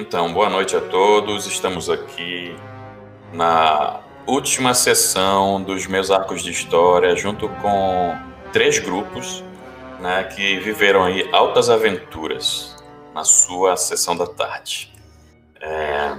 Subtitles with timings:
[0.00, 1.44] Então, boa noite a todos.
[1.48, 2.54] Estamos aqui
[3.32, 3.98] na
[4.28, 8.16] última sessão dos meus arcos de história, junto com
[8.52, 9.42] três grupos
[9.98, 12.76] né, que viveram aí altas aventuras
[13.12, 14.94] na sua sessão da tarde.
[15.60, 16.14] É,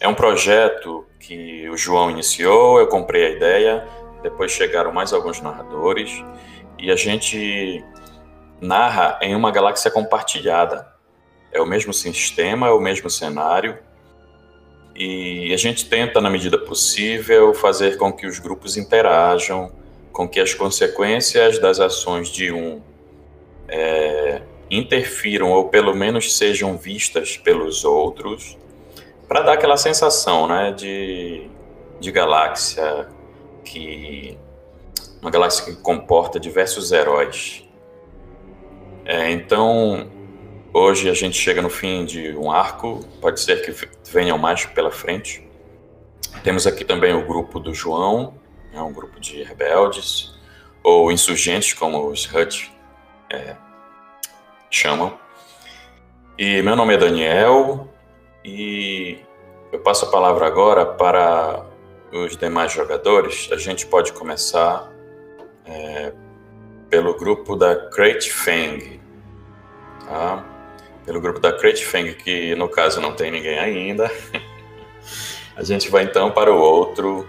[0.00, 3.88] é um projeto que o João iniciou, eu comprei a ideia,
[4.22, 6.22] depois chegaram mais alguns narradores
[6.78, 7.82] e a gente
[8.60, 10.95] narra em uma galáxia compartilhada.
[11.52, 13.78] É o mesmo sistema, é o mesmo cenário,
[14.98, 19.70] e a gente tenta, na medida possível, fazer com que os grupos interajam,
[20.10, 22.80] com que as consequências das ações de um
[23.68, 28.56] é, interfiram ou pelo menos sejam vistas pelos outros,
[29.28, 31.46] para dar aquela sensação né, de,
[32.00, 33.06] de galáxia
[33.62, 34.38] que
[35.20, 37.64] uma galáxia que comporta diversos heróis.
[39.04, 40.08] É, então,
[40.76, 44.90] hoje a gente chega no fim de um arco, pode ser que venham mais pela
[44.90, 45.42] frente.
[46.44, 48.34] Temos aqui também o grupo do João,
[48.74, 50.34] é um grupo de rebeldes,
[50.82, 52.70] ou insurgentes, como os Hut
[53.32, 53.56] é,
[54.70, 55.18] chamam.
[56.38, 57.88] E meu nome é Daniel,
[58.44, 59.18] e
[59.72, 61.64] eu passo a palavra agora para
[62.12, 63.48] os demais jogadores.
[63.50, 64.92] A gente pode começar
[65.64, 66.12] é,
[66.90, 69.00] pelo grupo da Crate Fang.
[70.06, 70.55] Tá?
[71.06, 74.10] Pelo grupo da Crate Fang, que no caso não tem ninguém ainda.
[75.56, 77.26] a gente vai então para o outro.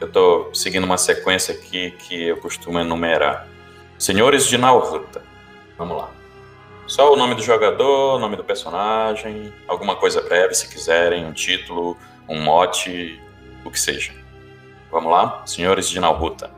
[0.00, 3.48] Eu estou seguindo uma sequência aqui que eu costumo enumerar.
[3.96, 5.22] Senhores de Naurruta.
[5.78, 6.10] Vamos lá.
[6.88, 11.32] Só o nome do jogador, o nome do personagem, alguma coisa breve se quiserem, um
[11.32, 11.96] título,
[12.28, 13.20] um mote,
[13.64, 14.12] o que seja.
[14.90, 15.46] Vamos lá?
[15.46, 16.50] Senhores de Naurruta.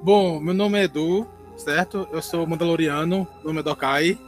[0.00, 1.26] Bom, meu nome é Edu,
[1.56, 2.08] certo?
[2.12, 4.18] Eu sou Mandaloriano, nome é Dokai.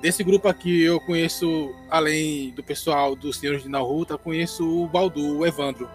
[0.00, 5.38] Desse grupo aqui eu conheço, além do pessoal dos Senhores de Naruto, conheço o Baldu,
[5.38, 5.88] o Evandro,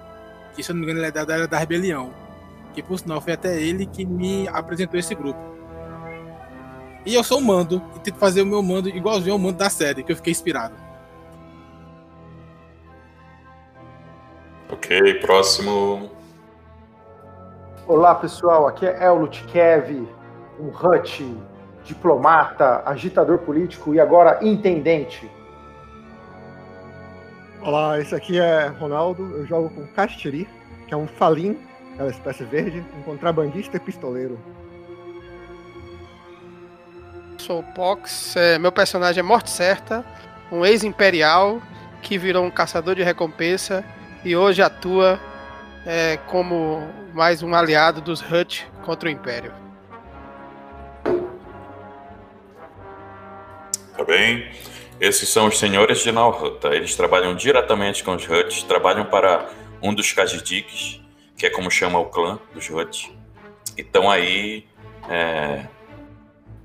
[0.56, 2.14] que se eu não me engano ele é da, da, da Rebelião.
[2.74, 5.40] Que por sinal foi até ele que me apresentou esse grupo.
[7.06, 9.70] E eu sou o mando, e tento fazer o meu mando igualzinho ao mando da
[9.70, 10.76] série, que eu fiquei inspirado.
[14.70, 16.12] Ok, próximo.
[17.88, 20.08] Olá pessoal, aqui é Ellut Kev,
[20.60, 21.36] um Hut,
[21.84, 25.30] diplomata, agitador político e agora intendente.
[27.62, 30.48] Olá, esse aqui é Ronaldo, eu jogo com Castiri,
[30.88, 31.58] que é um falim,
[31.94, 34.40] aquela espécie verde, um contrabandista e pistoleiro.
[37.38, 40.06] Sou o Pox, é, meu personagem é Morte Certa,
[40.52, 41.62] um ex-imperial
[42.02, 43.84] que virou um caçador de recompensa
[44.24, 45.20] e hoje atua
[45.86, 49.65] é, como mais um aliado dos Hut contra o Império.
[53.98, 54.52] Tá bem?
[55.00, 56.70] Esses são os senhores de Nalhuta.
[56.70, 59.50] Eles trabalham diretamente com os Huts, trabalham para
[59.82, 61.02] um dos Kajidiks,
[61.38, 63.12] que é como chama o clã dos Huts.
[63.78, 64.66] E estão aí
[65.10, 65.66] é,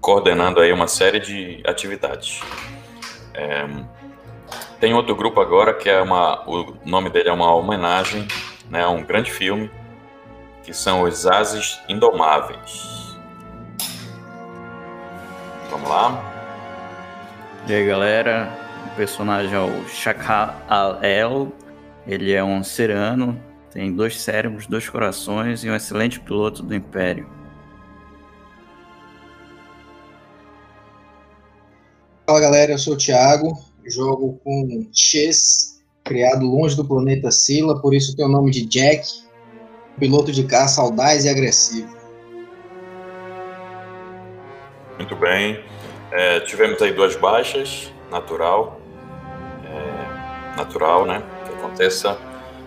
[0.01, 2.41] coordenando aí uma série de atividades.
[3.35, 3.67] É,
[4.81, 8.27] tem outro grupo agora que é uma, o nome dele é uma homenagem
[8.69, 9.71] né, a um grande filme,
[10.63, 13.19] que são os Ases Indomáveis.
[15.71, 16.40] Vamos lá?
[17.69, 18.51] E aí galera,
[18.93, 21.53] o personagem é o Shaka Al-El,
[22.07, 23.41] ele é um serano,
[23.71, 27.29] tem dois cérebros, dois corações e um excelente piloto do Império.
[32.27, 33.57] Fala galera, eu sou o Thiago,
[33.87, 39.07] jogo com Chess, criado longe do planeta Sila, por isso tem o nome de Jack,
[39.99, 41.95] piloto de caça audaz e agressivo.
[44.99, 45.63] Muito bem.
[46.13, 48.81] É, tivemos aí duas baixas, natural,
[49.65, 51.23] é, natural, né?
[51.47, 52.19] Que aconteça.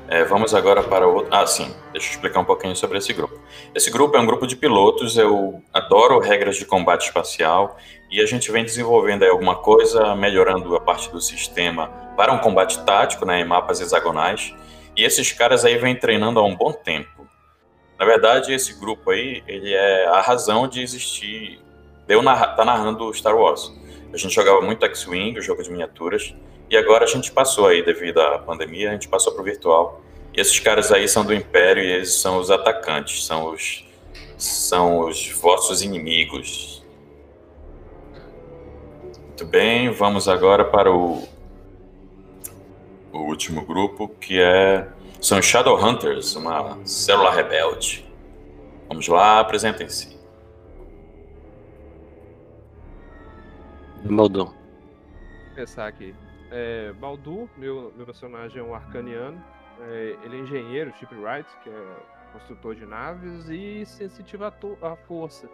[0.08, 1.34] É, vamos agora para outro.
[1.34, 3.40] Ah, sim, deixa eu explicar um pouquinho sobre esse grupo.
[3.74, 7.78] Esse grupo é um grupo de pilotos, eu adoro regras de combate espacial
[8.12, 12.38] e a gente vem desenvolvendo aí alguma coisa, melhorando a parte do sistema para um
[12.38, 14.54] combate tático, né, em mapas hexagonais.
[14.96, 17.28] E esses caras aí vêm treinando há um bom tempo.
[17.98, 21.62] Na verdade, esse grupo aí, ele é a razão de existir
[22.07, 23.73] eu narra, tá narrando Star Wars.
[24.13, 26.33] A gente jogava muito X-Wing, o jogo de miniaturas,
[26.69, 30.01] e agora a gente passou aí, devido à pandemia, a gente passou pro virtual.
[30.35, 33.85] E esses caras aí são do Império e eles são os atacantes, são os,
[34.38, 36.83] são os vossos inimigos.
[39.27, 41.27] Muito bem, vamos agora para o,
[43.11, 44.88] o último grupo, que é
[45.23, 48.05] são Shadowhunters, uma célula rebelde.
[48.89, 50.19] Vamos lá, apresentem-se.
[54.03, 54.53] Maldon.
[55.55, 56.15] pensar aqui.
[56.51, 59.44] É, Baldur, meu, meu personagem é um arcaniano.
[59.81, 61.95] É, ele é engenheiro, shipwright, que é
[62.31, 65.50] construtor de naves, e sensitivo à, to- à força.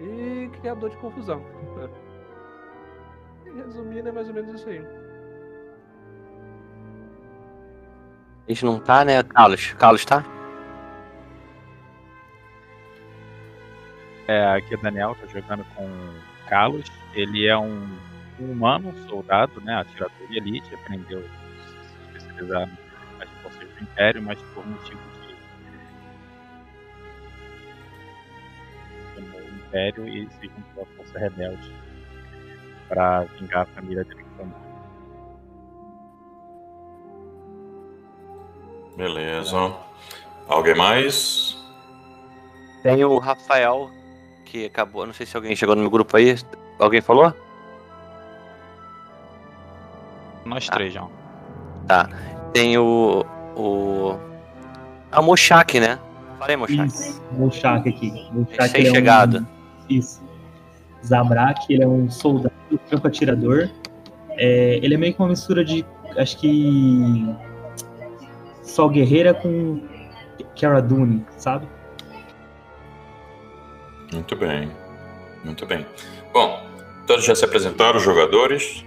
[0.00, 1.42] E criador de confusão.
[3.46, 4.78] E Resumindo, é mais ou menos isso aí.
[8.46, 9.22] A gente não tá, né?
[9.22, 10.24] Carlos, Carlos tá?
[14.26, 15.88] É, aqui é o Daniel, tô jogando com
[16.50, 16.84] Carlos.
[17.14, 17.88] Ele é um,
[18.40, 19.80] um humano, um soldado, né?
[19.80, 22.68] Atirador de elite, aprendeu a se especializar
[23.18, 25.34] nas forças do Império, mas por motivo de.
[29.14, 31.72] Tomou o Império e se juntou à Força Rebelde
[32.88, 34.30] para vingar a família dele que.
[38.96, 39.74] Beleza.
[40.46, 41.56] Alguém mais?
[42.82, 43.90] Tem o Rafael,
[44.50, 45.06] que acabou.
[45.06, 46.34] Não sei se alguém chegou no meu grupo aí.
[46.78, 47.32] Alguém falou?
[50.44, 51.10] Nós três, João.
[51.86, 52.08] Tá.
[52.52, 53.24] Tem o.
[53.56, 54.16] O.
[55.12, 55.98] A Moshak, né?
[56.38, 56.86] Falei, Moshak.
[56.86, 58.10] Isso, Bolshak aqui.
[58.32, 59.46] Bolshak, Recém ele é um- chegado.
[59.88, 60.22] Isso.
[61.04, 62.52] Zabrak, ele é um soldado,
[62.90, 63.68] campo atirador.
[64.30, 65.84] É, ele é meio que uma mistura de,
[66.16, 67.34] acho que,
[68.62, 69.82] Sol Guerreira com
[70.58, 71.66] Cara Dune, sabe?
[74.12, 74.70] Muito bem.
[75.44, 75.86] Muito bem.
[76.32, 76.66] Bom,
[77.06, 78.84] todos já se apresentaram, os jogadores?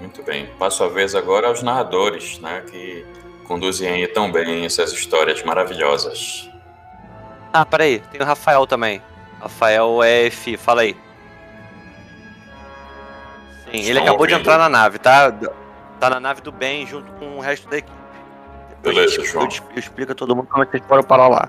[0.00, 0.46] Muito bem.
[0.58, 2.62] Passo a vez agora aos narradores, né?
[2.70, 3.04] Que
[3.46, 6.48] conduzem aí tão bem essas histórias maravilhosas.
[7.52, 8.00] Ah, peraí.
[8.10, 9.02] Tem o Rafael também.
[9.40, 10.56] Rafael F.
[10.56, 10.96] Fala aí.
[13.70, 14.40] Sim, ele acabou de ouvindo?
[14.40, 15.32] entrar na nave, tá?
[15.98, 18.00] Tá na nave do bem junto com o resto da equipe.
[18.82, 19.48] Beleza, eu, João.
[19.74, 21.48] eu explico a todo mundo como é que vocês foram parar lá.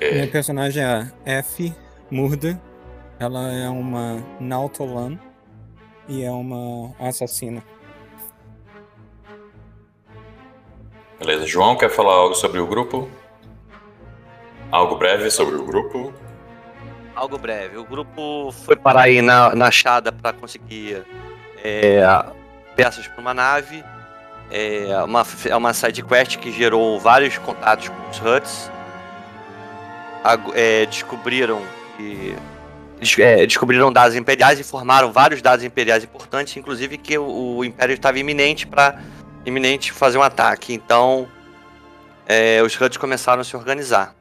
[0.00, 1.72] Minha personagem é a F.
[2.10, 2.60] Murda.
[3.18, 5.18] Ela é uma Nautolan
[6.08, 7.62] e é uma assassina.
[11.18, 11.46] Beleza.
[11.46, 13.08] João, quer falar algo sobre o grupo?
[14.70, 16.12] Algo breve sobre o grupo?
[17.14, 17.78] Algo breve.
[17.78, 21.02] O grupo foi parar aí na, na Chada para conseguir
[21.64, 22.02] é,
[22.74, 23.82] peças para uma nave.
[24.50, 28.70] É uma, é uma side quest que gerou vários contatos com os Huts.
[30.54, 31.62] É, descobriram
[31.96, 32.34] que
[33.18, 38.18] é, descobriram dados imperiais, informaram vários dados imperiais importantes, inclusive que o, o Império estava
[38.18, 39.00] iminente para
[39.44, 40.72] iminente fazer um ataque.
[40.72, 41.28] Então,
[42.26, 44.14] é, os Huts começaram a se organizar.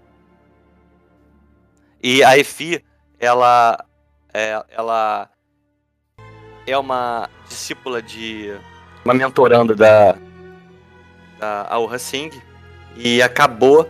[2.02, 2.84] E a Efi,
[3.20, 3.84] ela,
[4.34, 5.30] é, ela
[6.68, 8.56] é uma discípula de.
[9.04, 10.16] uma mentoranda da,
[11.40, 12.32] da Aurra Singh
[12.96, 13.90] e acabou.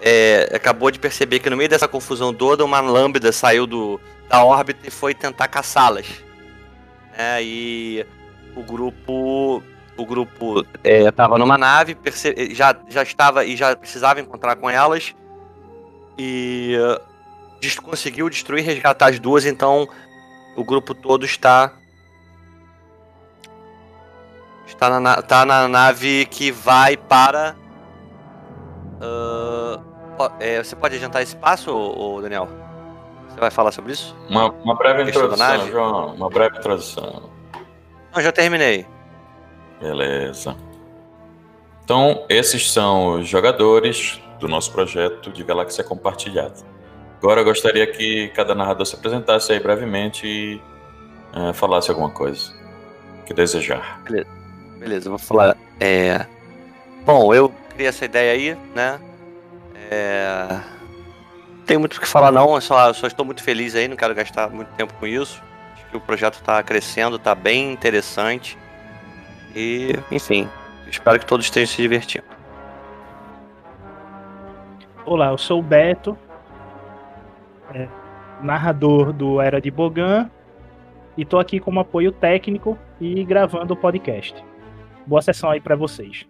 [0.00, 4.44] É, acabou de perceber que no meio dessa confusão toda, uma lambda saiu do, da
[4.44, 6.06] órbita e foi tentar caçá-las.
[7.16, 8.06] É, e
[8.56, 9.62] o grupo.
[9.96, 15.12] O grupo estava numa nave, perce- já, já estava e já precisava encontrar com elas.
[16.16, 16.76] E
[17.60, 19.88] des- conseguiu destruir e resgatar as duas, então
[20.56, 21.72] o grupo todo está
[24.68, 27.56] está na, tá na nave que vai para
[29.00, 29.87] po-
[30.40, 32.48] é, você pode adiantar esse passo, ô, Daniel?
[33.28, 34.16] Você vai falar sobre isso?
[34.28, 35.68] Uma, uma breve introdução?
[35.68, 36.14] João.
[36.14, 37.30] Uma breve introdução.
[38.14, 38.86] Não, já terminei.
[39.80, 40.56] Beleza.
[41.84, 46.56] Então, esses são os jogadores do nosso projeto de Galáxia Compartilhada.
[47.18, 50.60] Agora eu gostaria que cada narrador se apresentasse aí brevemente e
[51.34, 52.52] eh, falasse alguma coisa
[53.26, 54.00] que desejar.
[54.04, 54.28] Beleza,
[54.78, 55.56] Beleza, vou falar.
[55.80, 56.26] É...
[57.04, 59.00] Bom, eu criei essa ideia aí, né?
[59.90, 60.46] É...
[61.48, 63.96] Não tem muito o que falar não, eu só, só estou muito feliz aí, não
[63.96, 65.42] quero gastar muito tempo com isso.
[65.74, 68.56] Acho que o projeto está crescendo, está bem interessante.
[69.54, 70.48] E, enfim,
[70.88, 72.24] espero que todos estejam se divertindo.
[75.04, 76.18] Olá, eu sou o Beto,
[77.74, 77.88] é,
[78.42, 80.30] narrador do Era de Bogan,
[81.16, 84.44] e tô aqui como apoio técnico e gravando o podcast.
[85.06, 86.26] Boa sessão aí para vocês.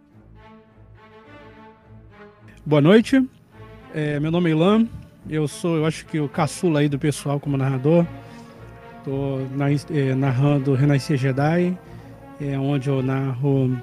[2.65, 3.29] Boa noite.
[3.95, 4.87] É, meu nome é Ilan.
[5.29, 8.07] Eu sou, eu acho que o caçula aí do pessoal como narrador.
[9.05, 11.77] Tô na- é, narrando Renascer Jedi,
[12.41, 13.77] é, onde eu narro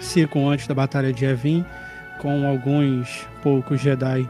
[0.00, 1.64] circo antes da Batalha de Yavin,
[2.20, 4.28] com alguns poucos Jedi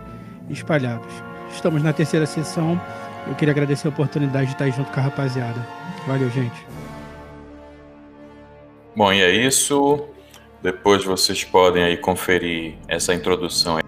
[0.48, 1.12] espalhados.
[1.52, 2.80] Estamos na terceira sessão.
[3.26, 5.66] Eu queria agradecer a oportunidade de estar junto com a rapaziada.
[6.06, 6.66] Valeu, gente.
[8.96, 10.04] Bom, e é isso.
[10.62, 13.78] Depois vocês podem aí conferir essa introdução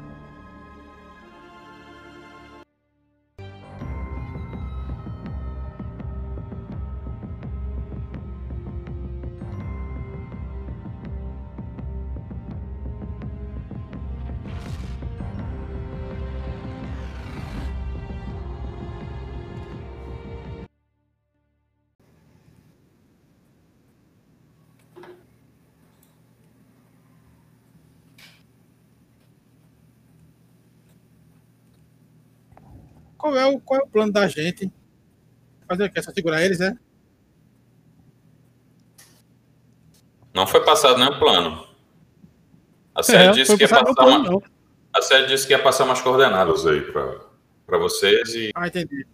[33.33, 34.71] qual é o, qual é o plano da gente?
[35.67, 36.03] Fazer o quê?
[36.03, 36.75] Só segurar eles, é?
[40.35, 41.67] Não foi passado nenhum plano.
[42.95, 44.43] A série É, disse que passar plano, uma...
[44.95, 49.07] A série disse que ia passar umas coordenadas aí para vocês e Ah, entendi.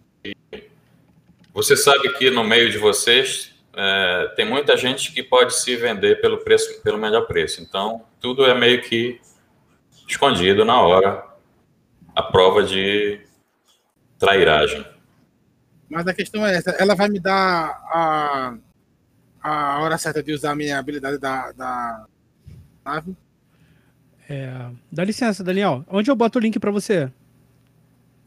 [1.53, 6.19] você sabe que no meio de vocês é, tem muita gente que pode se vender
[6.19, 7.61] pelo preço, pelo melhor preço.
[7.61, 9.21] Então tudo é meio que
[10.05, 11.25] escondido na hora,
[12.13, 13.21] a prova de
[14.19, 14.85] trairagem.
[15.89, 18.53] Mas a questão é essa, ela vai me dar a,
[19.41, 22.05] a hora certa de usar a minha habilidade da, da
[22.85, 23.15] nave?
[24.29, 25.83] É, dá licença, Daniel.
[25.89, 27.11] Onde eu boto o link pra você?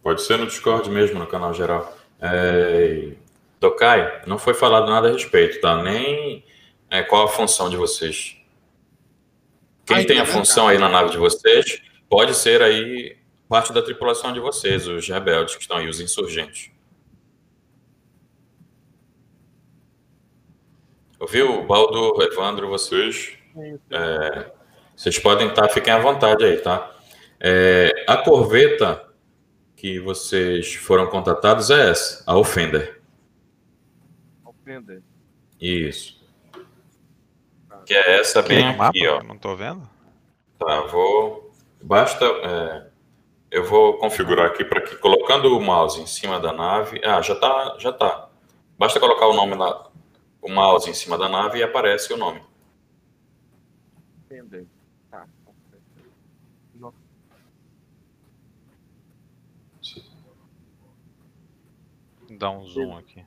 [0.02, 1.96] Pode ser no Discord mesmo, no canal geral.
[2.20, 3.12] É...
[3.60, 5.80] Tokai, não foi falado nada a respeito, tá?
[5.80, 6.44] Nem
[6.90, 8.36] é, qual a função de vocês.
[9.86, 13.16] Quem Ah, tem a então, função aí na nave de vocês pode ser aí
[13.52, 16.70] parte da tripulação de vocês, os rebeldes que estão aí, os insurgentes.
[21.20, 23.36] Ouviu, Baldo, Evandro, vocês?
[23.90, 24.50] É,
[24.96, 26.96] vocês podem estar, fiquem à vontade aí, tá?
[27.38, 29.06] É, a corveta
[29.76, 33.02] que vocês foram contatados é essa, a Offender.
[34.46, 35.02] Offender.
[35.60, 36.24] Isso.
[37.84, 39.22] Que é essa bem aqui, ó.
[39.22, 39.86] Não tô vendo.
[40.58, 41.52] Tá, vou.
[41.82, 42.24] Basta.
[42.24, 42.91] é,
[43.52, 47.02] eu vou configurar aqui para que colocando o mouse em cima da nave.
[47.04, 48.30] Ah, já tá, já tá.
[48.78, 49.90] Basta colocar o nome na,
[50.40, 52.40] o mouse em cima da nave e aparece o nome.
[54.24, 54.66] Offender.
[55.10, 55.26] Tá.
[62.30, 63.22] Dá um zoom aqui.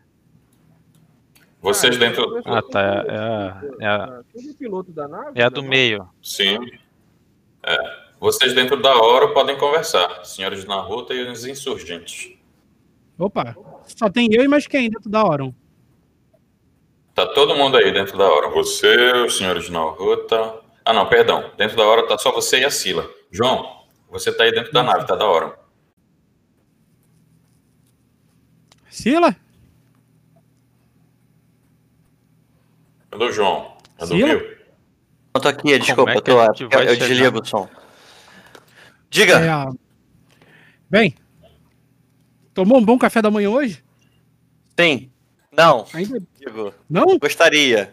[1.62, 2.42] Vocês dentro.
[2.46, 2.82] Ah, tá.
[2.82, 5.40] É a, é a, Todo piloto da nave?
[5.40, 6.10] é a do meio.
[6.20, 6.58] Sim.
[7.62, 8.05] É.
[8.26, 12.36] Vocês dentro da hora podem conversar, senhores na ruta e os insurgentes.
[13.20, 13.56] Opa,
[13.86, 15.54] só tem eu e mais quem dentro da Oron?
[17.14, 18.50] Tá todo mundo aí dentro da hora.
[18.50, 20.60] Você, os senhores na ruta.
[20.84, 21.52] Ah, não, perdão.
[21.56, 23.08] Dentro da hora tá só você e a Sila.
[23.30, 25.60] João, você tá aí dentro da nave, tá da hora.
[28.90, 29.36] Sila?
[33.12, 33.78] Cadê o João?
[34.00, 34.20] Já Sila?
[34.20, 34.58] dormiu?
[35.36, 37.70] Eu tô aqui, desculpa, é eu, tô, eu, eu desligo o som.
[39.10, 39.40] Diga!
[39.40, 39.72] É, a-
[40.90, 41.16] Bem,
[42.54, 43.84] tomou um bom café da manhã hoje?
[44.80, 45.10] Sim.
[45.52, 45.86] Não.
[45.94, 47.18] Ainda Digo, não?
[47.18, 47.92] gostaria,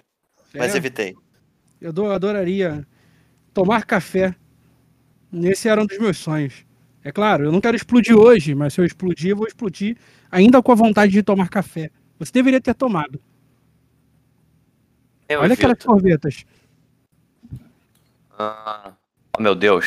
[0.55, 0.77] mas É.
[0.79, 1.15] evitei.
[1.81, 2.87] Eu do- adoraria
[3.55, 4.35] tomar café.
[5.33, 6.65] Esse era um dos meus sonhos.
[7.05, 9.97] É claro, eu não quero explodir hoje, mas se eu explodir, eu vou explodir
[10.31, 11.91] ainda com a vontade de tomar café.
[12.19, 13.21] Você deveria ter tomado.
[15.29, 15.85] Eu Olha aquelas evito.
[15.85, 16.45] sorvetas.
[18.39, 18.93] Ah,
[19.37, 19.87] oh, meu Deus.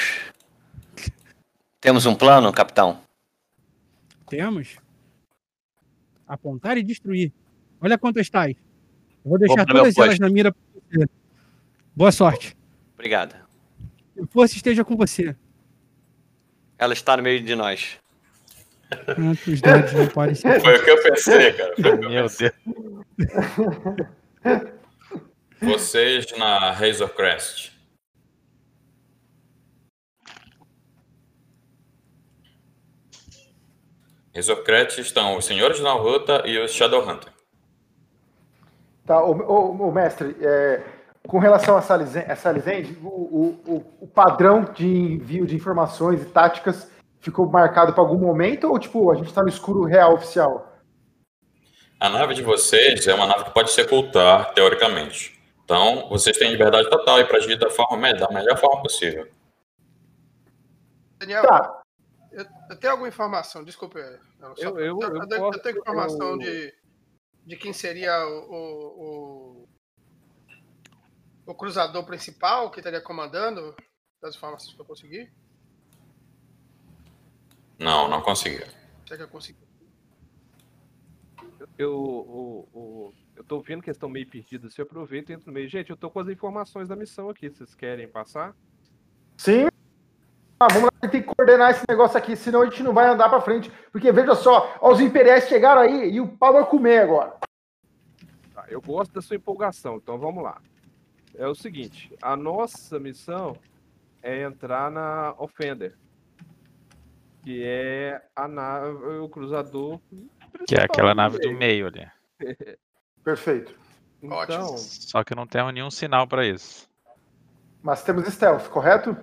[1.86, 3.00] Temos um plano, capitão?
[4.28, 4.78] Temos.
[6.28, 7.32] Apontar e destruir.
[7.80, 8.56] Olha quantas tais.
[9.24, 10.20] Eu vou deixar Vou todas elas posto.
[10.20, 11.06] na mira pra você.
[11.96, 12.58] Boa sorte.
[12.96, 13.36] Obrigado.
[14.16, 15.36] Que a força esteja com você.
[16.80, 18.00] Ela está no meio de nós.
[18.90, 19.06] Ah,
[19.48, 20.60] os dados não podem ser.
[20.62, 21.76] Foi o que eu pensei, cara.
[21.80, 22.52] Foi Meu pensei.
[24.42, 24.66] Deus.
[25.62, 27.75] Vocês na Razor Crest.
[34.64, 37.32] Crest estão os senhores na ruta e os Shadowhunter.
[39.06, 40.84] Tá, o, o- o mestre, é,
[41.28, 46.26] com relação a Salizen- a Salizend, o, o- o- padrão de envio de informações e
[46.26, 46.90] táticas
[47.20, 50.74] ficou marcado para algum momento ou tipo a gente está no escuro real oficial?
[52.00, 55.34] A nave de vocês é uma nave que pode se ocultar, teoricamente.
[55.64, 59.28] Então, vocês têm liberdade total para agir da, forma, da melhor forma possível.
[61.20, 61.82] Daniel, Tá.
[62.36, 63.98] Eu, eu tenho alguma informação, desculpa.
[64.00, 66.74] Eu, só- Eu- eu- eu eu tenho- eu posso- tenho informação eu- de,
[67.46, 69.70] de quem seria o, o, o,
[71.48, 73.76] o cruzador principal que estaria comandando
[74.22, 75.32] das informações que eu consegui.
[77.80, 78.68] Não, não conseguiram.
[79.06, 79.60] Será que eu consegui?
[81.78, 84.74] Eu, o, o, eu tô vendo que eles estão meio perdidos.
[84.74, 85.68] Se eu aproveito e entro no meio.
[85.68, 87.50] Gente, eu tô com as informações da missão aqui.
[87.50, 88.56] Vocês querem passar?
[89.38, 89.68] Sim.
[90.60, 93.30] Ah, vamos lá, tem que coordenar esse negócio aqui, senão a gente não vai andar
[93.30, 93.70] para frente.
[93.92, 97.36] Porque veja só, ó, os imperiais chegaram aí e o pau vai comer agora.
[98.54, 100.62] Tá, eu gosto da sua empolgação, então vamos lá.
[101.38, 103.58] É o seguinte, a nossa missão
[104.24, 105.94] é entrar na Offender,
[107.44, 110.00] que é a nave, o cruzador.
[110.66, 111.88] Que é aquela nave do meio.
[111.88, 112.08] ali.
[113.24, 113.76] Perfeito.
[114.24, 116.90] Então, Só que não temos nenhum sinal pra isso.
[117.84, 119.16] Mas temos stealth, correto?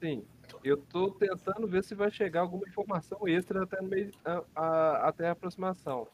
[0.00, 0.24] sim.
[0.64, 5.08] Eu tô tentando ver se vai chegar alguma informação extra até, no meio, a- a-
[5.08, 6.06] até a aproximação.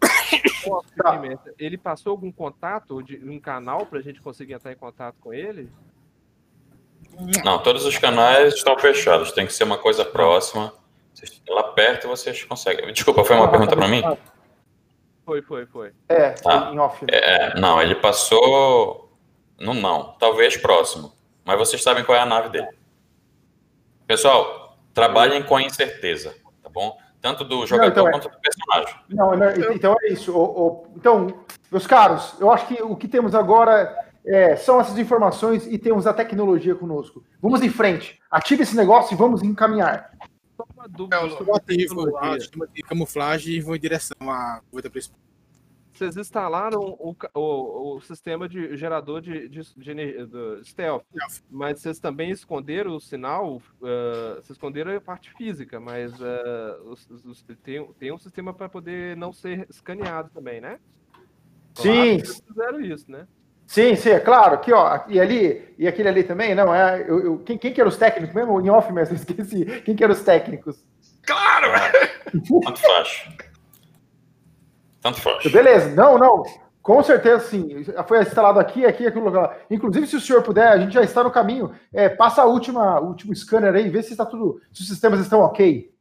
[1.20, 5.32] Mestre, Ele passou algum contato, de, um canal pra gente conseguir entrar em contato com
[5.32, 5.70] ele?
[7.44, 9.32] Não, todos os canais estão fechados.
[9.32, 10.72] Tem que ser uma coisa próxima.
[11.48, 12.92] Lá perto vocês conseguem.
[12.92, 14.02] Desculpa, foi uma pergunta para mim?
[15.24, 15.92] Foi, foi, foi.
[16.08, 16.70] É, Tá.
[16.72, 17.04] em off.
[17.10, 19.12] É, não, ele passou.
[19.58, 20.12] Não, não.
[20.18, 21.12] Talvez próximo.
[21.44, 22.68] Mas vocês sabem qual é a nave dele.
[24.08, 26.96] Pessoal, trabalhem com a incerteza, tá bom?
[27.20, 28.10] Tanto do jogador então é.
[28.10, 28.94] quanto do personagem.
[29.10, 30.32] Não, não, então é isso.
[30.34, 34.96] O- o- então, meus caros, eu acho que o que temos agora é, são essas
[34.96, 37.22] informações e temos a tecnologia conosco.
[37.38, 38.18] Vamos em frente.
[38.30, 40.10] Ative esse negócio e vamos encaminhar.
[40.74, 41.52] Uma dúvida sobre
[41.84, 45.20] Eu sistema de camuflagem e vou em direção à coisa principal.
[45.98, 51.02] Vocês instalaram o, o, o sistema de gerador de, de, de do stealth,
[51.50, 57.08] mas vocês também esconderam o sinal, ah, vocês esconderam a parte física, mas ah, os-
[57.24, 60.78] os- tem, tem um sistema para poder não ser escaneado também, né?
[61.74, 62.16] Claro Sim.
[62.18, 63.26] que vocês fizeram isso, né?
[63.66, 64.54] Sim, sim, é claro.
[64.54, 65.00] Aqui, ó.
[65.08, 67.02] E ali, e aquele ali também, não, é.
[67.08, 68.60] Eu, eu- quem, quem que era os técnicos mesmo?
[68.60, 69.64] Em off mesmo, eu esqueci.
[69.82, 70.82] Quem que eram os técnicos?
[71.26, 71.66] Claro!
[72.64, 73.28] Tanto faz.
[75.00, 75.50] Tanto faz.
[75.50, 76.42] Beleza, não, não.
[76.82, 77.84] Com certeza, sim.
[78.06, 79.58] Foi instalado aqui, aqui, aqui no lugar.
[79.70, 81.74] Inclusive, se o senhor puder, a gente já está no caminho.
[81.92, 84.60] É, passa a última, o último scanner aí, vê se está tudo.
[84.72, 85.92] Se os sistemas estão ok.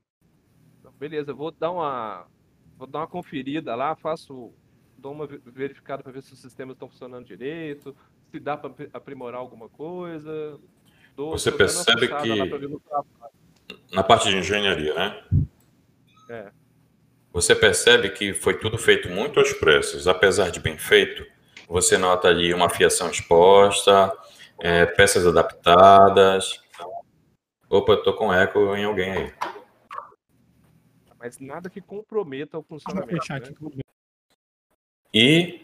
[0.79, 2.25] Então, beleza, vou dar uma
[2.77, 4.53] vou dar uma conferida lá, faço
[4.97, 7.95] dou uma ve- verificada para ver se os sistemas estão funcionando direito,
[8.31, 10.57] se dá para aprimorar alguma coisa.
[11.15, 13.03] Dou, Você percebe que- lá.
[13.91, 15.23] Na parte de engenharia, né?
[16.29, 16.51] É.
[17.37, 20.07] Você percebe que foi tudo feito muito aos pressos.
[20.07, 21.23] Apesar de bem feito,
[21.67, 24.11] você nota ali uma fiação exposta,
[24.59, 26.59] é, peças adaptadas.
[27.69, 29.33] Opa, eu tô com eco em alguém aí.
[31.19, 33.31] Mas nada que comprometa o funcionamento.
[33.31, 33.83] né?
[35.13, 35.61] E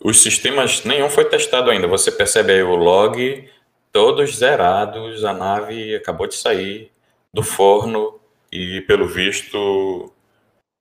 [0.00, 1.86] os sistemas, nenhum foi testado ainda.
[1.86, 3.48] Você percebe aí o log,
[3.92, 5.24] todos zerados.
[5.24, 6.90] A nave acabou de sair
[7.32, 8.18] do forno
[8.50, 10.12] e, pelo visto,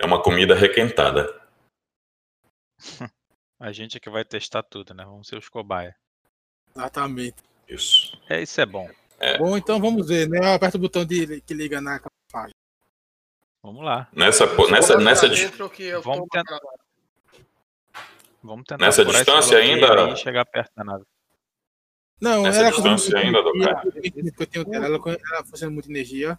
[0.04, 1.42] é uma comida requentada.
[3.60, 5.06] A gente é que vai testar tudo, né?
[5.06, 5.96] Vamos ser os cobaia.
[6.76, 7.38] Exatamente.
[7.68, 8.20] Isso.
[8.30, 8.89] É, isso é bom.
[9.38, 10.39] Bom, então vamos ver, né?
[10.39, 12.54] Eu aperto o botão de, que liga na camuflagem.
[13.63, 14.10] Vamos lá.
[14.12, 15.28] Nessa, nessa, nessa,
[15.80, 16.60] eu Vamos tentar-
[18.44, 21.06] Vamos tentar Nessa distância ainda- aí chegar perto da nave.
[22.20, 25.00] Não, Nessa ela distância ainda, eu tenho dela, ela,
[25.32, 26.38] ela funciona muita energia.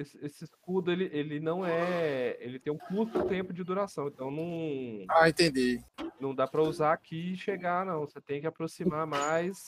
[0.00, 2.34] Esse, esse escudo, ele, ele não é.
[2.40, 5.04] Ele tem um curto tempo de duração, então não.
[5.10, 5.78] Ah, entendi.
[6.18, 8.00] Não dá para usar aqui e chegar, não.
[8.00, 9.66] Você tem que aproximar mais.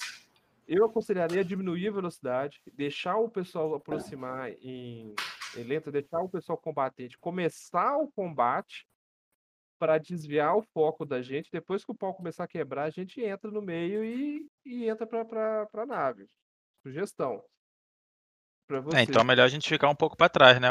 [0.66, 5.14] Eu aconselharia diminuir a velocidade, deixar o pessoal aproximar em,
[5.54, 8.88] em lenta, deixar o pessoal combatente começar o combate
[9.78, 11.50] para desviar o foco da gente.
[11.52, 15.06] Depois que o pau começar a quebrar, a gente entra no meio e, e entra
[15.06, 16.26] para a nave.
[16.82, 17.44] Sugestão.
[18.66, 18.96] Pra você.
[18.96, 20.70] É, então é melhor a gente ficar um pouco pra trás, né,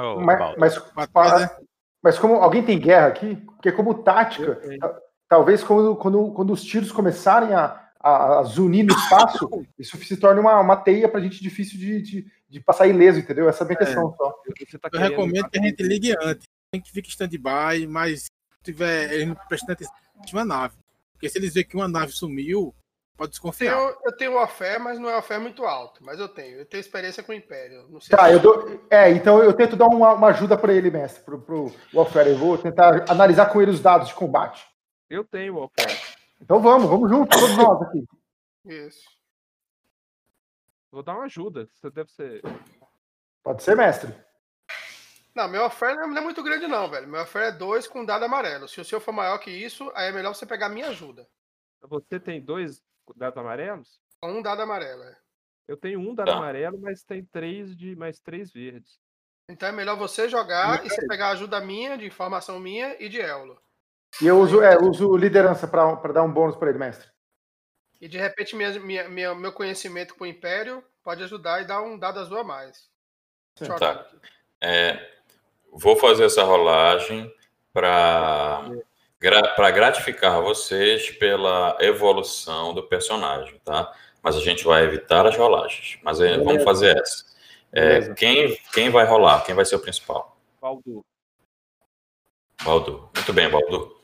[0.57, 0.57] Mas,
[0.95, 1.59] mas, para-
[2.01, 4.99] mas como alguém tem guerra aqui, porque como tática, ta-
[5.29, 10.17] talvez quando, quando, quando os tiros começarem a, a, a zunir no espaço, isso se
[10.17, 13.47] torne uma, uma teia pra gente difícil de, de, de passar ileso, entendeu?
[13.47, 14.33] Essa é a minha questão só.
[14.57, 16.47] Você tá Eu querendo- recomendo que a gente ligue antes.
[16.71, 18.29] Tem que ficar em stand-by, mas se
[18.63, 19.93] tiver prestando atenção
[20.33, 20.75] na nave.
[21.13, 22.73] Porque se eles verem que uma nave sumiu,
[23.21, 23.73] pode desconfiar.
[23.77, 26.03] Eu, eu tenho uma fé, mas não é uma fé muito alto.
[26.03, 26.57] Mas eu tenho.
[26.57, 27.87] Eu tenho experiência com o Império.
[27.89, 28.87] Não sei Tá, se- eu dou.
[28.89, 32.29] É, então eu tento dar uma, uma ajuda pra ele, mestre, pro, pro Warfare.
[32.29, 34.65] Eu vou tentar analisar com ele os dados de combate.
[35.09, 36.17] Eu tenho o oferta.
[36.41, 38.03] Então vamos, vamos junto, todos nós aqui.
[38.65, 39.03] Isso.
[40.91, 41.69] Vou dar uma ajuda.
[41.75, 42.41] Você deve ser.
[43.43, 44.13] Pode ser, mestre.
[45.35, 47.07] Não, meu oferta não é muito grande, não, velho.
[47.07, 48.67] Meu oferta é dois com dado amarelo.
[48.67, 51.27] Se o seu for maior que isso, aí é melhor você pegar minha ajuda.
[51.83, 52.81] Você tem dois
[53.15, 53.99] dados amarelos?
[54.23, 55.15] Um dado amarelo, é.
[55.67, 56.37] Eu tenho um dado Tá.
[56.37, 58.99] amarelo, mas tem três de mais três verdes.
[59.49, 63.09] Então é melhor você jogar e você pegar a ajuda minha, de informação minha e
[63.09, 63.59] de Eulo.
[64.21, 67.09] E eu uso, é, uso liderança pra pra dar um bônus pra ele, mestre.
[67.99, 71.81] E de repente minha, minha- minha- meu conhecimento com o Império pode ajudar e dar
[71.81, 72.89] um dado azul a mais.
[73.57, 74.07] Deixa eu Tá.
[74.61, 75.19] É,
[75.71, 77.33] vou fazer essa rolagem
[77.73, 78.69] para
[79.21, 83.93] para gratificar vocês pela evolução do personagem, tá?
[84.21, 85.99] Mas a gente vai evitar as rolagens.
[86.03, 87.25] Mas é, vamos fazer essa.
[87.71, 89.41] É, quem, quem vai rolar?
[89.45, 90.37] Quem vai ser o principal?
[90.59, 91.03] Baldur.
[92.63, 93.09] Baldur.
[93.15, 93.95] Muito bem, Baldur.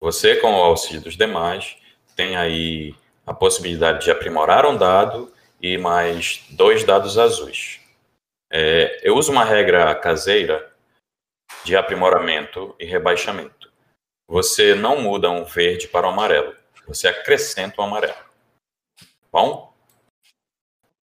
[0.00, 1.76] Você, com o auxílio dos demais,
[2.14, 2.94] tem aí
[3.26, 7.80] a possibilidade de aprimorar um dado e mais dois dados azuis.
[8.50, 10.72] É, eu uso uma regra caseira
[11.64, 13.55] de aprimoramento e rebaixamento.
[14.28, 18.26] Você não muda um verde para o amarelo, você acrescenta o amarelo.
[19.30, 19.72] Bom?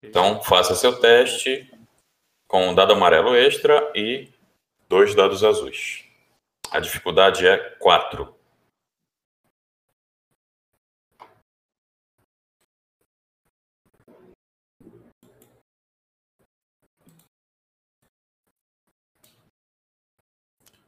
[0.04, 1.72] Então, faça seu teste
[2.48, 4.30] com um dado amarelo extra e
[4.90, 6.04] dois dados azuis.
[6.70, 8.36] A dificuldade é 4.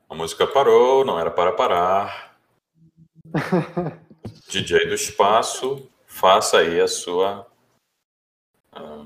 [0.09, 2.24] A música parou, não era para parar.
[4.49, 7.47] DJ do espaço, faça aí a sua.
[8.71, 9.05] ah,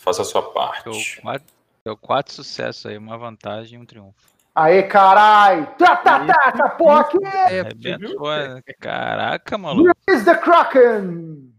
[0.00, 0.84] faça a sua parte.
[0.84, 1.46] Deu quatro,
[1.84, 4.32] deu quatro sucessos aí, uma vantagem e um triunfo.
[4.54, 5.74] Aê, carai!
[5.76, 7.24] Tá, tá, tá, essa porra aqui!
[7.24, 9.90] Arrebentou, é- Caraca, maluco.
[10.06, 11.50] Release the Kraken!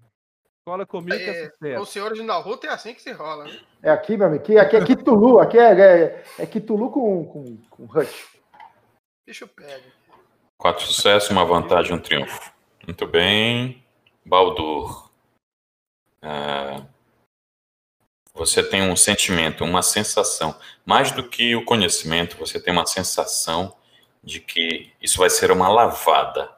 [0.65, 1.81] Cola comigo que é É, sucesso.
[1.81, 3.59] os senhores de Naruto é assim que se rola, né?
[3.81, 4.43] É aqui, meu amigo.
[4.43, 5.39] Aqui, aqui é Kitulu.
[5.39, 8.37] Aqui é, é, é Kitulu com, com, com Rush.
[9.27, 9.83] Bicho pega.
[10.57, 12.53] Quatro sucessos, uma vantagem, um triunfo.
[12.85, 13.83] Muito bem.
[14.25, 15.11] Baldur.
[16.21, 16.85] Ah,
[18.33, 20.59] você tem um sentimento, uma sensação.
[20.85, 23.75] Mais do que o conhecimento, você tem uma sensação
[24.23, 26.49] de que isso vai ser uma lavada.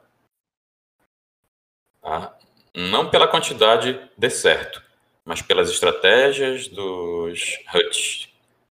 [2.00, 2.36] Tá?
[2.74, 4.82] Não pela quantidade de certo,
[5.24, 8.28] mas pelas estratégias dos Hutch,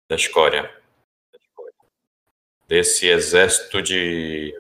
[0.07, 0.73] da escória.
[2.67, 4.57] Desse exército de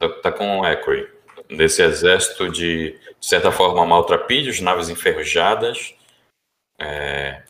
[0.00, 1.06] Tá, tá com eco aí.
[1.50, 5.94] Desse exército de, de certa forma, maltrapilhos, naves enferrujadas
[6.78, 7.42] é,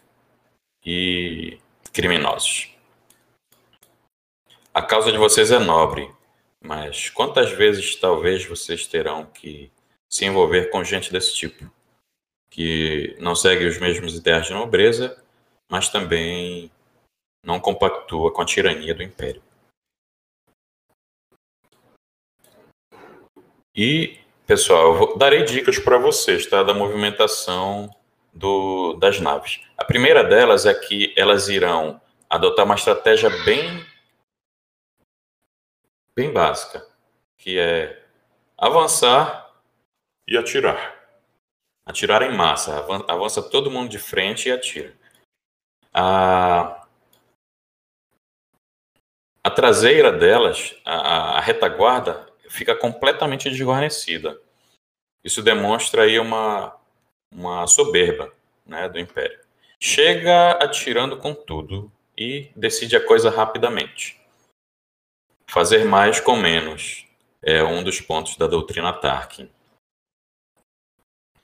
[0.85, 1.59] e
[1.93, 2.75] criminosos.
[4.75, 6.11] A causa de vocês é nobre,
[6.61, 9.71] mas quantas vezes talvez vocês terão que
[10.09, 11.71] se envolver com gente desse tipo?
[12.51, 15.23] Que não segue os mesmos ideais de nobreza,
[15.71, 16.71] mas também
[17.45, 19.43] não compactua com a tirania do império.
[23.83, 26.63] E, pessoal, eu vou- darei dicas para vocês, tá?
[26.63, 27.89] Da movimentação
[28.31, 29.63] do, das naves.
[29.75, 33.83] A primeira delas é que elas irão adotar uma estratégia bem,
[36.15, 36.87] bem básica,
[37.39, 38.05] que é
[38.59, 39.51] avançar
[40.29, 41.01] e atirar.
[41.87, 42.81] Atirar em massa.
[42.81, 44.95] Avan- Avança todo mundo de frente e atira.
[45.95, 46.87] A,
[49.43, 54.39] a traseira delas, a- a retaguarda, fica completamente desguarnecida.
[55.25, 56.77] Isso demonstra aí uma,
[57.33, 58.33] uma soberba
[58.67, 59.39] né, do Império.
[59.79, 64.21] Chega atirando com tudo e decide a coisa rapidamente.
[65.47, 67.07] Fazer mais com menos
[67.43, 69.49] é um dos pontos da doutrina Tarkin.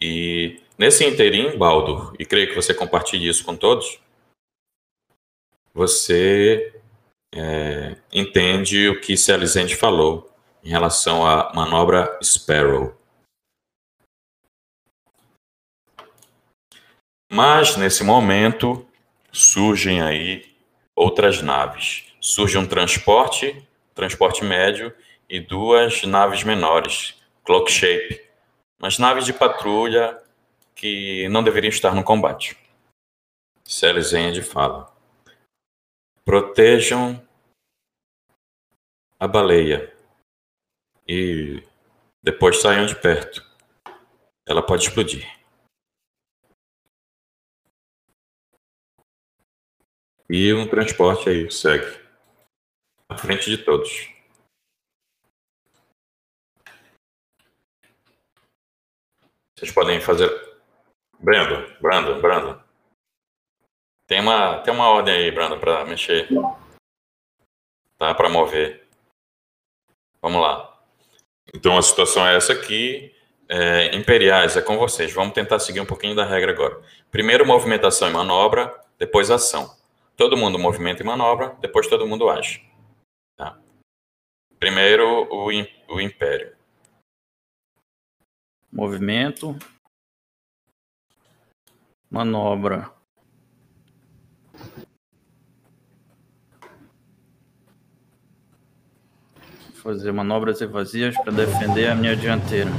[0.00, 3.98] E nesse interim, Baldur, e creio que você compartilhe isso com todos,
[5.72, 6.80] você
[7.34, 10.35] é, entende o que Celizente falou
[10.66, 12.92] em relação à manobra Sparrow.
[17.30, 18.84] Mas nesse momento
[19.30, 20.56] surgem aí
[20.96, 22.12] outras naves.
[22.20, 24.92] Surge um transporte, transporte médio
[25.28, 28.28] e duas naves menores, Clock Shape,
[28.76, 30.20] mas naves de patrulha
[30.74, 32.58] que não deveriam estar no combate.
[33.64, 34.92] Celizende fala:
[36.24, 37.24] protejam
[39.20, 39.95] a baleia
[41.06, 41.62] e
[42.22, 43.42] depois saiam de perto.
[44.46, 45.24] Ela pode explodir.
[50.28, 51.86] E um transporte aí segue.
[53.08, 54.08] À frente de todos.
[59.56, 60.28] Vocês podem fazer.
[61.20, 62.62] Brandon, Brandon, Brandon.
[64.06, 66.28] Tem uma, tem uma ordem aí, Brandon, para mexer.
[67.98, 68.14] Tá?
[68.14, 68.86] Para mover.
[70.20, 70.75] Vamos lá.
[71.54, 73.12] Então a situação é essa aqui.
[73.48, 75.12] É, imperiais, é com vocês.
[75.12, 76.80] Vamos tentar seguir um pouquinho da regra agora.
[77.10, 79.76] Primeiro, movimentação e manobra, depois ação.
[80.16, 82.68] Todo mundo movimenta e manobra, depois todo mundo age.
[83.36, 83.58] Tá?
[84.58, 85.46] Primeiro, o,
[85.94, 86.56] o império.
[88.72, 89.56] Movimento.
[92.10, 92.95] Manobra.
[99.86, 102.72] Fazer manobras evasivas para defender a minha dianteira.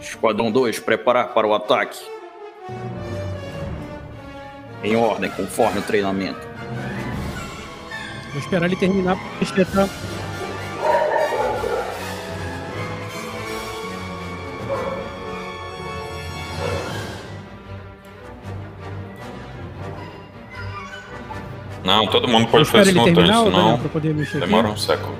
[0.00, 1.98] Esquadrão 2, preparar para o ataque.
[4.84, 6.46] Em ordem, conforme o treinamento.
[8.30, 9.88] Vou esperar ele terminar pra espetar.
[21.96, 24.46] Não, todo mundo pode fazer simultâneo, terminar, senão Daniel, pra poder mexer aqui.
[24.46, 25.16] demora um século.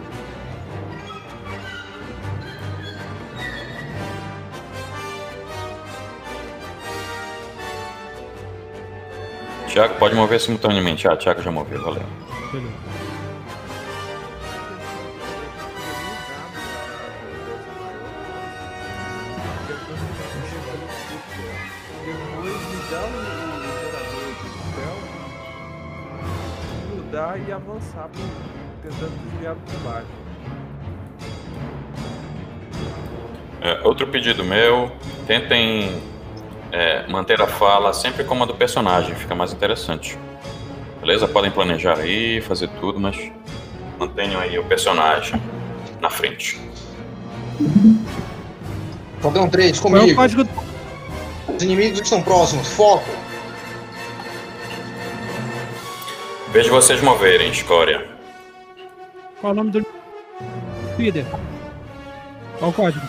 [9.69, 11.07] Tiago, pode mover simultaneamente.
[11.09, 12.03] Ah, Tiago já moveu, valeu.
[12.53, 12.63] Depois
[27.75, 28.23] avançar pro,
[28.83, 30.07] tentando desviar do combate.
[33.61, 34.93] É, outro pedido meu,
[35.27, 36.03] tentem
[36.71, 40.19] é, manter a fala sempre como a do personagem, fica mais interessante.
[41.01, 41.27] Beleza?
[41.27, 43.31] Podem planejar aí, fazer tudo, mas
[43.99, 45.41] mantenham aí o personagem
[46.01, 46.61] na frente.
[49.21, 50.21] Fogão 3, Qual é o comigo.
[50.21, 50.49] código?
[51.49, 52.69] Os inimigos estão próximos.
[52.69, 53.24] Foco.
[56.55, 58.07] Vejo vocês moverem, escória.
[59.41, 59.85] Qual é o nome do
[60.97, 61.27] líder?
[62.61, 63.05] Qual o código?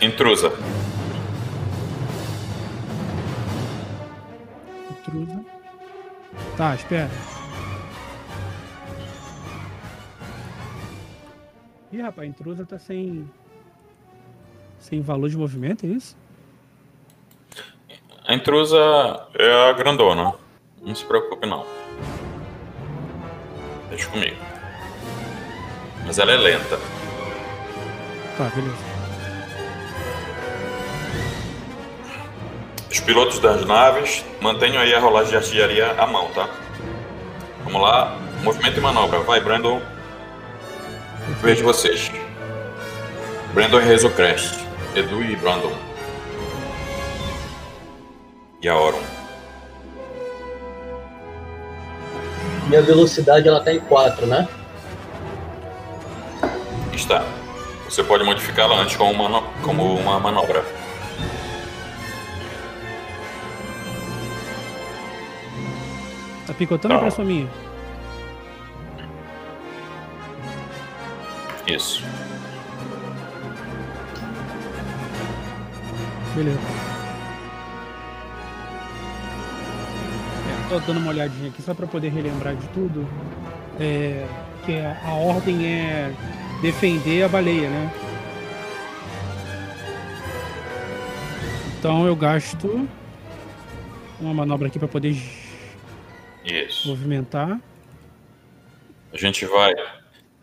[0.00, 0.52] Intrusa.
[4.88, 5.44] Intrusa.
[6.56, 7.10] Tá, espera.
[11.90, 13.28] Ih, rapaz, a intrusa tá sem.
[14.78, 16.16] Sem valor de movimento, é isso?
[18.28, 18.78] A intrusa
[19.34, 20.34] é a grandona.
[20.80, 21.66] Não se preocupe, não.
[23.96, 24.36] Deixa comigo.
[26.04, 26.78] Mas ela é lenta.
[28.36, 28.76] Tá, beleza.
[32.90, 36.46] Os pilotos das naves, mantenham aí a rolagem de artilharia à mão, tá?
[37.64, 38.18] Vamos lá.
[38.42, 39.20] Movimento e manobra.
[39.20, 39.80] Vai, Brandon.
[41.40, 42.12] Vejo vocês.
[43.54, 44.12] Brandon e Rezo
[44.94, 45.72] Edu e Brandon.
[48.60, 49.15] E a Oron.
[52.66, 54.48] Minha velocidade ela tá em 4, né?
[56.92, 57.24] Está.
[57.88, 60.64] Você pode modificá-la antes como uma, como uma manobra.
[66.46, 67.00] Tá picotando Tá.
[67.00, 67.48] pra sua minha?
[71.66, 72.02] Isso.
[76.34, 76.85] Beleza.
[80.68, 83.06] Tô dando uma olhadinha aqui só pra poder relembrar de tudo.
[83.78, 84.26] É,
[84.64, 86.12] que a, a ordem é
[86.60, 87.92] defender a baleia, né?
[91.78, 92.88] Então eu gasto
[94.20, 95.16] uma manobra aqui pra poder
[96.44, 96.88] Isso.
[96.88, 97.60] movimentar.
[99.12, 99.72] A gente vai.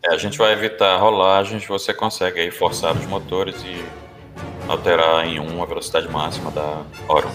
[0.02, 4.03] é, a gente vai evitar rolagens, você consegue aí forçar os motores e
[4.68, 7.28] alterar em 1 a velocidade máxima da aqui.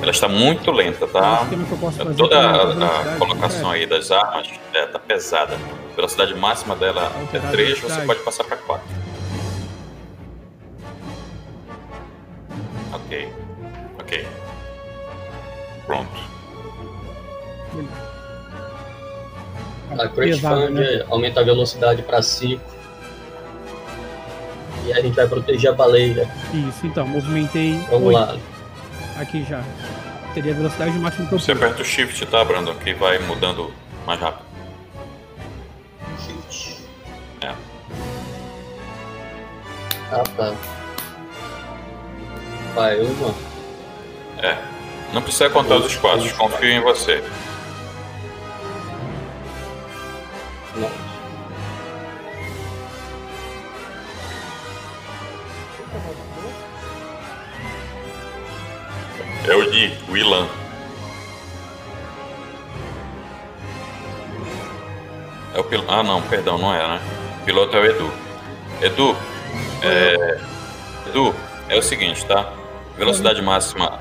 [0.00, 1.46] Ela está muito lenta, É tá?
[1.80, 3.76] posso fazer Toda a, a colocação né?
[3.76, 5.54] aí das armas é, tá pesada.
[5.92, 8.84] A velocidade máxima dela é Alterar a 3, você pode passar para 4.
[12.92, 13.28] Ok.
[13.98, 14.26] Ok.
[15.86, 16.34] Pronto.
[19.98, 21.04] A Crash Pesado, Fund né?
[21.10, 22.60] aumenta a velocidade pra 5.
[24.84, 26.28] E a gente vai proteger a baleia.
[26.52, 27.78] Isso, então, movimentei.
[27.90, 28.36] Vamos lá.
[29.18, 29.62] Aqui já.
[30.34, 32.74] Teria a velocidade máxima que eu Você aperta o Shift, tá, Brandon?
[32.74, 33.72] Que vai mudando
[34.04, 34.44] mais rápido.
[37.40, 37.54] É.
[40.10, 40.54] Ah, tá.
[42.74, 43.34] Vai, uma.
[44.42, 44.58] É.
[45.12, 47.22] Não precisa contar os espaços, confio em você.
[50.76, 51.03] Não.
[59.48, 60.46] É o Di, o Ilan.
[65.54, 65.90] É o piloto.
[65.90, 67.00] Ah, não, perdão, não é, né?
[67.42, 68.10] O piloto é o Edu.
[68.80, 69.16] Edu,
[69.82, 70.40] é...
[71.08, 71.34] Edu,
[71.68, 72.52] é o seguinte, tá?
[72.96, 74.00] Velocidade máxima.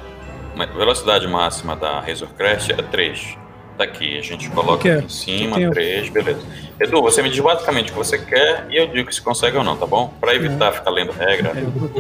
[0.56, 3.38] ma- Velocidade máxima da Razor Crest é 3.
[3.78, 6.42] Tá aqui, a gente coloca aqui em cima, Que tem- 3, beleza.
[6.80, 9.64] Edu, você me diz basicamente o que você quer e eu digo se consegue ou
[9.64, 10.14] não, tá bom?
[10.22, 11.52] Pra evitar ficar lendo regra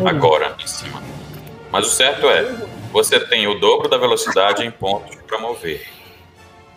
[0.07, 1.01] agora em cima.
[1.71, 2.43] Mas o certo é,
[2.93, 5.83] você tem o dobro da velocidade em pontos para mover.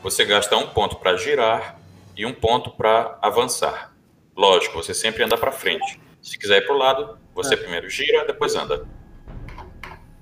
[0.02, 1.78] Você gasta um ponto para girar
[2.16, 3.94] e um ponto para avançar.
[4.34, 6.00] Lógico, você sempre anda para frente.
[6.22, 7.56] Se quiser ir para o lado, você É.
[7.58, 8.86] primeiro gira, depois anda.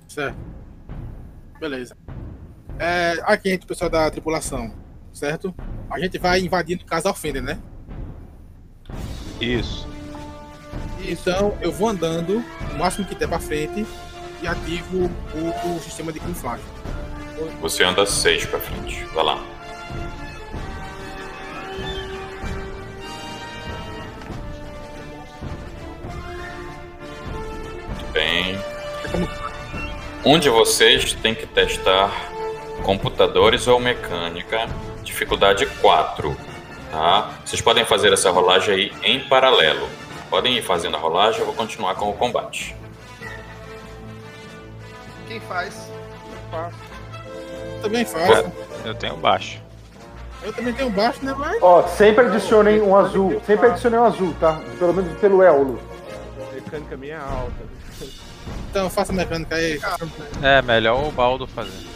[0.05, 0.37] Certo.
[1.61, 1.95] Beleza.
[2.77, 4.75] É, aqui entre o pessoal da tripulação,
[5.13, 5.55] certo?
[5.89, 7.57] A gente vai invadindo casa Offender, né?
[9.39, 9.87] Isso.
[11.07, 13.85] Então eu vou andando o máximo que der pra frente
[14.41, 16.65] e ativo o, o sistema de camuflagem.
[17.61, 19.03] Você anda seis para frente.
[19.13, 19.43] Vai lá.
[27.87, 28.57] Muito bem.
[30.23, 32.11] Um de vocês tem que testar
[32.83, 34.67] computadores ou mecânica,
[35.03, 36.35] dificuldade 4.
[36.91, 37.39] Tá?
[37.43, 39.89] Vocês podem fazer essa rolagem aí em paralelo.
[40.29, 42.75] Podem ir fazendo a rolagem, eu vou continuar com o combate.
[45.27, 45.89] Quem faz?
[46.31, 46.77] Eu faço.
[47.81, 48.51] Também faço.
[48.83, 49.61] Eu tenho baixo.
[50.43, 51.61] Eu também tenho baixo, né, mas.
[51.61, 53.41] Ó, sempre adicionem um azul.
[53.45, 54.61] Sempre adicionem um azul, tá?
[54.77, 55.79] Pelo menos pelo Éolo.
[56.39, 57.75] A mecânica minha é alta.
[58.69, 59.79] Então faça a mecânica aí.
[60.43, 61.87] É, melhor o Baldo fazer.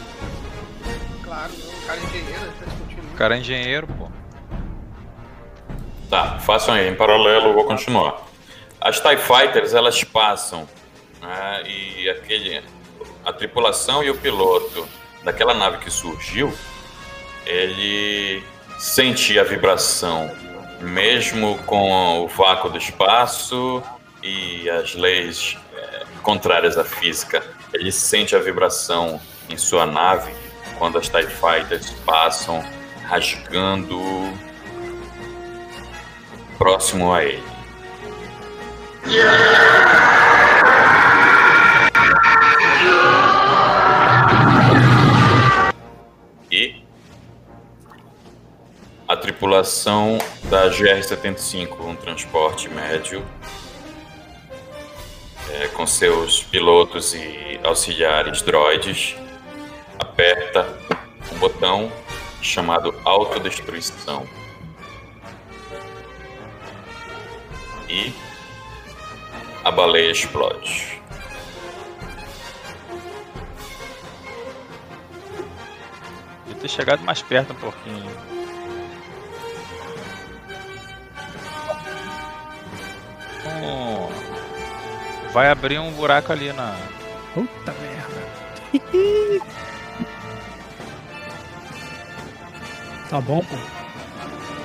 [1.22, 3.12] Claro, o cara é engenheiro, tá discutindo.
[3.12, 4.08] O cara é engenheiro, pô.
[6.08, 8.22] Tá, façam aí em paralelo, eu vou continuar.
[8.80, 10.66] As TIE Fighters, elas passam,
[11.20, 12.64] né, e aquele,
[13.24, 14.86] a tripulação e o piloto
[15.24, 16.52] daquela nave que surgiu,
[17.46, 18.42] ele
[18.78, 20.30] sente a vibração,
[20.80, 23.82] mesmo com o vácuo do espaço
[24.22, 27.42] e as leis eh, contrárias à física.
[27.72, 30.32] Ele sente a vibração em sua nave
[30.78, 32.64] quando as TIE Fighters passam
[33.04, 34.00] rasgando
[36.56, 37.42] próximo a ele.
[46.50, 46.82] E
[49.06, 53.24] a tripulação da GR-75, um transporte médio,
[55.52, 59.16] é, com seus pilotos e auxiliares droides,
[59.98, 60.66] aperta
[61.32, 61.90] um botão
[62.40, 64.26] chamado autodestruição.
[67.88, 68.12] E
[69.64, 70.99] a baleia explode.
[76.60, 78.10] Ter chegado mais perto um pouquinho.
[83.46, 84.08] Hum,
[85.32, 86.76] vai abrir um buraco ali na.
[87.34, 88.20] Puta merda.
[93.08, 93.56] tá bom, pô.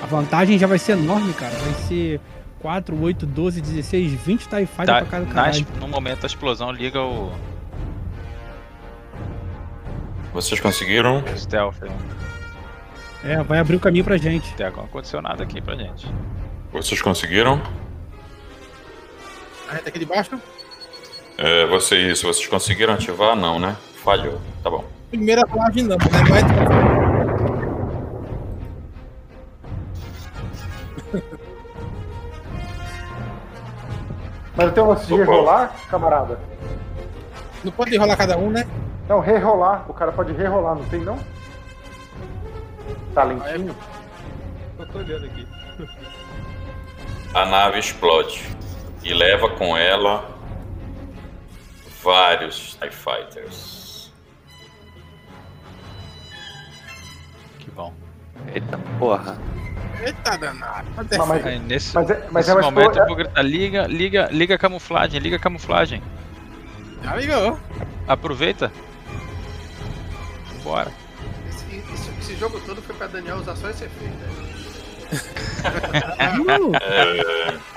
[0.03, 1.55] A vantagem já vai ser enorme, cara.
[1.55, 2.19] Vai ser
[2.59, 5.65] 4, 8, 12, 16, 20 TIE Fighter Tá, pra cada caralho.
[5.79, 7.31] no momento da explosão, liga o
[10.35, 11.23] Vocês conseguiram?
[11.37, 11.77] stealth.
[13.23, 14.53] É, vai abrir o caminho pra gente.
[14.53, 16.13] Até agora não aconteceu nada aqui pra gente.
[16.73, 17.61] Vocês conseguiram?
[19.69, 20.37] A reta aqui de baixo.
[21.37, 23.33] É, vocês, vocês conseguiram ativar?
[23.33, 23.77] Não, né?
[24.03, 24.41] Falhou.
[24.61, 24.83] Tá bom.
[25.09, 26.05] Primeira rolagem não, né?
[26.29, 26.43] Mas.
[34.57, 35.23] Mas tem um lance de Opa.
[35.23, 36.37] rerolar, camarada?
[37.63, 38.67] Não pode rolar cada um, né?
[39.07, 39.89] Não, rerolar.
[39.89, 41.19] O cara pode rerolar, não tem não?
[43.13, 43.75] Tá lentinho?
[44.79, 45.47] Eu tô olhando aqui.
[47.33, 48.43] A nave explode
[49.03, 50.29] e leva com ela
[52.03, 54.11] vários TIE Fighters.
[57.59, 57.93] Que bom.
[58.53, 59.37] Eita porra.
[60.01, 60.87] Eita danado.
[60.95, 63.41] Pode Não, mas- Aí, nesse Mas é, mas nesse é uma momento eu vou gritar:
[63.41, 66.01] liga, liga, liga a camuflagem, liga a camuflagem.
[67.03, 67.59] Já ligou.
[68.07, 68.71] Aproveita.
[70.65, 70.91] Bora.
[71.47, 74.13] Esse, esse- esse jogo todo foi pra Daniel usar só esse efeito.
[74.17, 74.27] né?
[76.81, 77.53] É,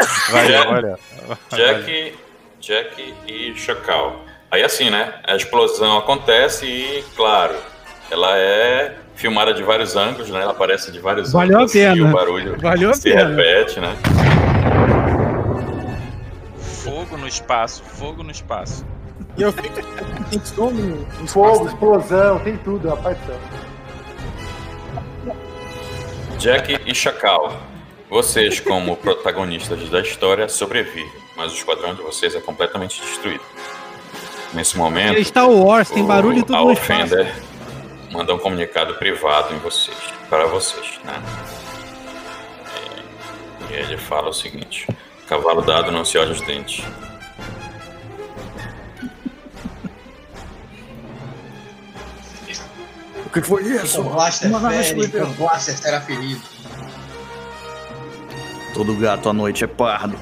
[0.32, 0.98] Valeu, Jack- valeu.
[1.54, 2.18] Jack,
[2.60, 4.24] Jack e Chacal.
[4.50, 5.14] Aí assim, né?
[5.26, 7.54] A explosão acontece e, claro,
[8.10, 10.40] ela é filmada de vários ângulos, né?
[10.40, 12.08] Ela aparece de vários Valeu a ângulos e pena.
[12.08, 13.28] o barulho Valeu a se pena.
[13.28, 13.94] repete, né?
[16.82, 18.84] Fogo no espaço, fogo no espaço.
[19.40, 19.80] E eu fico.
[20.30, 20.70] Tem som
[21.26, 23.16] Fogo, explosão, tem tudo, rapaz.
[23.18, 23.40] do céu.
[26.38, 27.56] Jack e Chacal.
[28.10, 33.42] Vocês, como protagonistas da história, sobrevivem, mas o esquadrão de vocês é completamente destruído.
[34.52, 36.62] Nesse momento, É Star Wars, tem o- barulho e tudo a.
[36.64, 37.32] Offender
[38.10, 39.96] manda um comunicado privado em vocês,
[40.28, 41.14] para vocês, né?
[43.70, 44.86] E ele fala o seguinte:
[45.28, 46.84] cavalo dado não se olha os dentes.
[53.30, 54.00] O que foi isso?
[54.00, 56.42] O Blaster fere, o Blaster será ferido.
[58.74, 60.18] Todo gato à noite é pardo.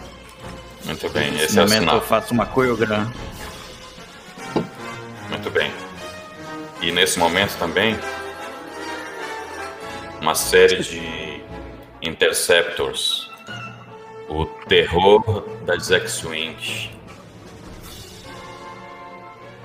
[0.85, 1.95] Muito bem, Nesse esse é o momento sinal.
[1.97, 3.11] eu faço uma coreograma.
[5.31, 5.73] Muito bem.
[6.83, 7.99] E nesse momento também,
[10.21, 11.43] uma série de
[12.03, 13.31] Interceptors,
[14.29, 16.91] o terror das X-Wings,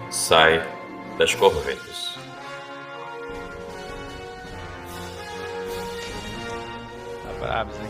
[0.10, 0.66] sai
[1.18, 1.93] das corvetas.
[7.44, 7.90] Bravos, hein?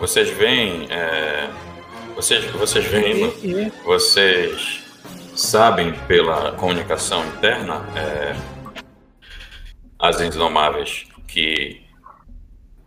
[0.00, 1.50] Vocês veem é,
[2.14, 3.30] Vocês, vocês vendo,
[3.84, 4.82] vocês
[5.36, 8.34] sabem pela comunicação interna, é,
[9.98, 11.82] as Indomáveis, que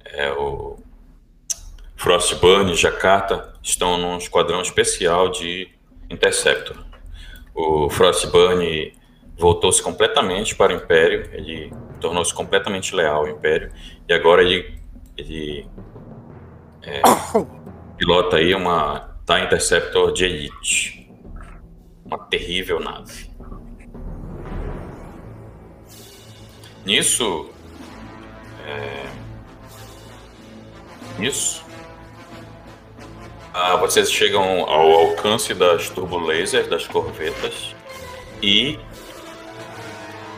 [0.06, 0.80] é, o
[1.96, 5.70] Frostburn e Jakarta estão num esquadrão especial de
[6.10, 6.78] Interceptor.
[7.54, 8.98] O Frostburn
[9.38, 11.72] voltou-se completamente para o Império, ele
[12.02, 13.72] tornou-se completamente leal ao Império,
[14.08, 14.78] e agora ele,
[15.18, 15.68] ele
[16.84, 17.02] é,
[17.98, 21.10] pilota aí uma TIE Interceptor de Elite.
[22.04, 23.32] Uma terrível nave.
[26.84, 27.50] Nisso,
[28.66, 29.06] é,
[31.18, 31.64] nisso,
[33.54, 37.76] ah, vocês chegam ao alcance das turbolasers das corvetas
[38.42, 38.80] e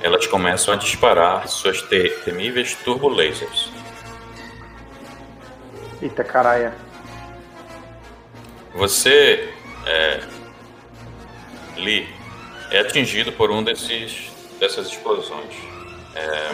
[0.04, 3.72] elas começam a disparar suas te temíveis turbolasers.
[6.02, 6.74] Eita caralho.
[8.76, 9.50] Você,
[9.86, 10.20] é,
[11.78, 12.06] Lee,
[12.70, 14.30] é atingido por um desses
[14.60, 15.56] dessas explosões.
[16.16, 16.52] É,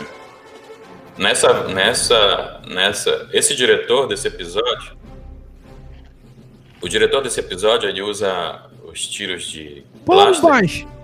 [1.18, 4.96] nessa, nessa, nessa, esse diretor desse episódio,
[6.82, 10.99] o diretor desse episódio ele usa os tiros de blaster Bombas!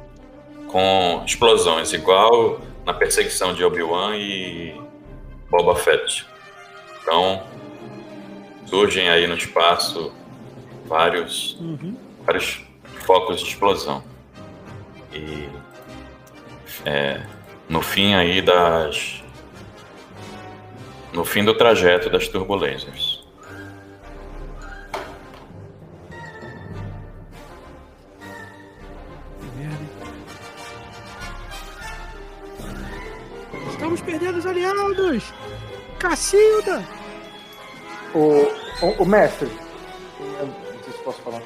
[0.76, 4.76] Com explosões, igual na perseguição de Obi-Wan e
[5.50, 6.28] Boba Fett.
[7.02, 7.44] Então,
[8.66, 10.12] surgem aí no espaço
[10.86, 11.96] vários, Uhum.
[12.26, 12.62] vários
[13.06, 14.04] focos de explosão.
[15.14, 15.48] E
[16.84, 17.22] é,
[17.70, 19.24] no fim aí das.
[21.14, 23.05] No fim do trajeto das turbulentas.
[34.56, 35.34] Perdendo os aliados!
[36.00, 36.84] Cacilda!
[38.14, 38.48] O,
[38.86, 39.50] o, o mestre.
[40.20, 41.42] eu Não sei se posso falar.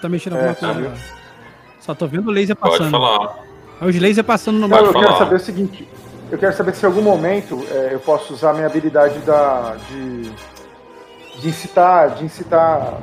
[0.00, 0.86] Tá mexendo É, alguma coisa sabe?
[0.88, 0.94] lá.
[1.80, 2.90] Só tô vendo o laser Pode passando.
[2.90, 3.38] falar.
[3.80, 5.00] Olha os lasers passando no Não, eu mapa.
[5.00, 5.88] quero saber o seguinte.
[6.30, 10.30] Eu quero saber se em algum momento é, eu posso usar minha habilidade da, de,
[11.40, 12.98] de incitar, de incitar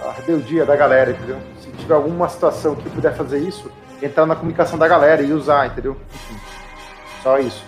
[0.00, 1.38] a rebeldia da galera, entendeu?
[1.60, 3.70] Se tiver alguma situação que puder fazer isso,
[4.02, 5.96] entrar na comunicação da galera e usar, entendeu?
[6.14, 6.36] Enfim,
[7.22, 7.64] só isso.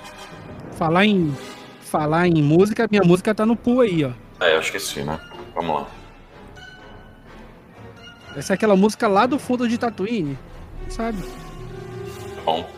[0.72, 1.34] Falar em.
[1.80, 4.10] Falar em música, minha música tá no pool aí, ó.
[4.44, 5.18] É, eu esqueci, né?
[5.54, 5.86] Vamos lá.
[8.36, 10.38] Essa é aquela música lá do fundo de Tatooine,
[10.88, 11.18] sabe?
[12.44, 12.77] Bom.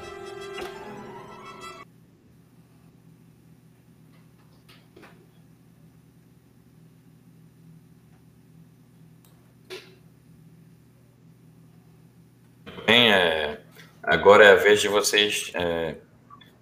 [12.90, 13.60] Bem, é,
[14.02, 15.94] agora é a vez de vocês é,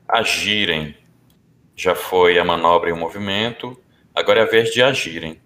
[0.06, 0.94] agirem.
[1.74, 3.82] Já foi a manobra e o movimento,
[4.14, 5.40] agora é a vez de agirem.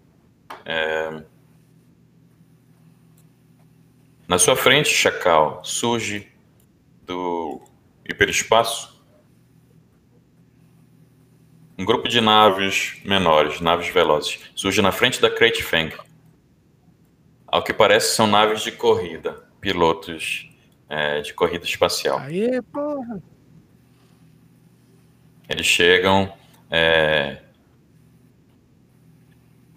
[0.64, 1.22] É,
[4.26, 6.28] na sua frente, Chacal, surge
[7.06, 7.62] do
[8.04, 9.00] hiperespaço
[11.78, 14.40] um grupo de naves menores, naves velozes.
[14.56, 15.96] Surge na frente da Crate Fang.
[17.46, 20.51] Ao que parece, são naves de corrida, pilotos
[20.92, 22.18] é, de corrida espacial.
[22.18, 23.22] Aê, porra!
[25.48, 26.30] Eles chegam.
[26.70, 27.38] é,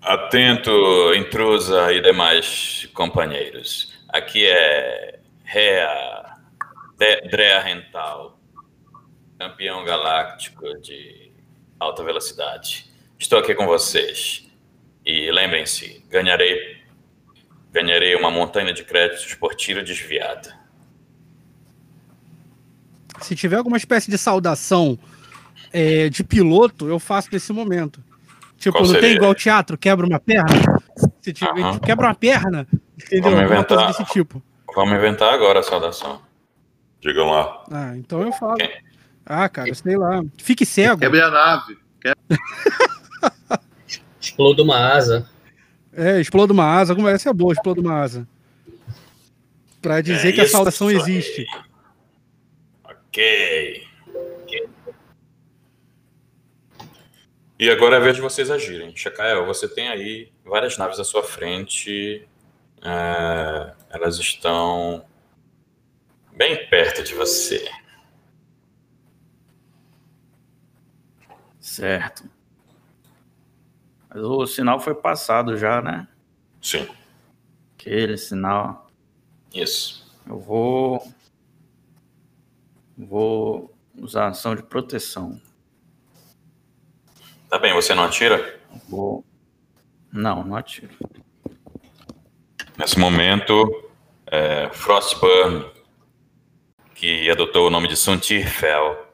[0.01, 0.69] Atento,
[1.15, 3.91] intrusa e demais companheiros.
[4.09, 6.35] Aqui é Rea
[6.97, 8.37] De- Drea Rental,
[9.39, 11.31] campeão galáctico de
[11.79, 12.85] alta velocidade.
[13.17, 14.47] Estou aqui com vocês.
[15.05, 16.83] E lembrem-se, ganharei
[17.71, 20.49] ganharei uma montanha de créditos por tiro desviado.
[23.21, 24.97] Se tiver alguma espécie de saudação
[25.73, 28.03] é, de piloto, eu faço nesse momento.
[28.57, 30.81] Tipo, Qual não tem igual teatro, quebra uma perna.
[31.21, 31.79] Se tiver, Aham.
[31.79, 33.31] quebra uma perna, entendeu?
[33.31, 33.87] Vamos Alguma coisa inventar.
[33.87, 34.41] desse tipo.
[34.75, 36.21] Vamos inventar agora a saudação.
[37.01, 37.63] Digam lá.
[37.71, 38.57] Ah, então eu falo.
[39.25, 40.21] Ah, cara, sei lá.
[40.37, 40.99] Fique cego.
[40.99, 41.77] Quebre a nave.
[44.19, 45.29] Exploda uma asa.
[45.93, 46.93] É, exploda uma asa.
[46.93, 48.27] Alguma essa é boa, exploda uma asa.
[49.81, 50.95] Pra dizer É que a isso saudação aí.
[50.95, 51.45] existe.
[53.15, 53.87] Ok.
[57.57, 58.93] E agora é a vez de vocês agirem.
[58.93, 62.27] Chacael, você tem aí várias naves à sua frente.
[62.81, 65.05] é, elas estão
[66.35, 67.65] bem perto de você.
[71.57, 72.29] Certo.
[74.09, 76.05] Mas o sinal foi passado já, né?
[76.61, 76.85] Sim.
[77.75, 78.91] Aquele sinal.
[79.53, 80.05] Isso.
[80.27, 81.14] Eu vou.
[82.97, 85.41] Vou usar ação de proteção.
[87.49, 88.59] Tá bem, você não atira?
[88.89, 89.23] Vou.
[90.11, 90.93] Não, não atiro.
[92.77, 93.89] Nesse momento,
[94.27, 95.65] é, Frostburn,
[96.93, 99.05] que adotou o nome de Suntirfell,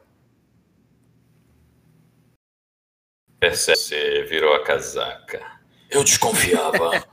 [3.38, 5.60] percebe que você virou a casaca.
[5.90, 7.04] Eu desconfiava.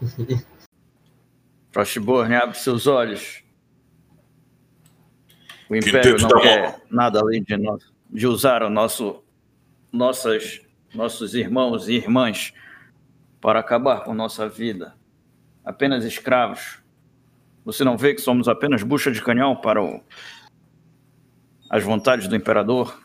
[1.72, 3.42] Frostborn, abre seus olhos.
[5.70, 9.22] O Império não quer nada além de, nós, de usar o nosso,
[9.92, 10.60] nossas,
[10.92, 12.52] nossos irmãos e irmãs
[13.40, 14.96] para acabar com nossa vida.
[15.64, 16.80] Apenas escravos.
[17.64, 20.02] Você não vê que somos apenas bucha de canhão para o,
[21.70, 23.00] as vontades do Imperador?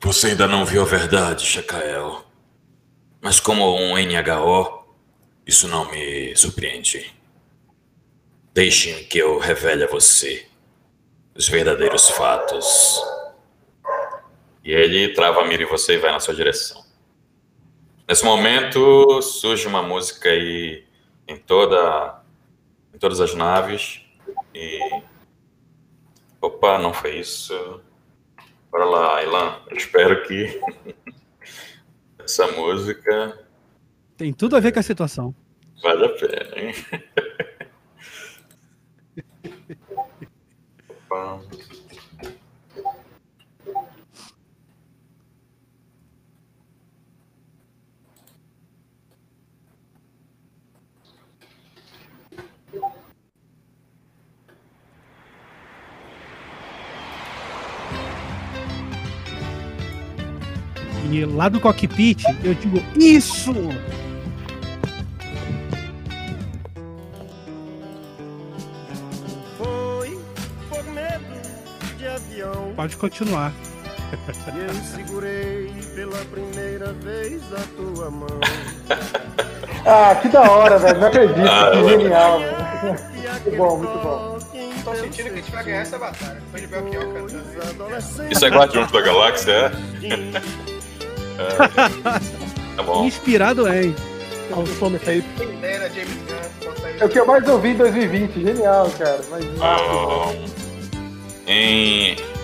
[0.00, 2.22] Você ainda não viu a verdade, Shakael.
[3.22, 4.84] Mas como um NHO,
[5.46, 7.15] isso não me surpreende.
[8.56, 10.46] Deixem que eu revele a você
[11.34, 12.98] os verdadeiros fatos.
[14.64, 16.82] E ele trava a mira em você e vai na sua direção.
[18.08, 20.86] Nesse momento surge uma música aí
[21.28, 22.22] em toda
[22.94, 24.00] em todas as naves
[24.54, 24.80] e
[26.40, 27.82] opa, não foi isso.
[28.70, 29.60] Bora lá, Ilan.
[29.70, 30.58] Eu espero que
[32.24, 33.38] essa música
[34.16, 35.34] Tem tudo a ver com a situação.
[35.82, 36.74] vale a pena, hein?
[61.12, 63.52] E lá do cockpit, eu digo, isso!
[72.86, 73.52] Pode continuar.
[74.54, 78.28] E eu segurei pela primeira vez a tua mão.
[79.88, 80.98] Ah, que da hora, velho.
[80.98, 81.48] Não acredito.
[81.48, 82.56] Ah, que genial, velho.
[83.46, 84.38] Muito bom, muito bom.
[84.84, 86.42] Tô sentindo que a gente vai ganhar essa batalha.
[86.52, 88.32] Depois de Belchior cantando.
[88.32, 89.72] Isso é Guardiões da Galáxia, é?
[91.38, 93.04] É, Tá bom.
[93.04, 93.68] Inspirado
[94.50, 94.64] Gunn
[96.64, 98.42] botar É o que eu mais ouvi em 2020.
[98.42, 99.20] Genial, cara.
[99.30, 100.32] Mas Ah,
[101.46, 102.35] em...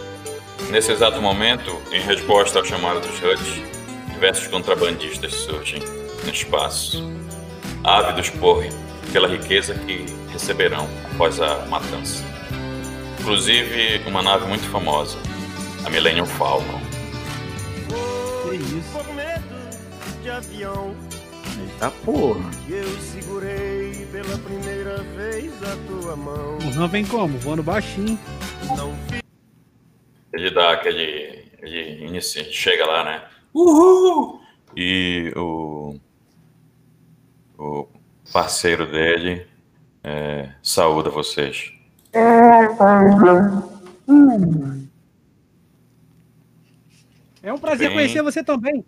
[0.70, 3.64] Nesse exato momento, em resposta ao chamado dos HUD,
[4.12, 5.82] diversos contrabandistas surgem
[6.24, 7.10] no espaço,
[7.84, 8.64] ávidos por
[9.12, 12.24] pela riqueza que receberão após a matança.
[13.20, 15.18] Inclusive, uma nave muito famosa,
[15.84, 16.80] a Millennium Falcon.
[18.48, 18.88] Que isso?
[18.92, 19.42] Por medo
[20.22, 20.94] de avião.
[21.60, 22.50] Eita porra.
[22.68, 26.58] Eu segurei pela primeira vez a tua mão.
[26.58, 27.38] O Han vem como?
[27.38, 28.18] Voando baixinho.
[28.76, 29.21] Não
[30.32, 31.44] Ele dá aquele.
[31.60, 33.24] Ele inicia, chega lá, né?
[33.54, 34.40] Uhul!
[34.76, 35.96] E o.
[37.58, 37.86] O
[38.32, 39.46] parceiro dele
[40.02, 41.72] é, saúda vocês.
[47.42, 47.96] É um prazer Bem.
[47.96, 48.84] conhecer você também.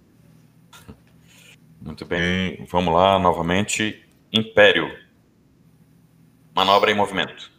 [1.80, 4.02] Muito bem, vamos lá novamente.
[4.32, 4.90] Império.
[6.54, 7.52] Manobra em movimento.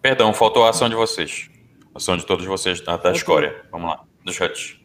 [0.00, 1.51] Perdão, faltou a ação de vocês.
[1.94, 3.64] Ação de todos vocês da, da escória.
[3.70, 4.80] Vamos lá, dos huts.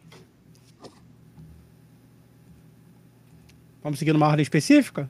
[3.81, 5.09] Vamos seguir numa ordem específica?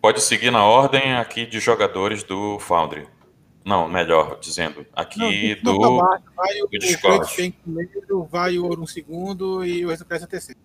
[0.00, 3.06] Pode seguir na ordem aqui de jogadores do Foundry.
[3.64, 5.98] Não, melhor dizendo, aqui Não, do,
[6.34, 7.30] vai o, do Discord.
[7.62, 10.60] Primeiro, vai o Ouro um segundo e o Express é terceiro.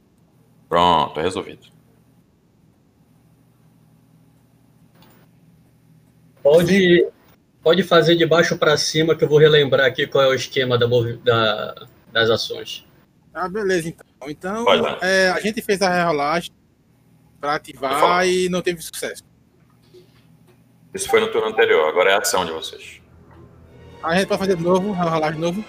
[0.69, 1.67] Pronto, resolvido.
[6.41, 7.07] Pode,
[7.65, 10.77] pode fazer de baixo para cima que eu vou relembrar aqui qual é o esquema
[10.77, 10.85] da,
[11.23, 12.85] da- das ações.
[13.33, 14.05] Ah, beleza, então.
[14.29, 14.65] Então,
[15.01, 16.51] é, a gente fez a rerolagem
[17.41, 19.23] pra ativar e não teve sucesso.
[20.93, 23.01] Isso foi no turno anterior, agora é a ação de vocês.
[24.03, 25.65] A gente pode fazer de novo, rerolagem de novo.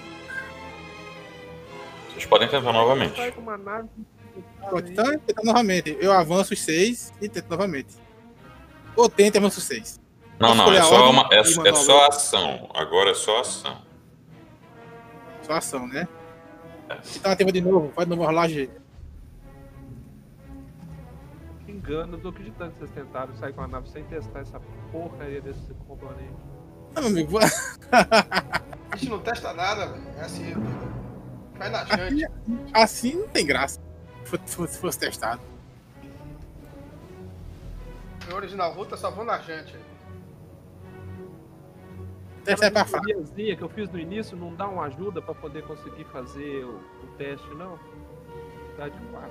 [2.10, 3.14] Vocês podem tentar novamente.
[4.70, 5.96] Pode tentar, tentar novamente.
[6.00, 7.94] Eu avanço os seis e tento novamente.
[8.94, 9.98] Ou tento e avanço os seis.
[10.38, 11.40] Não, não, é só, uma, é, é
[11.72, 12.70] o só ação.
[12.74, 13.82] Agora é só ação.
[15.42, 16.06] Só ação, né?
[17.14, 18.70] Então ativa de novo, faz de novo a rolagem.
[21.66, 24.60] Engano, eu tô acreditando que vocês tentaram sair com a nave sem testar essa
[24.92, 26.34] porcaria desse componente.
[26.94, 30.08] Não, meu amigo, A gente não testa nada, velho.
[30.16, 30.54] É assim.
[31.58, 32.26] Vai na jante.
[32.72, 33.80] assim não tem graça.
[34.24, 35.40] Se fosse, se fosse testado.
[38.28, 39.76] No original Ruta só vou na jante.
[42.46, 46.04] Essa é pra que eu fiz no início não dá uma ajuda pra poder conseguir
[46.04, 47.78] fazer o, o teste, não?
[48.78, 49.30] Dá de 4.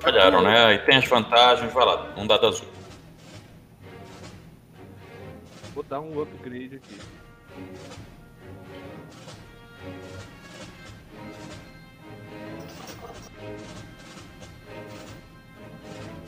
[0.00, 0.74] Falharam, né?
[0.74, 2.68] E tem as vantagens, vai lá, um dado azul.
[5.74, 6.98] Vou dar um upgrade aqui.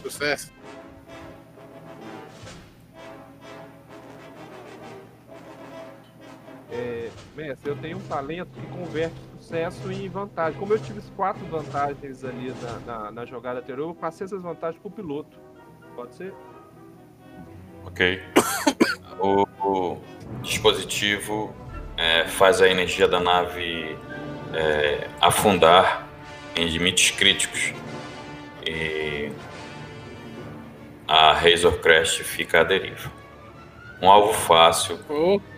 [0.03, 0.56] Sucesso.
[7.57, 10.59] Mestre, eu tenho um talento que converte sucesso em vantagem.
[10.59, 14.81] Como eu tive quatro vantagens ali na, na, na jogada anterior, eu passei essas vantagens
[14.81, 15.37] pro piloto.
[15.95, 16.35] Pode ser?
[17.85, 18.21] Ok.
[19.19, 19.99] O, o
[20.43, 21.51] dispositivo
[21.97, 23.97] é, faz a energia da nave
[24.53, 26.07] é, afundar
[26.55, 27.73] em limites críticos.
[28.63, 29.33] E
[31.09, 33.11] a Razor Crest fica à deriva.
[34.01, 34.99] Um alvo fácil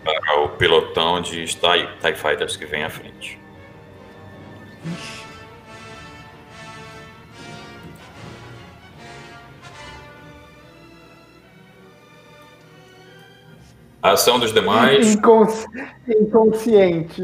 [0.03, 3.37] para o pelotão de TIE, TIE Fighters que vem à frente.
[14.01, 15.15] A ação dos demais.
[15.15, 15.65] Incons-
[16.07, 17.21] Inconsciente.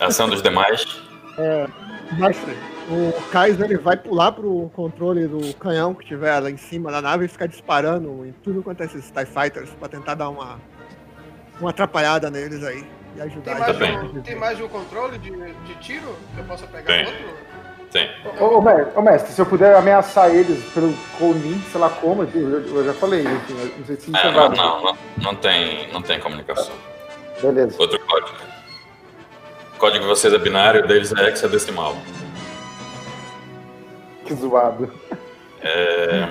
[0.00, 0.84] A ação dos demais.
[1.38, 1.66] É,
[2.18, 2.56] mestre,
[2.88, 7.00] o Kaiser ele vai pular pro controle do canhão que tiver lá em cima da
[7.00, 10.60] nave e ficar disparando em tudo quanto é esses TIE Fighters pra tentar dar uma,
[11.60, 12.84] uma atrapalhada neles aí
[13.16, 13.54] e ajudar.
[13.54, 14.16] Tem mais, eles.
[14.16, 17.06] um, tem mais de um controle de, de tiro que eu possa pegar Tem.
[17.06, 17.50] outro?
[17.90, 18.08] Tem.
[18.38, 22.22] Ô, ô, mestre, ô, mestre, se eu puder ameaçar eles pelo Conin, sei lá como,
[22.22, 25.34] eu, eu já falei, enfim, não sei se isso É, é não, não, não, não
[25.34, 26.72] tem, não tem comunicação.
[27.42, 27.74] Beleza.
[27.78, 28.38] Outro código.
[29.74, 31.96] O código de vocês é binário, o deles é hexadecimal.
[34.30, 34.88] Que zoado.
[35.60, 36.28] É,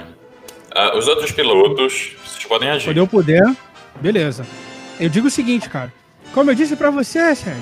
[0.74, 2.86] ah, os outros pilotos, vocês podem agir.
[2.86, 3.44] Quando eu puder,
[4.00, 4.46] beleza.
[4.98, 5.92] Eu digo o seguinte, cara.
[6.34, 7.62] Como eu disse pra você, Sérgio,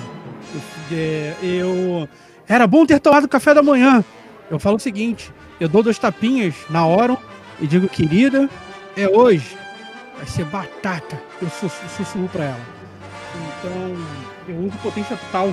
[0.92, 2.08] é, eu.
[2.48, 4.06] Era bom ter tomado café da manhã.
[4.52, 7.18] Eu falo o seguinte: eu dou dois tapinhas na hora
[7.60, 8.48] e digo, querida,
[8.96, 9.58] é hoje.
[10.18, 11.20] Vai ser batata.
[11.42, 12.62] Eu sus- sussurro pra ela.
[13.60, 13.98] Então,
[14.50, 15.52] eu uso potência total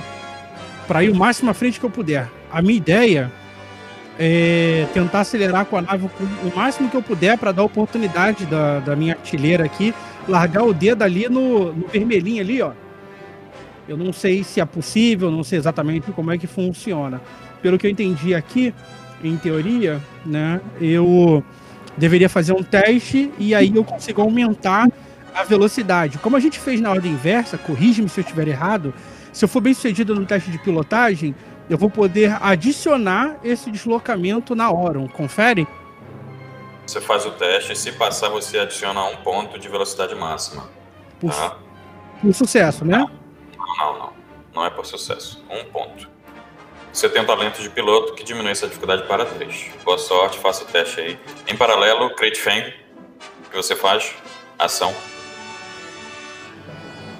[0.87, 2.29] pra ir o máximo à frente que eu puder.
[2.51, 3.31] A minha ideia
[4.17, 6.09] é tentar acelerar com a nave
[6.43, 9.93] o máximo que eu puder para dar oportunidade da, da minha artilheira aqui
[10.27, 12.71] largar o dedo ali no, no vermelhinho ali, ó.
[13.87, 17.21] Eu não sei se é possível, não sei exatamente como é que funciona.
[17.61, 18.73] Pelo que eu entendi aqui,
[19.23, 21.43] em teoria, né, eu
[21.95, 24.87] deveria fazer um teste e aí eu consigo aumentar
[25.33, 26.17] a velocidade.
[26.17, 28.93] Como a gente fez na ordem inversa, corrige-me se eu estiver errado,
[29.31, 31.35] se eu for bem sucedido no teste de pilotagem,
[31.69, 35.07] eu vou poder adicionar esse deslocamento na Oron.
[35.07, 35.67] Confere?
[36.85, 40.69] Você faz o teste e se passar, você adiciona um ponto de velocidade máxima.
[41.19, 41.57] Por, Tá?
[42.21, 42.97] por sucesso, né?
[42.99, 43.09] Não,
[43.77, 44.13] não, não.
[44.53, 45.43] Não é por sucesso.
[45.49, 46.07] Um ponto.
[46.93, 49.71] Você tem um talento de piloto que diminui essa dificuldade para 3.
[49.83, 51.19] Boa sorte, faça o teste aí.
[51.47, 52.73] Em paralelo, Crate Fang,
[53.47, 54.13] o que você faz?
[54.57, 54.95] Ação.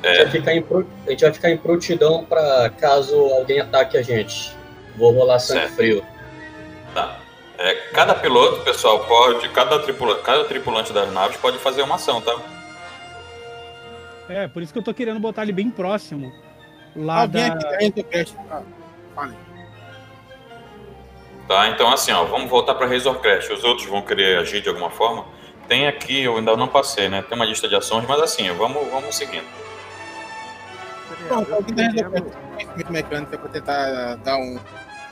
[0.05, 3.59] A, gente vai ficar em pro- a gente vai ficar em prontidão para caso alguém
[3.59, 4.55] ataque a gente.
[4.95, 5.75] Vou rolar sangue Certo.
[5.75, 6.05] frio.
[6.93, 7.19] Tá.
[7.57, 9.49] É, cada piloto, pessoal, pode.
[9.49, 12.35] Cada, tripula, cada tripulante das naves pode fazer uma ação, tá?
[14.29, 16.31] É, por isso que eu tô querendo botar ele bem próximo.
[16.95, 17.53] Lá Alguém da...
[17.53, 18.35] aqui tá indo cast.
[18.49, 18.61] Ah,
[19.13, 19.37] falei.
[21.47, 23.51] Tá, então assim, ó, vamos voltar para Razor Crest.
[23.51, 25.25] Os outros vão querer agir de alguma forma.
[25.67, 27.21] Tem aqui, eu ainda não passei, né?
[27.21, 29.45] Tem uma lista de ações, mas assim, vamos, vamos seguindo.
[31.29, 32.37] Bom, alguém indo cast.
[32.55, 34.59] Conhecimento mecânico pra tentar dar um.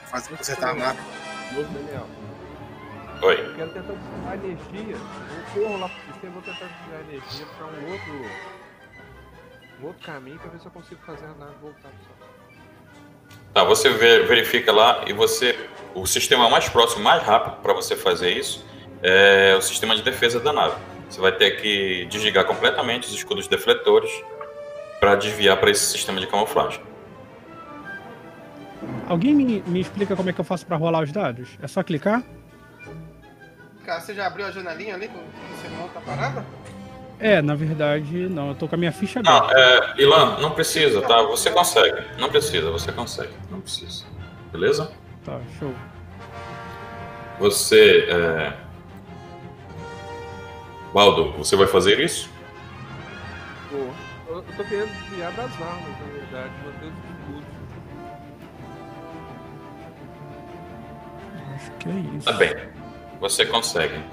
[0.07, 0.99] fazer consertar a nave.
[1.51, 2.07] Daniel,
[3.21, 3.39] Oi.
[3.39, 4.95] eu quero tentar desviar energia.
[4.95, 8.13] Eu corro lá pro sistema, vou tentar desviar energia pra um outro.
[9.81, 12.33] Um outro caminho pra ver se eu consigo fazer a nave voltar pro sol.
[13.53, 15.69] Tá, você verifica lá e você.
[15.93, 18.65] O sistema mais próximo, mais rápido para você fazer isso
[19.03, 20.75] é o sistema de defesa da nave.
[21.07, 24.09] Você vai ter que desligar completamente os escudos defletores
[25.04, 26.80] para desviar para esse sistema de camuflagem.
[29.06, 31.49] Alguém me, me explica como é que eu faço pra rolar os dados?
[31.62, 32.24] É só clicar?
[33.86, 36.45] Cara, você já abriu a janelinha ali que você monta a parada?
[37.20, 38.49] É, na verdade, não.
[38.49, 39.60] Eu tô com a minha ficha Não, aberta.
[39.97, 41.22] é, Ilan, não precisa, tá?
[41.24, 42.01] Você consegue.
[42.18, 43.34] Não precisa, você consegue.
[43.51, 44.06] Não precisa.
[44.54, 44.89] Beleza?
[45.26, 45.74] Tá, show.
[47.39, 48.08] Você.
[48.10, 48.54] É...
[50.93, 52.30] Baldo, você vai fazer isso?
[53.70, 53.86] Pô,
[54.34, 57.45] eu, eu tô querendo desviar das armas, na verdade, manter os escudos.
[61.55, 62.25] Acho que é isso.
[62.25, 62.55] Tá bem.
[63.19, 64.03] Você consegue.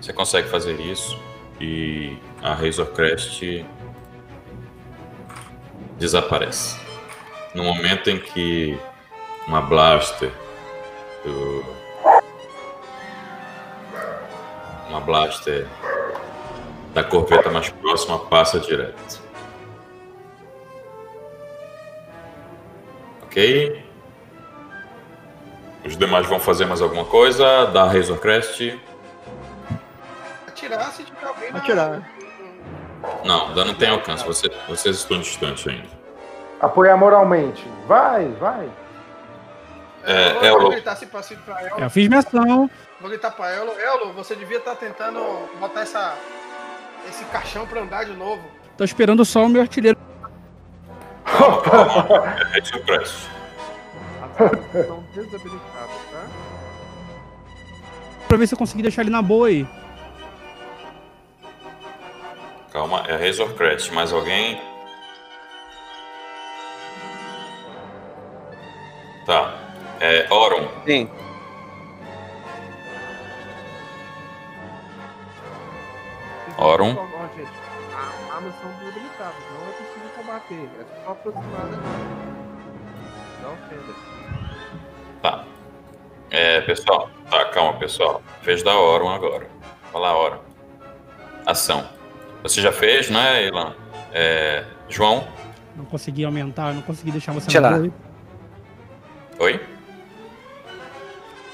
[0.00, 1.18] Você consegue fazer isso.
[1.58, 3.42] e a Razor Crest
[5.98, 6.78] desaparece.
[7.54, 8.78] No momento em que
[9.48, 10.30] uma blaster
[11.24, 11.64] do
[14.90, 15.66] uma blaster
[16.96, 19.20] da corveta mais próxima passa direto.
[23.24, 23.84] Ok?
[25.84, 28.80] Os demais vão fazer mais alguma coisa da Razor Crest?
[30.48, 31.58] Atirar se tiver alguém na...
[31.58, 32.10] Atirar.
[33.26, 34.24] Não, ainda não tem alcance.
[34.24, 35.88] Você, vocês estão distantes ainda.
[36.62, 37.62] Apoiar moralmente.
[37.86, 38.70] Vai, vai.
[40.02, 41.78] É, Vou, é vou gritar assim pra, assim pra Elo.
[41.78, 42.70] Eu fiz minha ação.
[42.98, 43.78] Vou gritar pra Elo.
[43.78, 45.20] Elo, você devia estar tentando
[45.60, 46.16] botar essa,
[47.08, 48.42] esse caixão pra andar de novo.
[48.76, 49.98] Tô esperando só o meu artilheiro.
[52.54, 53.28] É Crest.
[54.74, 56.26] Estão desabilitados, tá?
[58.28, 59.66] Pra ver se eu consegui deixar ele na boa aí.
[62.72, 63.92] Calma, é Razor Crest.
[63.92, 64.60] Mais alguém?
[69.24, 69.54] Tá.
[70.00, 70.68] É Oron.
[70.84, 71.10] Sim.
[76.58, 77.50] Gente,
[77.94, 81.16] a- armas são desabilitadas, não é possível combater, é só.
[83.42, 83.94] Não ofenda.
[85.22, 85.44] Tá.
[86.30, 87.10] É, pessoal.
[87.30, 88.22] Tá, calma, pessoal.
[88.42, 89.46] Fez da Oron agora.
[89.92, 90.38] Lá, Oron.
[91.46, 91.88] Ação.
[92.42, 93.74] Você já fez, né, Ilan?
[94.12, 95.26] É, João?
[95.76, 97.78] Não consegui aumentar, não consegui deixar você Tirar.
[97.78, 97.90] na.
[99.38, 99.60] Oi?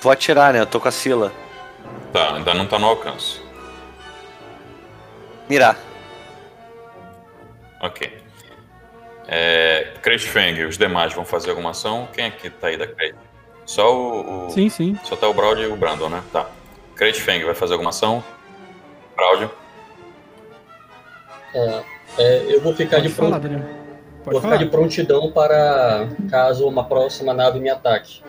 [0.01, 0.61] Vou atirar, né?
[0.61, 1.33] Eu tô com a Sila.
[2.13, 3.42] Tá, ainda não tá no alcance.
[5.53, 5.77] Mirar.
[7.83, 8.11] Ok.
[9.29, 12.09] É, Crate Fang, os demais vão fazer alguma ação?
[12.11, 13.15] Quem é que tá aí da Crate?
[13.67, 14.99] Só o, o- Sim, sim.
[15.05, 16.23] Só tá o Braud e o Brandon, né?
[16.33, 16.47] Tá.
[16.97, 18.25] Crate Fang vai fazer alguma ação?
[19.15, 19.51] Braud?
[21.55, 21.83] É,
[22.17, 23.59] é, eu vou ficar de Pode falar, pronto.
[23.59, 24.57] Vou Pode ficar falar.
[24.57, 28.23] de prontidão para caso uma próxima nave me ataque.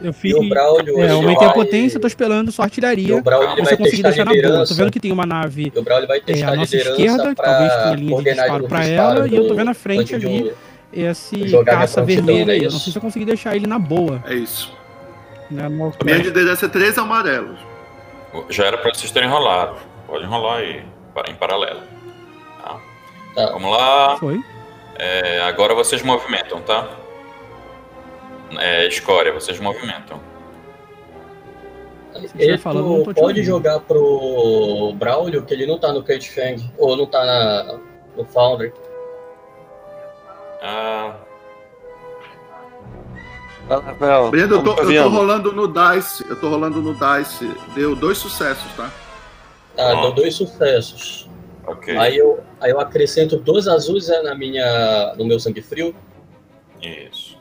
[0.00, 0.32] Eu fiz.
[0.32, 3.08] E o Braulio, É, ele eu aumentei a vai- potência, tô esperando sua artilharia.
[3.08, 4.66] E o Braulio, ele pra vai você conseguir deixar na boa.
[4.66, 6.76] Tô vendo que tem uma nave E o Braulio vai é, testar à a nossa
[6.76, 9.66] esquerda, que talvez tenha para linha de disparo pra ela, e eu tô do- vendo
[9.66, 10.52] na frente de ali
[10.92, 12.60] eu esse caça vermelho não é aí.
[12.62, 12.72] Eu isso?
[12.76, 14.22] não sei se eu consegui deixar ele na boa.
[14.26, 14.72] É isso.
[15.50, 17.58] Né, no- A minha liderança é três amarelos.
[18.50, 19.76] Já era pra vocês terem rolado.
[20.06, 20.82] Pode enrolar aí,
[21.28, 21.80] em paralelo.
[22.62, 23.46] Tá?
[23.52, 24.16] Vamos lá.
[24.18, 24.40] Foi.
[24.96, 26.88] É, agora vocês movimentam, tá?
[28.56, 30.20] É, escória, vocês movimentam.
[32.36, 33.42] Ele falando, pode ouvindo.
[33.42, 37.78] jogar pro Braulio, que ele não tá no Kate Fang, ou não tá na,
[38.16, 38.72] no Foundry.
[40.60, 41.14] Ah,
[44.30, 46.24] Brenda, eu tô, Tá eu tô rolando no Dice.
[46.28, 47.54] Eu tô rolando no Dice.
[47.74, 48.90] Deu dois sucessos, tá?
[49.76, 51.28] Tá, deu dois sucessos.
[51.66, 51.94] Ok.
[51.96, 55.94] Aí eu, aí eu acrescento dois azuis é, na minha, no meu sangue frio.
[56.80, 57.37] Isso.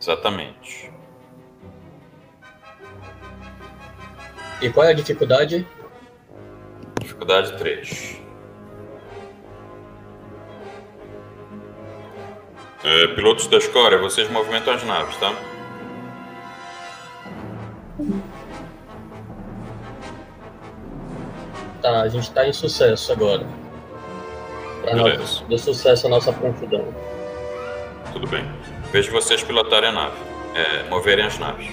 [0.00, 0.90] Exatamente.
[4.62, 5.66] E qual é a dificuldade?
[7.00, 8.20] Dificuldade 3.
[12.82, 15.34] É, pilotos da escória, vocês movimentam as naves, tá?
[21.82, 23.46] Tá, a gente tá em sucesso agora.
[24.82, 25.44] Pra Beleza.
[25.48, 26.86] deu sucesso a nossa prontidão.
[28.12, 28.44] Tudo bem.
[28.92, 30.16] Vejo vocês pilotarem a nave.
[30.54, 31.68] É, moverem as naves.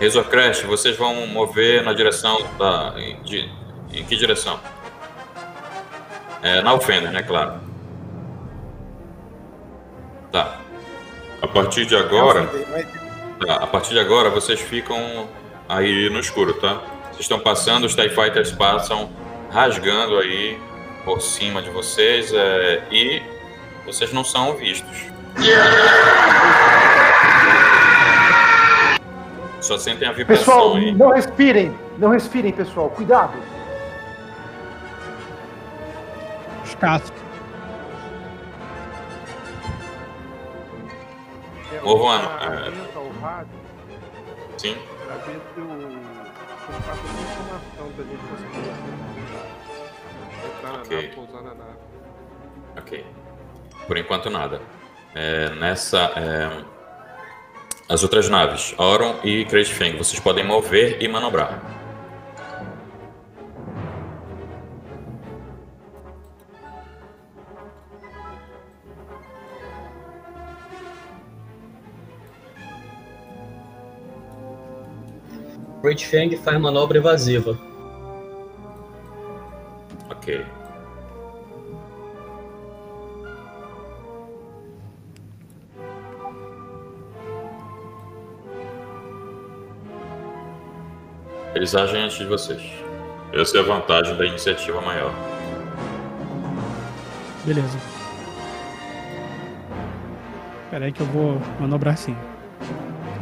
[0.00, 2.94] Razor Crest, vocês vão mover na direção da.
[2.96, 3.48] Em, de-
[3.92, 4.58] em que direção?
[6.42, 7.22] É, na Alfender, né?
[7.22, 7.60] Claro.
[10.32, 10.58] Tá.
[11.40, 12.48] A partir de agora.
[13.46, 15.28] Tá, a partir de agora vocês ficam
[15.68, 16.80] aí no escuro, tá?
[17.10, 19.10] Vocês estão passando, os TIE Fighters passam
[19.52, 20.58] rasgando aí
[21.04, 23.22] por cima de vocês é, e
[23.86, 25.13] vocês não são vistos.
[29.60, 30.92] Só sentem a vibração Pessoal, aí.
[30.94, 31.74] não respirem.
[31.98, 32.90] Não respirem, pessoal.
[32.90, 33.32] Cuidado.
[36.64, 37.12] Escasso.
[41.72, 43.44] A- Tá é,
[44.58, 44.76] Sim.
[45.06, 45.64] pra ver se o.
[45.64, 48.70] se ele passa alguma informação pra gente conseguir.
[50.46, 50.96] Entrar na Ok.
[50.96, 51.78] nave, pousar na nave.
[52.78, 53.06] Ok.
[53.86, 54.60] Por enquanto nada.
[55.14, 55.98] É, nessa.
[56.16, 56.74] é,
[57.88, 61.60] as outras naves, Oron e Crate Fang, vocês podem mover e manobrar.
[75.82, 77.58] Great Fang faz manobra evasiva.
[80.10, 80.42] Ok.
[91.64, 92.60] Eles agem antes de vocês.
[93.32, 95.10] Essa é a vantagem da iniciativa maior.
[97.42, 97.78] Beleza.
[100.64, 102.14] Espera aí que eu vou manobrar assim.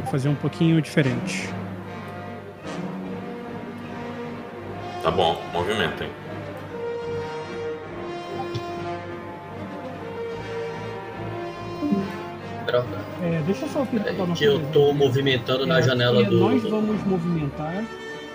[0.01, 1.47] Vou fazer um pouquinho diferente.
[5.01, 6.09] Tá bom, movimentem.
[12.65, 12.97] Droga.
[13.21, 16.39] É, deixa eu só perguntar uma Que eu tô movimentando na É, janela é, do.
[16.41, 17.85] Nós vamos movimentar.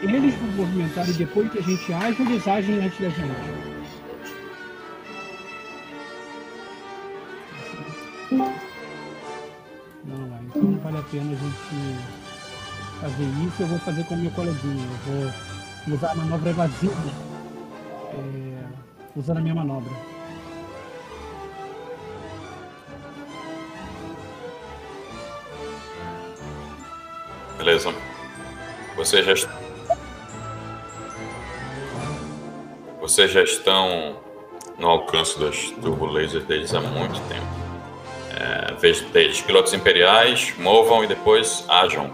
[0.01, 3.79] Eles vão movimentar e depois que a gente age, eles agem antes da gente?
[10.05, 12.19] Não, então não vale a pena a gente
[13.01, 13.63] fazer isso.
[13.63, 14.87] Eu vou fazer com meu coleguinha.
[15.09, 15.33] Eu
[15.87, 16.95] vou usar a manobra evasiva.
[18.15, 18.65] É,
[19.17, 19.93] usando a minha manobra.
[27.59, 27.93] Beleza.
[28.97, 29.58] Vocês já.
[33.19, 34.15] Vocês já estão
[34.79, 37.49] no alcance das turbolasers deles há muito tempo.
[38.33, 42.13] É, vez deles, pilotos imperiais, movam e depois ajam.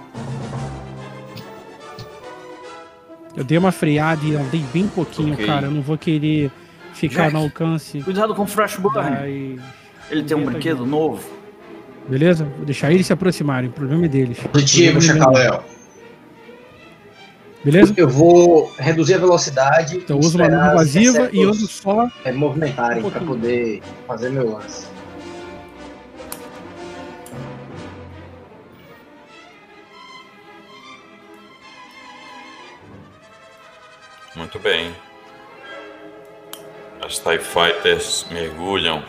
[3.36, 5.44] Eu dei uma freada e andei bem pouquinho, Ok.
[5.44, 5.66] cara.
[5.66, 6.50] Eu não vou querer
[6.94, 8.00] ficar Jack, no alcance.
[8.00, 9.60] Cuidado com o Freshburn.
[10.10, 11.22] Ele tem um brinquedo novo.
[12.08, 12.46] Beleza?
[12.56, 13.68] Vou deixar eles se aproximarem.
[13.68, 14.38] O problema é deles.
[14.38, 15.62] Positivo, é Chacaléu.
[17.64, 17.94] Beleza?
[17.96, 19.96] Eu vou reduzir a velocidade.
[19.96, 22.10] Então uso uma os evasiva e ando só.
[22.22, 24.86] é, movimentarem um para poder fazer meu lance.
[34.36, 34.94] Muito bem.
[37.02, 39.02] As TIE Fighters mergulham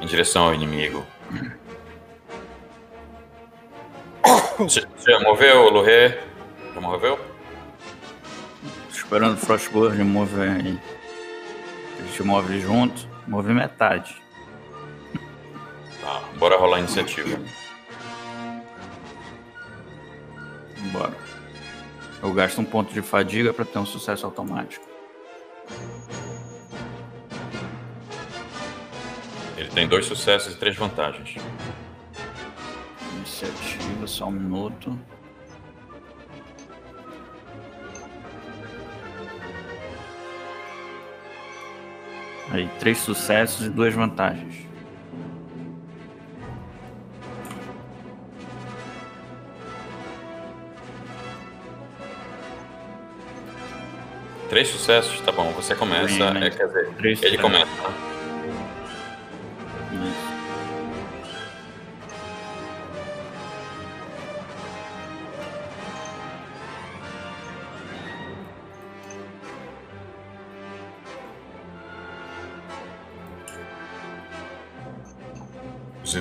[0.00, 1.06] em direção ao inimigo.
[4.66, 6.18] Já moveu, Lurê?
[6.74, 7.29] Já moveu?
[9.10, 10.80] Esperando o Frostburn mover aí.
[11.98, 13.08] A gente move junto.
[13.26, 14.14] Move metade.
[16.00, 17.36] Tá, bora rolar a iniciativa.
[20.92, 21.12] Bora.
[22.22, 24.86] Eu gasto um ponto de fadiga para ter um sucesso automático.
[29.56, 31.34] Ele tem dois sucessos e três vantagens.
[33.16, 34.96] Iniciativa, só um minuto.
[42.50, 44.68] Aí, três sucessos e duas vantagens.
[54.48, 55.52] Três sucessos, tá bom.
[55.52, 56.32] Você começa.
[56.32, 56.48] Né?
[56.48, 57.40] é, quer dizer, ele sucessos.
[57.40, 58.09] começa.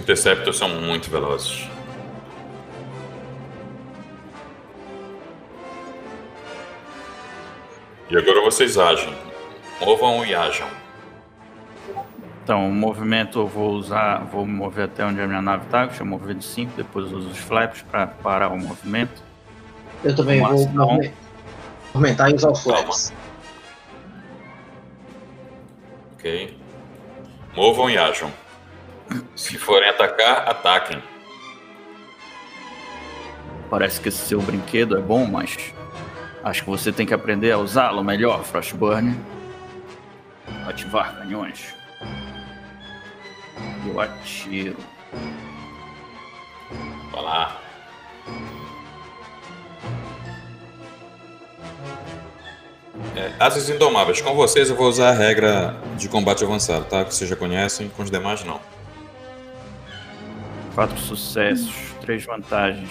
[0.09, 1.67] Os Interceptors são muito velozes.
[8.09, 9.13] E agora vocês agem.
[9.79, 10.67] Movam e ajam.
[12.43, 15.87] Então, o movimento eu vou usar, vou me mover até onde a minha nave tá,
[15.87, 19.21] que eu movi de 5, depois uso os flaps para parar o movimento.
[20.03, 20.99] Eu também Uma vou ação.
[21.93, 23.13] movimentar e usar o flaps.
[26.15, 26.57] Ok?
[27.55, 28.31] Movam e ajam.
[29.35, 31.01] Se forem atacar, ataquem.
[33.69, 35.73] Parece que esse seu brinquedo é bom, mas
[36.43, 39.15] acho que você tem que aprender a usá-lo melhor, Frostburn.
[40.67, 41.73] Ativar canhões.
[43.87, 44.77] Eu atiro.
[47.11, 47.61] Vai lá.
[53.15, 57.03] É, Asas Indomáveis, com vocês eu vou usar a regra de combate avançado, tá?
[57.05, 58.59] Que vocês já conhecem, com os demais não.
[60.79, 62.89] Quatro sucessos, três vantagens.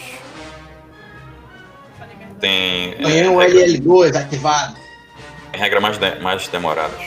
[2.39, 2.93] Tem.
[2.93, 4.77] é, Ganhei um regra- LL2 ativado.
[5.51, 7.01] Tem regra mais, de- mais demoradas.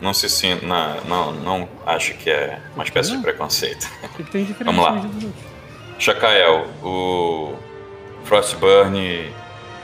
[0.00, 0.64] Não se sinta.
[0.64, 3.86] Não, não, não acho que é uma espécie de preconceito.
[4.02, 5.30] O que que tem de diferente Vamos lá.
[5.98, 7.54] Chacael, o
[8.24, 9.30] Frostburn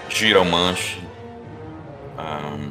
[0.09, 1.03] gira o manche
[2.16, 2.70] ahn,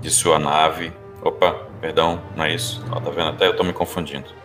[0.00, 0.92] de sua nave.
[1.22, 2.84] Opa, perdão, não é isso.
[2.90, 3.28] Ó, tá vendo?
[3.28, 4.39] Até eu tô me confundindo.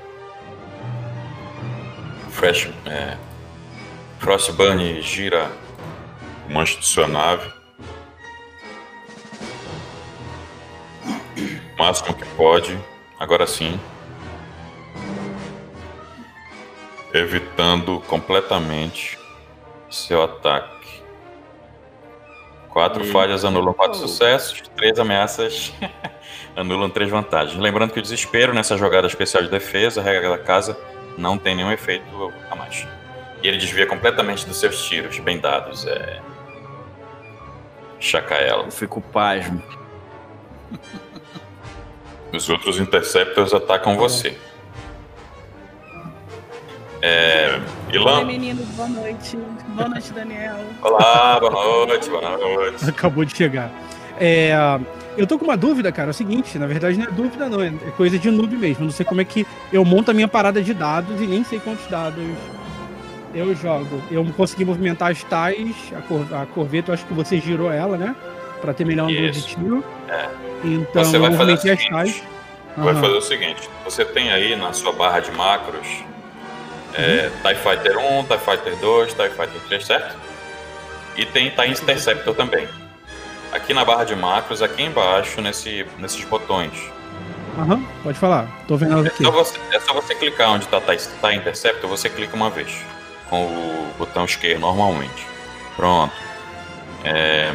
[2.36, 3.16] Fresh, é,
[4.20, 5.50] Frostburn gira
[6.50, 7.50] o manche de sua nave.
[11.38, 12.78] O máximo que pode.
[13.18, 13.80] Agora sim.
[17.14, 19.18] Evitando completamente
[19.90, 21.02] seu ataque.
[22.70, 23.14] Quatro Eita.
[23.14, 25.72] falhas anulam quatro sucessos, três ameaças
[26.54, 27.58] anulam três vantagens.
[27.58, 30.78] Lembrando que o desespero nessa jogada especial de defesa, regra da casa,
[31.18, 32.06] não tem nenhum efeito
[32.50, 32.88] a mais.
[33.42, 35.86] E ele desvia completamente dos seus tiros, bem dados.
[35.86, 36.20] É.
[38.00, 38.64] Chacaela.
[38.66, 39.62] Eu fico pasmo.
[42.34, 44.38] Os outros Interceptors atacam você.
[47.02, 47.60] É.
[47.88, 48.26] Oi, Ilan.
[48.26, 49.38] meninos, boa noite.
[49.38, 50.58] Boa noite, Daniel.
[50.82, 52.90] Olá, boa noite, boa noite.
[52.90, 53.70] Acabou de chegar.
[54.20, 54.54] É,
[55.18, 56.10] eu tô com uma dúvida, cara.
[56.10, 57.62] É o seguinte, na verdade não é dúvida, não.
[57.62, 58.86] É coisa de noob mesmo.
[58.86, 61.60] Não sei como é que eu monto a minha parada de dados e nem sei
[61.60, 62.24] quantos dados
[63.34, 64.02] eu jogo.
[64.10, 67.98] Eu consegui movimentar as tais, a, cor, a corveta, eu acho que você girou ela,
[67.98, 68.16] né?
[68.62, 69.84] Pra ter melhor ângulo de tiro.
[70.10, 70.28] É.
[70.64, 71.90] Então Você vai fazer o movimentei as seguinte.
[71.92, 72.24] tais.
[72.78, 73.02] Vai Aham.
[73.02, 75.88] fazer o seguinte: você tem aí na sua barra de macros
[76.94, 77.52] é, Uhum.
[77.52, 80.16] TIE Fighter 1, TIE Fighter 2, TIE Fighter 3, certo?
[81.18, 82.68] E tem TIE Interceptor também.
[83.52, 86.74] Aqui na barra de macros, aqui embaixo, nesse, nesses botões.
[87.58, 88.48] Aham, pode falar.
[88.68, 89.24] Tô vendo É aqui.
[89.24, 92.76] só você, é só você clicar onde está TIE, TIE Interceptor, você clica uma vez.
[93.30, 95.26] Com o botão esquerdo, normalmente.
[95.76, 96.14] Pronto.
[97.04, 97.54] É,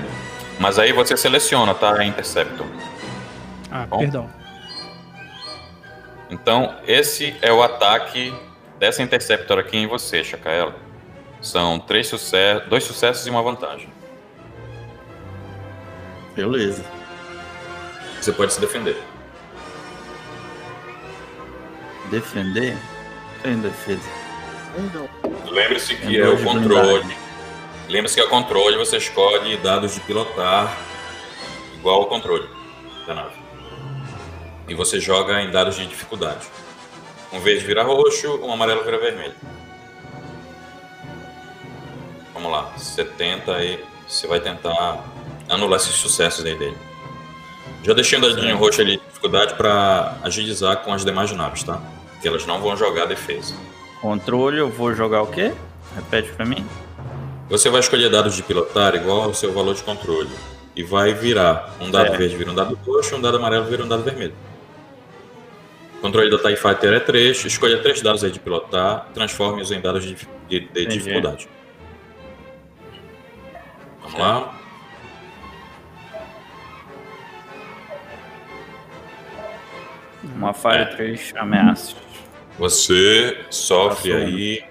[0.59, 2.03] mas aí você seleciona, tá?
[2.05, 2.66] Interceptor.
[3.70, 3.99] Ah, Bom.
[3.99, 4.30] perdão.
[6.30, 8.32] Então, esse é o ataque
[8.78, 10.74] dessa Interceptor aqui em você, Chacaela.
[11.43, 13.88] São três sucessos, dois sucessos e uma vantagem.
[16.35, 16.85] Beleza.
[18.20, 19.01] Você pode se defender.
[22.11, 22.76] Defender?
[23.43, 24.09] Tem defesa.
[25.51, 27.16] Lembre-se que É é o controle.
[27.89, 30.76] Lembre-se que é o controle, você escolhe dados de pilotar
[31.74, 32.49] igual ao controle
[33.07, 33.37] da nave.
[34.68, 36.47] E você joga em dados de dificuldade.
[37.33, 39.35] Um verde vira roxo, um amarelo vira vermelho.
[42.35, 43.85] Vamos lá, 70 aí.
[44.07, 45.05] Você vai tentar
[45.51, 46.76] anular esses sucessos aí dele.
[47.82, 51.80] Já deixei um dadinho roxo ali de dificuldade para agilizar com as demais naves, tá?
[52.22, 53.55] Que elas não vão jogar defesa.
[54.01, 55.53] Controle, eu vou jogar o quê?
[55.94, 56.64] Repete pra mim.
[57.48, 60.30] Você vai escolher dados de pilotar igual ao seu valor de controle.
[60.76, 61.74] E vai virar.
[61.80, 62.16] Um dado É.
[62.16, 64.34] verde vira um dado roxo, um dado amarelo vira um dado vermelho.
[65.98, 67.44] O controle da TIE Fighter é 3.
[67.44, 70.16] Escolha três dados aí de pilotar, transforme-os em dados de,
[70.48, 71.48] de- de dificuldade.
[74.03, 74.55] Vamos lá.
[80.22, 81.96] Uma falha, três ameaças.
[82.58, 84.26] Você sofre Passou.
[84.26, 84.64] aí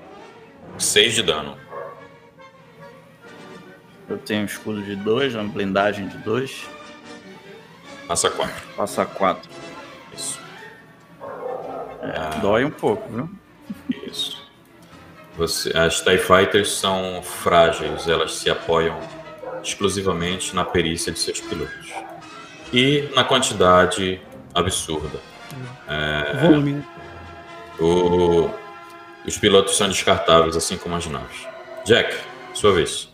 [0.78, 1.58] 6 de dano.
[4.08, 6.68] Eu tenho um escudo de dois, uma blindagem de dois.
[8.08, 8.68] Passa 4.
[8.76, 9.50] Passa quatro.
[10.16, 10.40] Isso.
[12.02, 13.30] É, Dói um pouco, viu?
[14.08, 14.48] Isso.
[15.38, 19.00] Você- as TIE Fighters são frágeis, elas se apoiam
[19.64, 21.94] exclusivamente na perícia de seus pilotos.
[22.74, 24.20] E na quantidade
[24.56, 25.20] absurda.
[25.88, 26.84] É, Volume, né?
[27.80, 28.50] o-
[29.26, 31.48] os pilotos são descartáveis, assim como as naves.
[31.86, 32.16] Jack,
[32.54, 33.10] sua vez.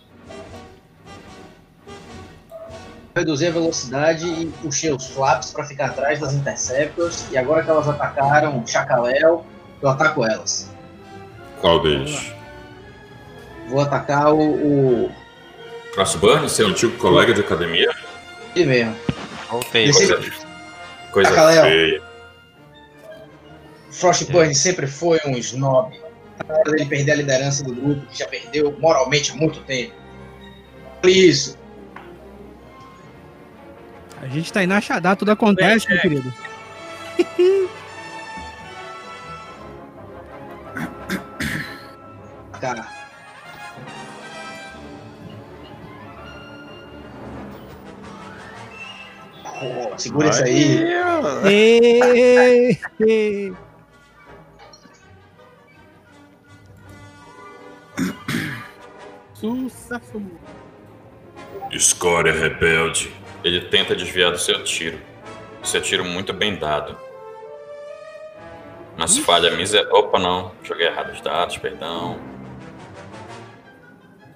[3.15, 7.25] Reduzi a velocidade e puxei os flaps para ficar atrás das Interceptors.
[7.31, 9.45] E agora que elas atacaram o Chacaléu,
[9.81, 10.69] eu ataco elas.
[11.61, 12.33] Qual deles?
[13.69, 15.05] Vou atacar o.
[15.05, 15.11] o...
[15.93, 17.89] Crossburn, seu antigo colega de academia?
[18.53, 18.95] Ele mesmo.
[19.49, 19.85] Voltei.
[19.85, 22.01] Esse- Coisa, coisa feia.
[23.95, 25.97] Frostburn sempre foi um snob.
[26.47, 29.93] Na hora dele perder a liderança do grupo, que já perdeu moralmente há muito tempo.
[31.03, 31.57] Isso.
[34.21, 36.33] A gente tá aí na Xadá, tudo acontece, meu querido.
[42.59, 42.85] Cara.
[49.59, 50.79] Pô, segura isso aí.
[51.45, 52.77] Ei,
[59.45, 60.21] Sucesso.
[61.71, 63.13] Escória rebelde.
[63.43, 64.99] Ele tenta desviar do seu tiro.
[65.63, 66.97] Seu tiro muito bem dado.
[68.97, 69.93] Mas falha miserável.
[69.95, 70.51] Opa, não.
[70.63, 72.19] Joguei errado os dados, perdão.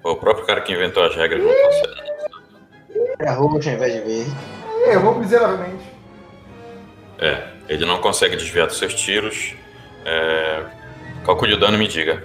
[0.01, 2.10] Pô, o próprio cara que inventou as regras não consegue.
[3.20, 4.36] É roxo ao invés de verde.
[4.88, 5.84] Errou miseravelmente.
[7.18, 9.55] É, ele não consegue desviar dos seus tiros.
[10.05, 10.66] É,
[11.26, 12.24] calcule o dano e me diga.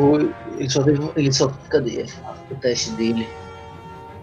[0.00, 0.30] Foi.
[0.58, 1.10] Ele só teve.
[1.16, 1.52] Ele só.
[1.68, 2.06] Cadê
[2.50, 3.28] o teste dele?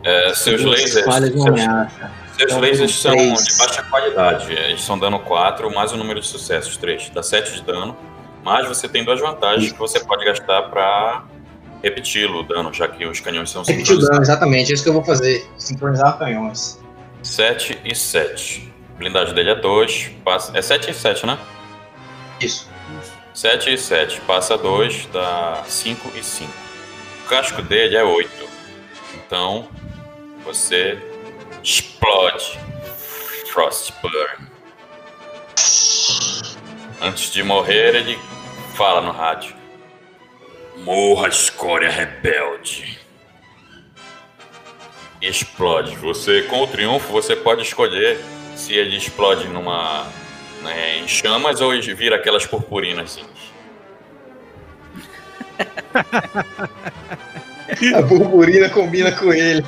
[0.04, 1.06] É, seus Duas lasers.
[1.06, 2.12] falhas Seus, ameaça.
[2.38, 3.46] seus Então, lasers são três.
[3.46, 4.52] de baixa qualidade.
[4.54, 7.10] Eles estão dando 4, mais o número de sucessos, 3.
[7.10, 7.96] Dá 7 de dano.
[8.44, 11.26] Mas você tem duas vantagens que você pode gastar pra
[11.84, 14.72] repeti-lo o dano, já que os canhões são Repetir o dano, exatamente.
[14.72, 15.46] É isso que eu vou fazer.
[15.58, 16.80] Sincronizar canhões.
[17.24, 18.72] 7 e 7.
[18.98, 20.12] Blindagem dele é 2.
[20.24, 20.58] Passa...
[20.58, 21.38] É 7 e 7, né?
[22.40, 22.70] Isso.
[23.38, 24.20] 7 e 7.
[24.22, 26.52] Passa 2, dá 5 e 5.
[27.24, 28.32] O casco dele é 8.
[29.14, 29.70] Então,
[30.44, 30.98] você
[31.64, 32.60] explode.
[33.52, 34.48] Frostburn.
[37.00, 38.20] Antes de morrer, ele
[38.74, 39.56] fala no rádio.
[40.78, 43.00] Morra, escória rebelde.
[45.22, 45.96] Explode.
[45.98, 48.20] Você, com o triunfo, você pode escolher
[48.56, 50.08] se ele explode numa
[50.62, 53.20] né, em chamas ou vira aquelas purpurinas.
[57.96, 59.64] A purpurina combina com ele.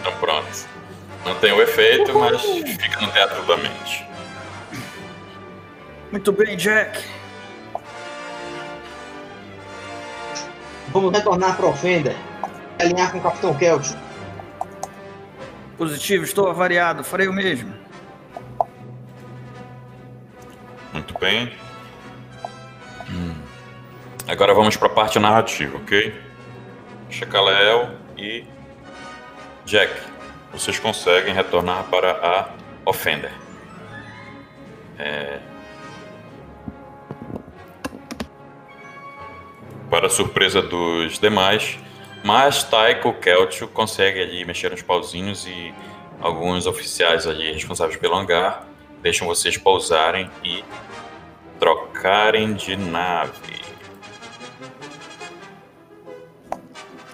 [0.00, 0.76] Então pronto.
[1.24, 4.06] Não tem o efeito, mas fica no teatro da mente.
[6.12, 7.02] Muito bem, Jack.
[10.88, 12.16] Vamos retornar para Ofender.
[12.78, 13.96] Alinhar com o Capitão Kelch.
[15.76, 17.85] Positivo, estou avariado, farei o mesmo.
[20.96, 21.52] Muito bem.
[23.10, 23.34] Hum.
[24.26, 26.14] Agora vamos para a parte narrativa, ok?
[27.10, 28.46] Chacaleel e
[29.66, 29.92] Jack,
[30.50, 32.48] vocês conseguem retornar para a
[32.86, 33.30] Offender.
[34.98, 35.38] É...
[39.90, 41.78] Para surpresa dos demais,
[42.24, 45.74] mas Taiko Keltio consegue ali mexer nos pauzinhos e
[46.22, 48.66] alguns oficiais ali responsáveis pelo hangar
[49.02, 50.64] deixam vocês pousarem e
[51.58, 53.60] trocarem de nave.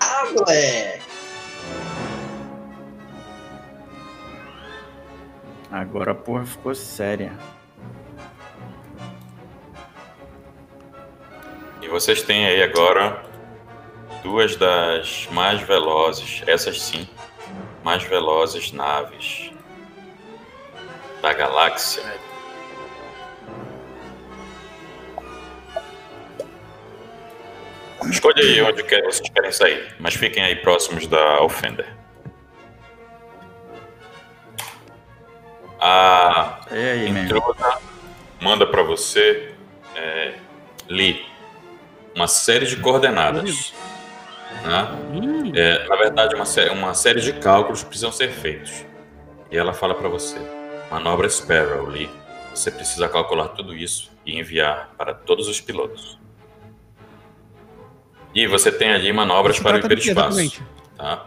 [0.01, 1.03] Ah, moleque!
[5.71, 7.33] Agora a porra ficou séria.
[11.81, 13.23] E vocês têm aí agora
[14.23, 17.09] duas das mais velozes, essas sim,
[17.83, 19.52] mais velozes naves
[21.23, 22.03] da galáxia.
[28.11, 31.87] Escolha aí onde quer, vocês querem sair, mas fiquem aí próximos da Offender.
[35.81, 37.79] A aí, intrusa
[38.41, 39.53] manda para você,
[39.95, 40.35] é,
[40.89, 41.25] Lee,
[42.15, 43.73] uma série de coordenadas.
[44.65, 45.53] né?
[45.55, 48.85] É, na verdade, uma, sé- uma série de cálculos precisam ser feitos.
[49.51, 50.39] E ela fala para você:
[50.93, 52.11] manobra Sparrow, Lee.
[52.55, 56.19] Você precisa calcular tudo isso e enviar para todos os pilotos.
[58.35, 60.63] E você tem ali manobras para o hiperespaço.
[60.97, 61.27] Tá?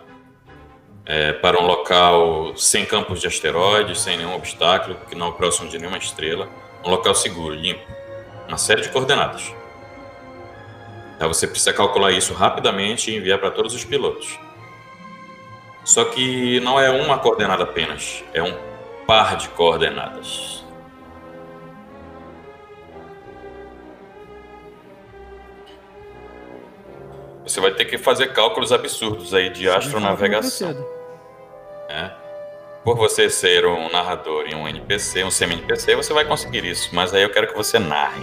[1.04, 5.68] É, para um local sem campos de asteroides, sem nenhum obstáculo, que não é próximo
[5.68, 6.48] de nenhuma estrela.
[6.84, 7.86] Um local seguro, limpo.
[8.48, 9.52] Uma série de coordenadas.
[11.18, 14.40] Tá, você precisa calcular isso rapidamente e enviar para todos os pilotos.
[15.84, 18.75] Só que não é uma coordenada apenas, é um
[19.06, 20.64] par de coordenadas.
[27.44, 30.74] Você vai ter que fazer cálculos absurdos aí de astronavegação.
[31.88, 32.12] né?
[32.84, 37.14] Por você ser um narrador e um NPC, um semi-NPC, você vai conseguir isso, mas
[37.14, 38.22] aí eu quero que você narre.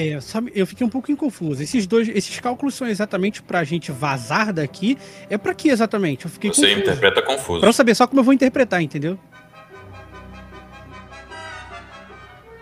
[0.00, 1.60] É, sabe, eu fiquei um pouco confuso.
[1.60, 4.96] Esses dois, esses cálculos são exatamente pra gente vazar daqui?
[5.28, 6.24] É pra que exatamente?
[6.24, 6.80] Eu fiquei Você confuso.
[6.82, 7.58] interpreta confuso.
[7.58, 9.18] Pra eu saber só como eu vou interpretar, entendeu?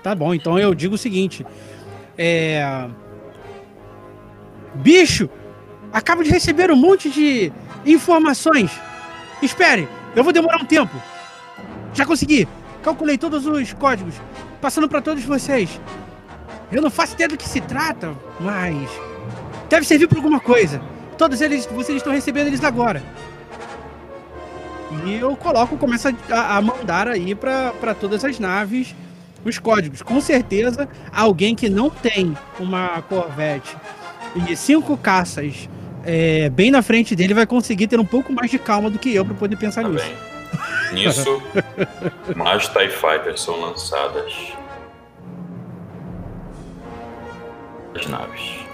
[0.03, 1.45] Tá bom, então eu digo o seguinte.
[2.17, 2.89] É.
[4.77, 5.29] Bicho!
[5.93, 7.53] Acabo de receber um monte de
[7.85, 8.71] informações.
[9.43, 10.97] Espere, eu vou demorar um tempo.
[11.93, 12.49] Já consegui.
[12.83, 14.15] Calculei todos os códigos,
[14.59, 15.79] passando pra todos vocês.
[16.73, 18.77] Eu não faço ideia do que se trata, mas
[19.69, 20.81] deve servir pra alguma coisa.
[21.17, 23.03] Todos eles, vocês estão recebendo eles agora.
[25.05, 28.95] E eu coloco, começo a, a mandar aí pra todas as naves
[29.45, 30.03] os códigos.
[30.03, 33.77] Com certeza, alguém que não tem uma Corvette
[34.49, 35.69] e cinco caças
[36.05, 39.15] é, bem na frente dele vai conseguir ter um pouco mais de calma do que
[39.15, 40.05] eu pra poder pensar Tá nisso.
[40.05, 40.15] bem.
[41.05, 41.43] Nisso,
[42.37, 44.33] mais TIE Fighters são lançadas.
[47.97, 48.67] As naves.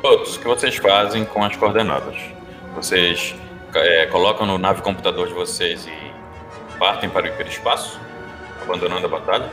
[0.00, 2.16] Todos, o que vocês fazem com as coordenadas?
[2.74, 3.36] Vocês
[3.74, 6.12] é, colocam no nave computador de vocês e
[6.78, 8.00] partem para o hiperespaço,
[8.62, 9.50] abandonando a batalha?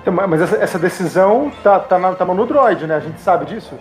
[0.00, 2.96] Então, mas essa, essa decisão tá, tá, na, tá no droid, né?
[2.96, 3.76] A gente sabe disso?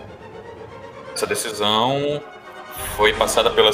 [1.14, 2.24] Essa decisão
[2.96, 3.72] foi passada pela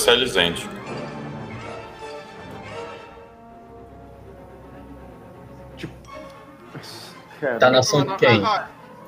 [7.40, 7.60] Celizende.
[7.60, 8.42] Tá na ação de quem?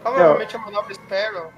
[0.03, 1.51] Provavelmente a manobra Sparrow.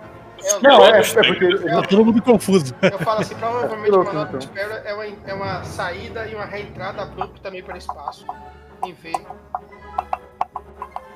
[0.44, 1.88] É, Não, é, é Pilotos porque.
[1.88, 2.76] todo mundo confuso.
[2.82, 4.42] Eu falo assim, provavelmente a Piloto, manobra então.
[4.42, 8.26] Sparrow é uma, é uma saída e uma reentrada abrupta também para o espaço.
[8.84, 9.14] Em V.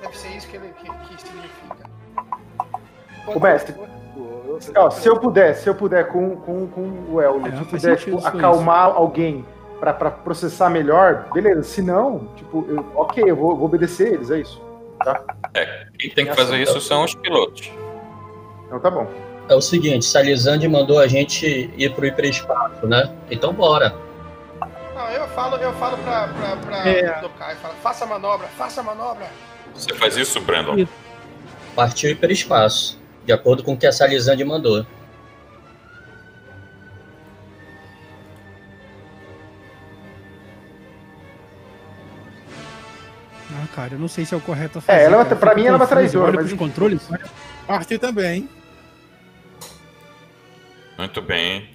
[0.01, 1.75] Deve ser isso que, ele, que, que significa.
[3.27, 3.75] O mestre.
[4.75, 7.65] Ó, se eu puder, se eu puder com, com, com o Elliot, É, se eu
[7.65, 9.45] puder tipo, isso, acalmar alguém
[9.79, 11.63] pra, pra processar melhor, beleza.
[11.63, 14.61] Se não, tipo, eu- ok, eu vou, vou obedecer eles, é isso.
[15.03, 15.23] Tá?
[15.97, 17.71] Quem tem que fazer isso são os pilotos.
[18.65, 19.09] Então tá bom.
[19.49, 23.13] É o seguinte, Salizande mandou a gente ir pro hiperespaço, né?
[23.31, 23.95] Então bora.
[24.93, 27.21] Não, eu falo, eu falo pra, pra, pra É.
[27.21, 29.27] Dokai, falo, faça a manobra, faça a manobra.
[29.73, 30.85] Você faz isso, Brandon?
[31.75, 34.85] Partiu hiperespaço, de acordo com o que a Salizande mandou.
[43.77, 44.99] Cara, eu não sei se é o correto a fazer.
[44.99, 45.35] É, ela, cara.
[45.35, 46.57] pra mim ela é uma traidora, olho mas enfim.
[46.57, 47.07] controles.
[47.67, 48.49] Partir também.
[50.97, 51.69] Muito bem.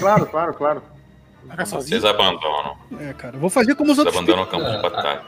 [0.00, 0.82] Claro, claro, claro.
[1.64, 2.76] Vocês abandonam.
[2.98, 4.36] É, cara, vou fazer como os Vocês outros.
[4.36, 5.22] abandonam o campo de batalha.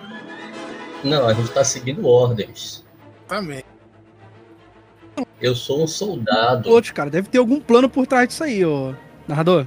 [1.05, 2.85] Não, a gente tá seguindo ordens.
[3.28, 3.62] Também.
[5.40, 6.68] Eu sou um soldado.
[6.68, 8.97] Outros, cara, deve ter algum plano por trás disso aí, ô
[9.28, 9.64] narrador.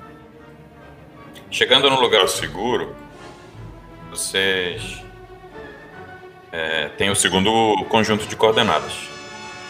[1.50, 2.94] Chegando no lugar seguro,
[4.10, 5.02] vocês
[6.52, 8.94] é, têm o segundo conjunto de coordenadas.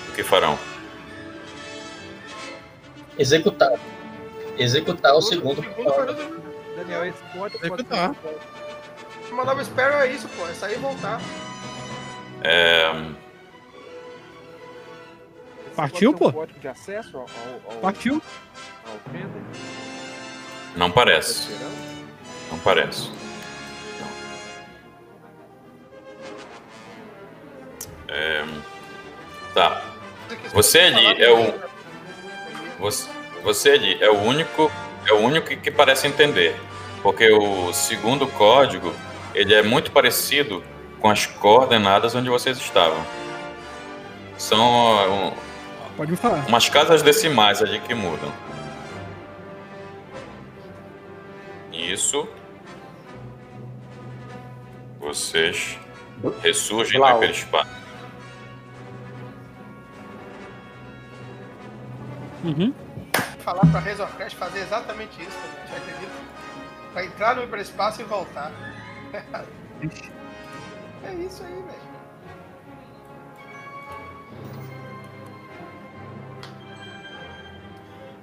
[0.10, 0.58] O que farão?
[3.18, 3.74] Executar.
[4.58, 5.62] Executar o segundo.
[6.76, 8.16] Daniel, esse ponto pode Executar.
[9.30, 11.22] A manobra Sparrow é isso, pô, é sair e voltar.
[12.42, 12.92] É,
[15.80, 16.46] Partiu, um pô?
[16.46, 18.22] de acesso ao, ao, ao, Partiu.
[18.86, 19.42] ao Fender?
[20.76, 21.50] não parece.
[22.52, 23.10] Não parece.
[28.10, 28.44] É,
[29.54, 29.82] tá.
[30.54, 31.54] Você ali é o.
[32.80, 33.10] Você,
[33.44, 34.72] você ali é o único.
[35.08, 36.56] É o único que parece entender.
[37.02, 38.94] Porque o segundo código
[39.34, 40.64] ele é muito parecido
[41.00, 43.00] com as coordenadas onde vocês estavam.
[44.38, 45.34] São uh,
[45.96, 46.46] Pode me falar.
[46.48, 48.32] umas casas decimais ali que mudam.
[51.72, 52.28] Isso.
[55.00, 55.78] Vocês
[56.44, 57.18] ressurgem no Blau.
[57.18, 57.79] hiperespaço.
[62.44, 62.74] Uhum.
[63.40, 66.12] Falar pra Resorcrash fazer exatamente isso, também, você acredita?
[66.94, 68.52] Pra entrar no hiperespaço e voltar.
[71.04, 71.90] é isso aí, velho.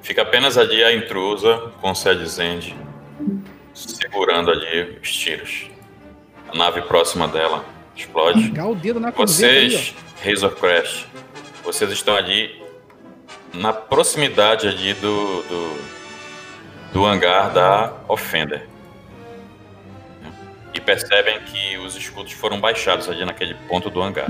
[0.02, 2.76] Fica apenas ali a intrusa com o Sedizende
[3.74, 5.68] segurando ali os tiros.
[6.48, 7.64] A nave próxima dela
[7.94, 8.52] explode.
[8.60, 9.94] O dedo na Vocês,
[10.24, 11.06] Razor Crash,
[11.64, 12.65] vocês estão ali
[13.56, 15.80] na proximidade ali do, do,
[16.92, 18.68] do hangar da Offender.
[20.74, 24.28] E percebem que os escudos foram baixados ali naquele ponto do hangar.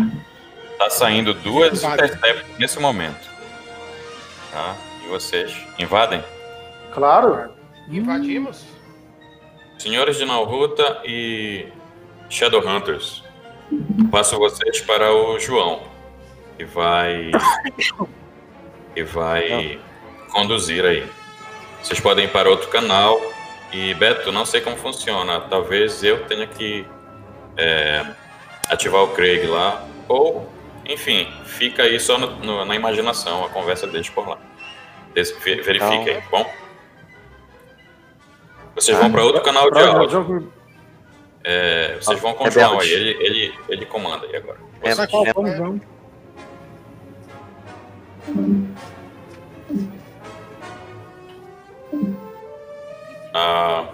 [0.78, 3.28] Tá saindo duas Intercept nesse momento.
[4.52, 4.76] Tá?
[5.04, 6.22] E vocês invadem?
[6.92, 7.50] Claro.
[7.88, 8.64] Invadimos?
[9.78, 11.66] Senhores de Nalruta e
[12.30, 13.22] Shadowhunters,
[14.10, 15.82] passo vocês para o João,
[16.56, 17.30] que vai
[18.96, 19.78] e vai
[20.32, 21.06] conduzir aí.
[21.82, 23.20] Vocês podem ir para outro canal
[23.72, 25.40] e Beto, não sei como funciona.
[25.42, 26.84] Talvez eu tenha que
[27.56, 28.04] é,
[28.68, 30.50] ativar o Craig lá ou,
[30.84, 34.38] enfim, fica aí só no- no- na imaginação a conversa deles por lá.
[35.62, 36.50] Verifique aí, tá bom?
[38.74, 40.52] Vocês vão para outro canal de áudio.
[41.42, 44.58] É, vocês vão com o João aí, ele, ele, ele comanda aí agora.
[44.82, 44.96] Vocês.
[45.34, 45.80] Vamos, vamos.
[53.34, 53.86] Ah,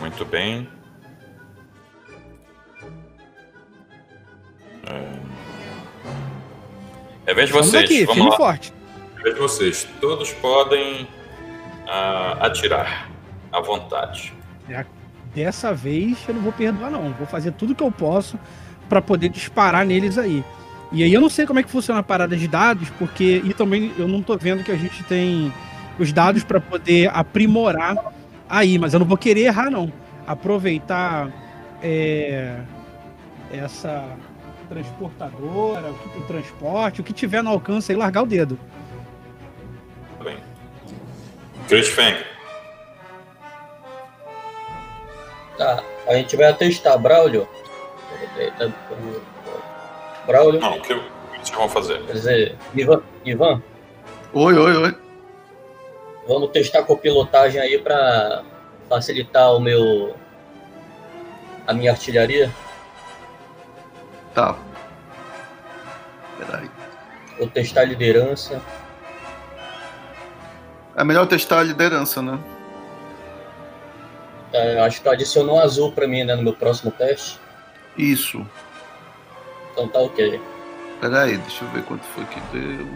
[0.00, 0.68] muito bem.
[4.86, 5.12] É,
[7.30, 7.84] é vez de Vamos vocês.
[7.84, 8.36] aqui, vamos firme e lá.
[8.36, 8.72] forte.
[9.18, 9.88] É vez de vocês.
[10.00, 11.08] Todos podem
[11.88, 13.10] ah, atirar
[13.52, 14.32] à vontade.
[14.68, 14.84] É,
[15.34, 17.12] Dessa vez eu não vou perdoar, não.
[17.12, 18.38] Vou fazer tudo que eu posso
[18.88, 20.44] pra poder disparar neles aí.
[20.90, 23.52] E aí eu não sei como é que funciona a parada de dados, porque e
[23.52, 25.52] também eu não tô vendo que a gente tem
[25.98, 27.96] os dados para poder aprimorar
[28.48, 29.92] aí, mas eu não vou querer errar não.
[30.26, 31.28] Aproveitar
[31.82, 32.56] é,
[33.52, 34.04] essa
[34.68, 38.58] transportadora, o, que- o transporte, o que tiver no alcance aí, largar o dedo.
[41.68, 42.16] Chris Fang.
[45.58, 47.46] Tá, a gente vai testar Braulio.
[48.36, 48.72] Eita,
[50.26, 50.60] Braulio.
[50.60, 52.04] Não, o que, vocês vão fazer?
[52.06, 53.62] Quer dizer, Ivan, Ivan,
[54.32, 54.98] Oi, oi, oi.
[56.26, 58.42] vamos testar com pilotagem aí pra
[58.88, 60.14] facilitar o meu.
[61.66, 62.52] a minha artilharia.
[64.34, 64.56] Tá.
[66.38, 66.70] Peraí.
[67.38, 68.60] Vou testar a liderança.
[70.94, 72.38] É melhor testar a liderança, né?
[74.52, 77.38] É, acho que tu adicionou um azul pra mim, né, no meu próximo teste.
[77.98, 78.46] Isso.
[79.72, 80.40] Então tá ok.
[81.00, 82.86] Peraí, deixa eu ver quanto foi que deu.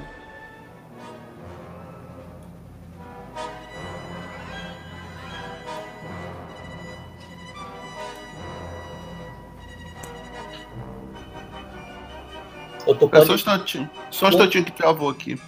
[12.84, 13.26] Tu É pode...
[13.26, 13.90] só um instantinho.
[14.10, 15.40] Só um instantinho que travou aqui.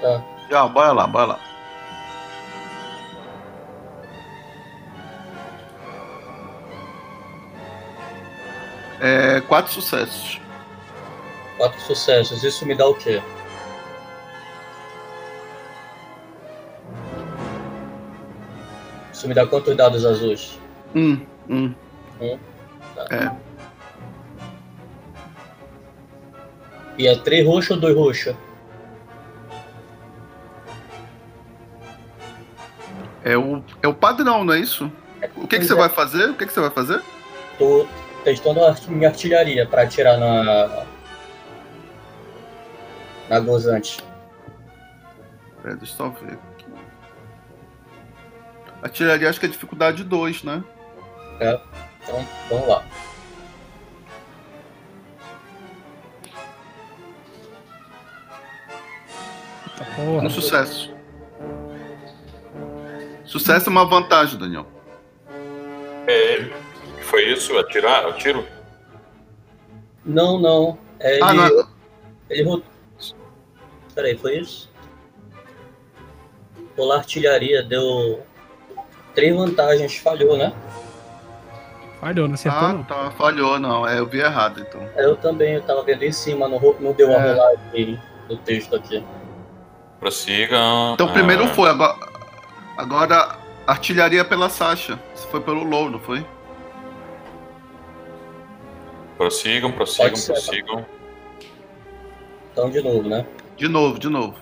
[0.00, 0.22] Tá.
[0.50, 1.47] Já, bora lá, bora lá.
[9.00, 10.40] É, quatro sucessos.
[11.56, 12.42] Quatro sucessos.
[12.42, 13.22] Isso me dá o quê?
[19.12, 20.58] Isso me dá quantos dados azuis?
[20.94, 21.74] Um, um.
[22.20, 22.38] Um?
[22.94, 23.06] Tá.
[23.10, 23.48] É.
[26.96, 28.34] E é três roxos ou dois roxos?
[33.24, 34.90] É o, é o padrão, não é isso?
[35.36, 36.30] O que, que você vai fazer?
[36.30, 37.02] O que, que você vai fazer?
[37.58, 37.86] Tô
[38.24, 40.86] testando a minha artilharia pra atirar na.
[43.28, 44.02] na gozante.
[45.62, 46.66] Peraí, deixa eu só ver aqui.
[48.82, 50.62] Artilharia acho que é dificuldade 2, né?
[51.40, 51.60] É.
[52.02, 52.84] Então, vamos lá.
[59.96, 60.26] Porra.
[60.26, 60.94] Um sucesso.
[63.24, 64.66] Sucesso é uma vantagem, Daniel.
[66.06, 66.48] É,
[67.08, 67.58] foi isso?
[67.58, 68.06] Atirar?
[68.08, 68.46] O tiro?
[70.04, 70.78] Não, não.
[71.00, 71.22] É, ele.
[71.22, 71.66] Ah, não é-
[72.30, 72.62] Ele
[73.94, 74.70] Peraí, foi isso?
[76.76, 78.22] Rolar artilharia deu.
[79.14, 80.52] Três vantagens, falhou, né?
[82.00, 82.84] Falhou, não acertou Ah, não.
[82.84, 83.10] tá.
[83.10, 83.86] Falhou, não.
[83.88, 84.80] É, eu vi errado, então.
[84.96, 87.32] Eu também, eu tava vendo em cima, não, não deu uma É.
[87.32, 89.02] rolagem do texto aqui.
[89.98, 90.92] Prossigam.
[90.94, 91.96] Então primeiro ah, foi, agora,
[92.76, 94.96] agora artilharia pela Sasha.
[95.16, 96.24] Isso foi pelo Low, não foi?
[99.18, 100.86] Prossigam, prossigam, ser, prossigam.
[102.52, 103.26] Então, de novo, né?
[103.56, 104.36] De novo, de novo.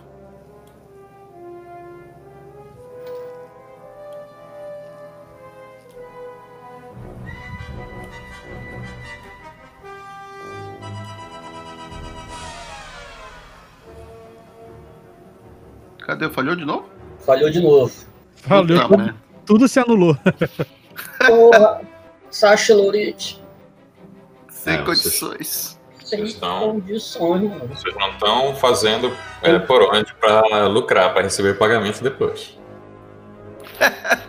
[16.01, 16.29] Cadê?
[16.29, 16.87] Falhou de novo?
[17.21, 17.93] Falhou de novo.
[18.37, 18.83] Falhou.
[18.83, 19.17] Puta merda.
[19.47, 20.17] Tudo se anulou.
[21.27, 21.81] Porra!
[22.31, 23.43] Sasha Lorit.
[24.67, 25.79] Sem É, condições.
[26.05, 27.69] Sem estão- condições, mano.
[27.69, 32.59] Vocês não estão fazendo é, por onde para lucrar, para receber pagamento depois.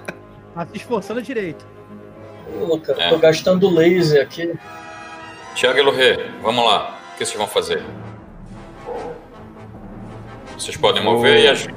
[0.54, 1.66] Tá se esforçando direito.
[2.68, 3.10] Pô, cara, É.
[3.10, 4.56] tô gastando laser aqui.
[5.56, 7.00] Tiago e Lorê, vamos lá.
[7.14, 7.84] O que vocês vão fazer?
[10.58, 11.76] Vocês podem mover e agir.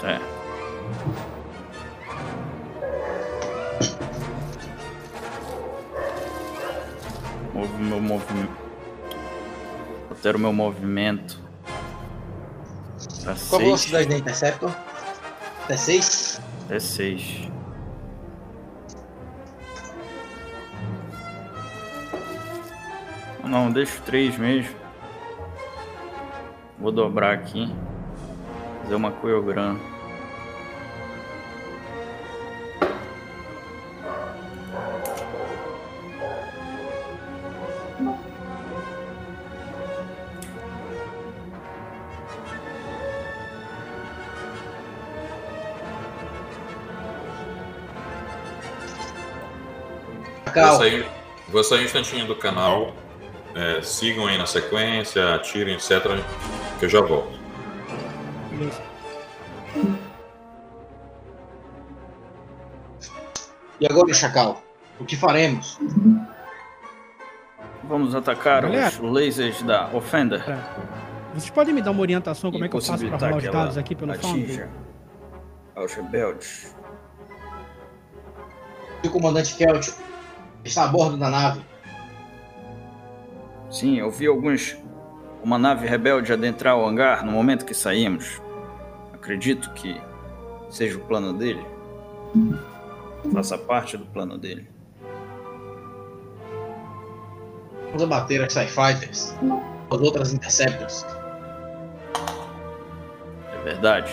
[0.00, 0.24] Certo.
[7.58, 8.56] Movo meu movimento.
[10.10, 11.40] Altero meu movimento.
[13.24, 14.72] Pra Qual a velocidade da Interceptor?
[15.64, 16.40] Até 6?
[16.70, 17.50] É 6.
[23.42, 24.76] Não, deixa 3 mesmo.
[26.78, 27.74] Vou dobrar aqui.
[28.82, 29.10] Fazer uma
[50.66, 51.06] Vou sair,
[51.48, 52.92] vou sair um instantinho do canal.
[53.54, 56.02] É, sigam aí na sequência, atirem, etc.
[56.78, 57.38] Que eu já volto.
[63.80, 64.62] E agora, Chacal?
[64.98, 65.78] O que faremos?
[67.84, 68.88] Vamos atacar Galera.
[68.88, 70.42] os lasers da Offender.
[71.32, 73.50] Vocês podem me dar uma orientação como E é que eu faço possibilitar rolar os
[73.50, 74.66] dados aqui pelo Foundry?
[75.76, 76.74] aos rebeldes.
[79.04, 79.94] E o comandante Keltio
[80.68, 81.60] está a bordo da nave.
[83.70, 84.76] Sim, eu vi alguns.
[85.42, 88.40] Uma nave rebelde adentrar o hangar no momento que saímos.
[89.12, 90.00] Acredito que
[90.70, 91.64] seja o plano dele.
[93.32, 94.68] Faça parte do plano dele.
[97.86, 99.34] Vamos abater as TIE Fighters.
[99.90, 101.06] As outras Interceptors.
[103.52, 104.10] É verdade.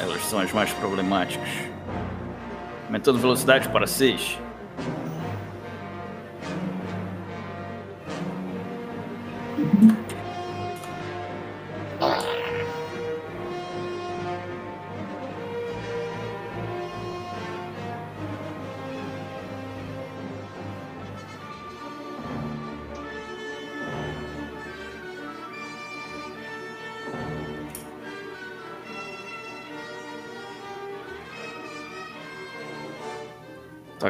[0.00, 1.75] Elas são as mais problemáticas.
[2.86, 4.38] Aumentando velocidade para 6.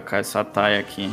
[0.06, 1.10] Tacar essa taia aqui.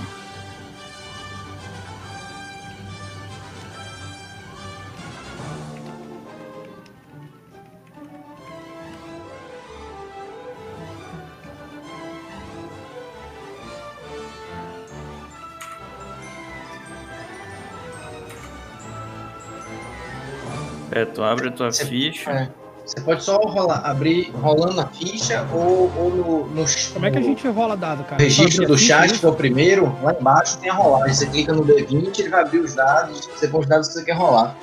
[20.91, 22.29] É, tu abre a tua ficha.
[22.29, 22.62] É.
[22.85, 27.17] Você pode só rolar, abrir rolando a ficha ou, ou no, no, Como é que
[27.17, 28.21] a gente rola dado, cara?
[28.21, 31.13] registro Só do a ficha, chat, que é o primeiro, lá embaixo tem a rolagem.
[31.13, 34.03] Você clica no D20, ele vai abrir os dados, você põe os dados que você
[34.03, 34.55] quer rolar.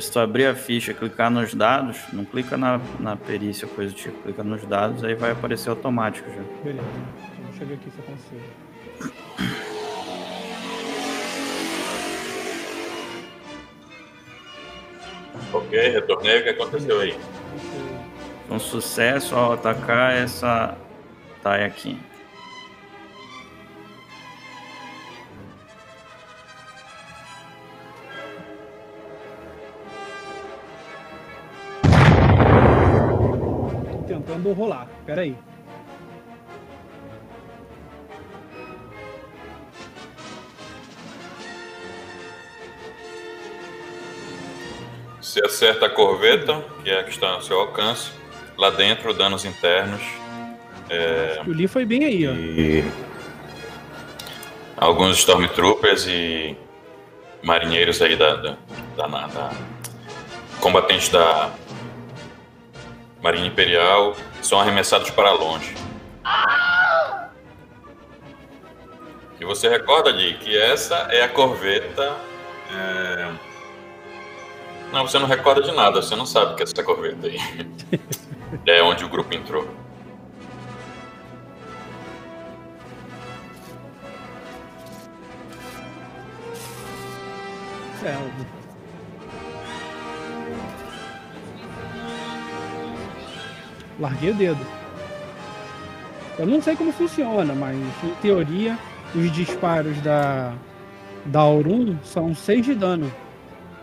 [0.00, 3.96] Se tu abrir a ficha, clicar nos dados, não clica na, na perícia, coisa do
[3.96, 6.42] tipo, clica nos dados, aí vai aparecer automático já.
[6.62, 6.86] Beleza.
[7.48, 7.98] Deixa eu ver aqui se
[8.34, 9.67] eu
[15.52, 16.40] Ok, retornei.
[16.40, 17.18] O que aconteceu aí?
[18.50, 20.76] Um sucesso ao atacar essa
[21.42, 21.98] taia aqui.
[34.06, 34.88] Tentando rolar.
[35.04, 35.22] Pera
[45.38, 48.10] Você acerta a corveta, que é a que está no seu alcance.
[48.56, 50.00] Lá dentro, danos internos.
[50.90, 52.32] É, O Lee foi bem aí, ó.
[52.32, 52.84] e
[54.76, 56.56] alguns Stormtroopers e
[57.42, 58.56] marinheiros aí da, da,
[58.96, 59.52] da, da-
[60.60, 61.50] combatentes da
[63.22, 65.72] Marinha Imperial são arremessados para longe.
[69.40, 72.16] E você recorda de que essa é a corveta.
[72.74, 73.47] é,
[74.92, 77.38] Não, você não recorda de nada, você não sabe que é essa corveta aí.
[78.66, 79.66] é onde o grupo entrou.
[88.04, 88.58] É, o-
[94.00, 94.66] Larguei o dedo.
[96.38, 98.78] Eu não sei como funciona, mas em teoria
[99.14, 100.52] os disparos da,
[101.26, 103.12] da Aurum são 6 de dano.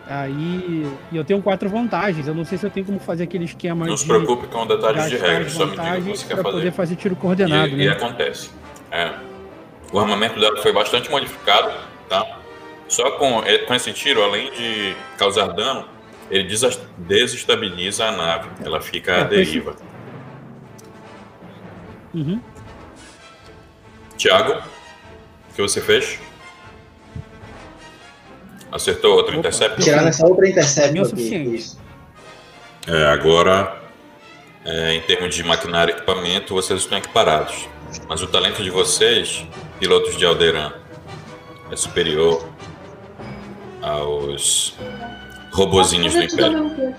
[0.07, 2.27] Aí eu tenho quatro vantagens.
[2.27, 5.10] Eu não sei se eu tenho como fazer aquele esquema Não se preocupe com detalhes
[5.10, 6.52] de regra, só me diga o que você quer fazer.
[6.52, 7.84] poder fazer tiro coordenado, e, né?
[7.86, 8.52] e acontece.
[8.91, 9.11] É.
[9.91, 11.72] O armamento dela foi bastante modificado,
[12.10, 12.40] tá?
[12.88, 15.86] Só com, eh, com esse tiro, além de causar dano,
[16.30, 16.44] ele
[17.07, 18.49] desestabiliza a nave.
[18.64, 19.76] Ela fica à É, esse- deriva.
[22.14, 22.40] Uhum.
[24.18, 26.19] Thiago, o que você fez?
[28.76, 29.82] Acertou outro intercept?
[29.82, 31.10] Tirar nessa outra intercept aqui.
[31.10, 31.56] suficiente.
[31.56, 31.80] Isso.
[32.86, 33.82] É, agora,
[34.66, 37.70] é, em termos de maquinário e equipamento, vocês estão equiparados.
[38.10, 39.46] Mas o talento de vocês,
[39.80, 40.74] pilotos de Alderan,
[41.72, 42.46] é superior
[43.82, 44.76] aos
[45.54, 46.96] robozinhos do Império.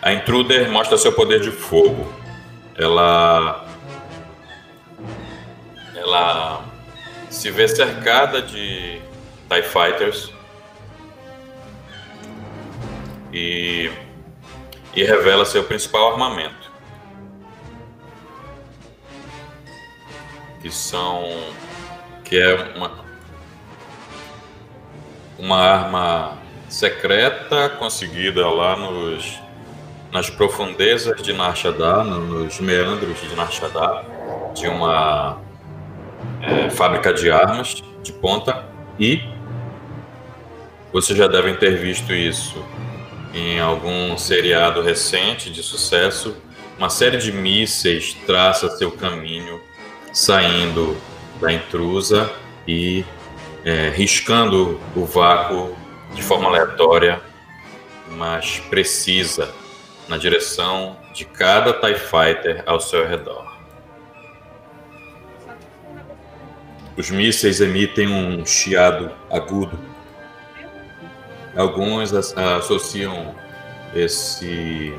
[0.00, 2.10] A Intruder mostra seu poder de fogo.
[2.78, 3.68] Ela.
[6.00, 6.64] Ela
[7.28, 9.00] se vê cercada de
[9.48, 10.32] TIE Fighters
[13.32, 13.90] e,
[14.94, 16.70] e revela seu principal armamento.
[20.62, 21.24] Que são.
[22.24, 22.90] que é uma,
[25.38, 29.38] uma arma secreta conseguida lá nos
[30.12, 34.04] nas profundezas de Nar Shaddaa, no- nos meandros de Nar Shaddaa,
[34.54, 35.38] de uma
[36.42, 38.64] é, fábrica de armas de ponta
[38.98, 39.22] e
[40.92, 42.64] vocês já devem ter visto isso
[43.32, 46.36] em algum seriado recente de sucesso.
[46.76, 49.60] Uma série de mísseis traça seu caminho
[50.12, 50.96] saindo
[51.40, 52.30] da intrusa
[52.66, 53.04] e
[53.64, 55.76] é, riscando o vácuo
[56.14, 57.20] de forma aleatória,
[58.08, 59.52] mas precisa,
[60.08, 63.49] na direção de cada TIE Fighter ao seu redor.
[67.00, 69.78] Os mísseis emitem um chiado agudo.
[71.56, 73.34] Alguns as- associam
[73.94, 74.94] esse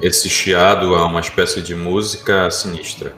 [0.00, 3.14] esse chiado a uma espécie de música sinistra.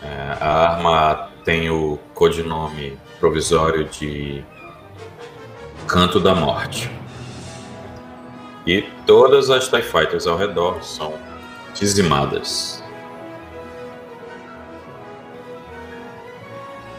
[0.00, 4.44] É, a arma tem o codinome provisório de
[5.88, 6.88] Canto da Morte.
[8.64, 11.12] E todas as TIE Fighters ao redor são
[11.74, 12.83] dizimadas.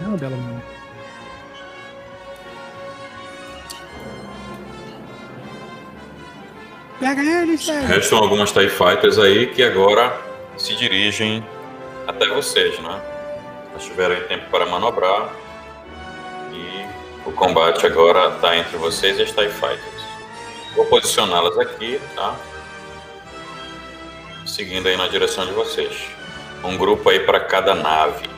[0.02, 0.76] É uma bela música.
[7.00, 7.88] Pega eles, velho.
[7.88, 10.20] Restam algumas TIE Fighters aí que agora
[10.58, 11.46] se dirigem
[12.08, 13.02] até vocês, né?
[13.72, 15.30] Elas tiveram tempo para manobrar
[16.52, 16.86] e
[17.28, 20.06] o combate agora está entre vocês e as TIE Fighters.
[20.76, 22.36] Vou posicioná-las aqui, tá?
[24.46, 26.08] Seguindo aí na direção de vocês.
[26.64, 28.35] Um grupo aí para cada nave.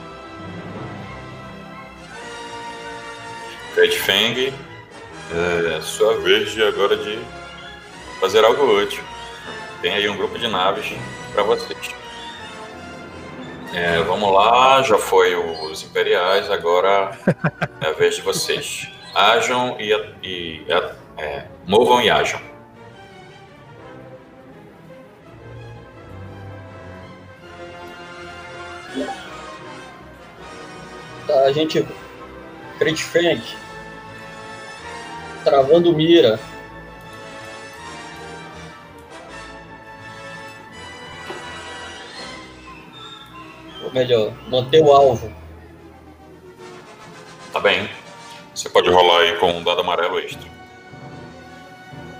[3.77, 4.51] Great Fang,
[5.75, 7.19] é sua vez de agora de
[8.19, 9.03] fazer algo útil.
[9.83, 10.95] Tem aí um grupo de naves
[11.31, 11.77] para vocês.
[13.75, 17.15] É, vamos lá, já foi os Imperiais, agora
[17.79, 18.87] é a vez de vocês.
[19.13, 19.93] Ajam e,
[20.23, 20.65] e
[21.15, 22.41] é, movam e ajam.
[31.27, 31.87] Tá, a gente.
[32.79, 33.66] Great Fang.
[35.47, 36.37] Travando mira.
[43.81, 45.31] Ou melhor, manter o alvo.
[47.53, 47.89] Tá bem.
[48.53, 50.49] Você pode rolar aí com um dado amarelo extra.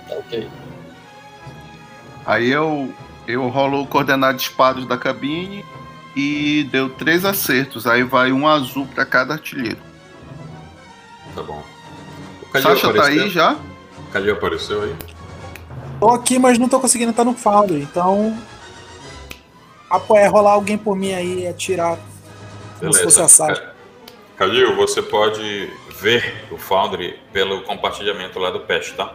[0.08, 0.48] Tá ok.
[2.24, 2.94] Aí eu,
[3.26, 5.62] eu rolo o coordenado de disparos da cabine
[6.16, 7.86] e deu três acertos.
[7.86, 9.82] Aí vai um azul pra cada artilheiro.
[11.34, 11.62] Tá bom.
[12.62, 13.56] Sasha tá aí já?
[14.12, 14.94] Cadê apareceu aí?
[16.00, 18.36] Tô aqui, mas não tô conseguindo estar no Foundry, então.
[19.90, 21.98] Apo- é rolar alguém por mim aí e atirar
[22.78, 23.60] como se fosse a Sasha.
[23.60, 23.72] Ca-
[24.36, 25.70] Cadil, você pode
[26.00, 29.14] ver o Foundry pelo compartilhamento lá do Pest, tá?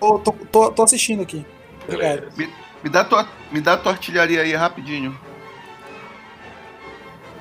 [0.00, 1.44] Tô, tô, tô, tô assistindo aqui.
[1.84, 2.32] Obrigado.
[2.36, 2.48] Me,
[2.82, 5.18] me dá tua, me dá tua artilharia aí rapidinho.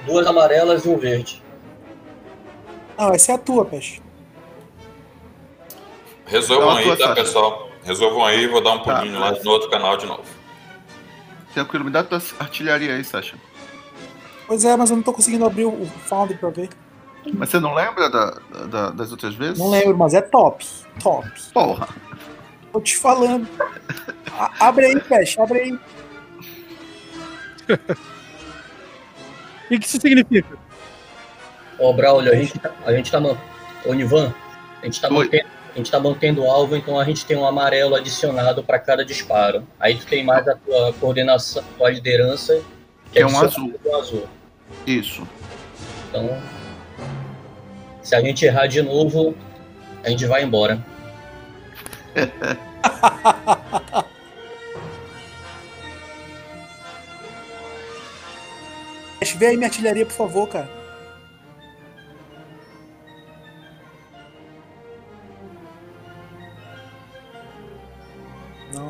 [0.05, 1.41] Duas amarelas e um verde.
[2.97, 4.01] Não, essa é a tua, Peixe.
[6.27, 7.15] Resolvam aí, tá, Sasha.
[7.15, 7.69] pessoal?
[7.83, 9.45] Resolvam aí, vou dar um Tá, pulinho lá beleza.
[9.45, 10.23] no outro canal de novo.
[11.53, 13.35] Tranquilo, me dá tua artilharia aí, Sasha.
[14.45, 16.69] Pois é, mas eu não tô conseguindo abrir o, Foundry pra ver.
[17.33, 18.37] Mas você não lembra da,
[18.69, 19.57] da- das outras vezes?
[19.59, 20.65] Não lembro, mas é top.
[21.01, 21.27] Top.
[21.53, 21.87] Porra.
[22.71, 23.47] Tô te falando.
[24.37, 25.79] A- abre aí, Peixe, abre aí.
[29.65, 30.57] O que que isso significa?
[31.77, 33.19] Ó, Braulio, a gente, tá- a gente tá.
[33.19, 33.37] man-
[33.85, 34.33] Ô, Nivan,
[34.81, 35.45] a gente tá mantendo.
[35.77, 39.05] A gente tá mantendo o alvo, então a gente tem um amarelo adicionado para cada
[39.05, 39.63] disparo.
[39.79, 42.63] Aí tu tem mais a tua coordenação, tua liderança,
[43.11, 44.27] Que é um adicionado com azul.
[44.87, 45.27] Isso.
[46.09, 46.35] Então,
[48.01, 49.35] se a gente errar de novo,
[50.03, 50.83] a gente vai embora.
[59.37, 60.76] Vê aí minha artilharia, por favor, cara.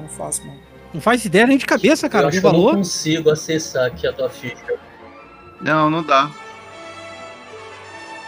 [0.07, 0.55] Não, faço, não.
[0.93, 2.75] Não faz ideia nem de cabeça, cara, eu do acho eu não valor.
[2.77, 4.73] consigo acessar aqui a tua ficha.
[5.61, 6.31] Não, não dá.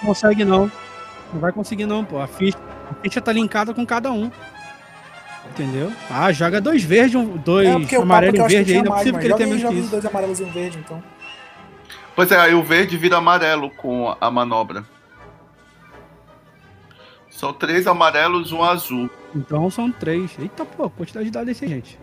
[0.01, 0.72] Não consegue não.
[1.34, 2.19] Não vai conseguir não, pô.
[2.19, 2.57] A ficha,
[2.89, 4.31] a ficha tá linkada com cada um.
[5.51, 5.91] Entendeu?
[6.10, 9.22] Ah, joga dois verdes, um, dois É, amarelo e um verde Não é possível mas
[9.22, 9.89] que ele tenha menos que isso.
[9.89, 11.03] dois amarelos e um verde, então.
[12.15, 14.84] Pois é, aí o verde vira amarelo com a manobra.
[17.40, 19.10] São três amarelos e um azul.
[19.34, 20.38] Então são três.
[20.38, 21.98] Eita, pô, quantidade de dados desse, gente.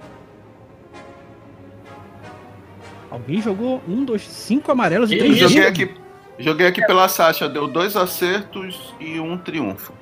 [3.11, 5.95] Alguém jogou um, dois, cinco amarelos e Eu três joguei aqui,
[6.39, 9.93] joguei aqui pela Sasha, deu dois acertos e um triunfo.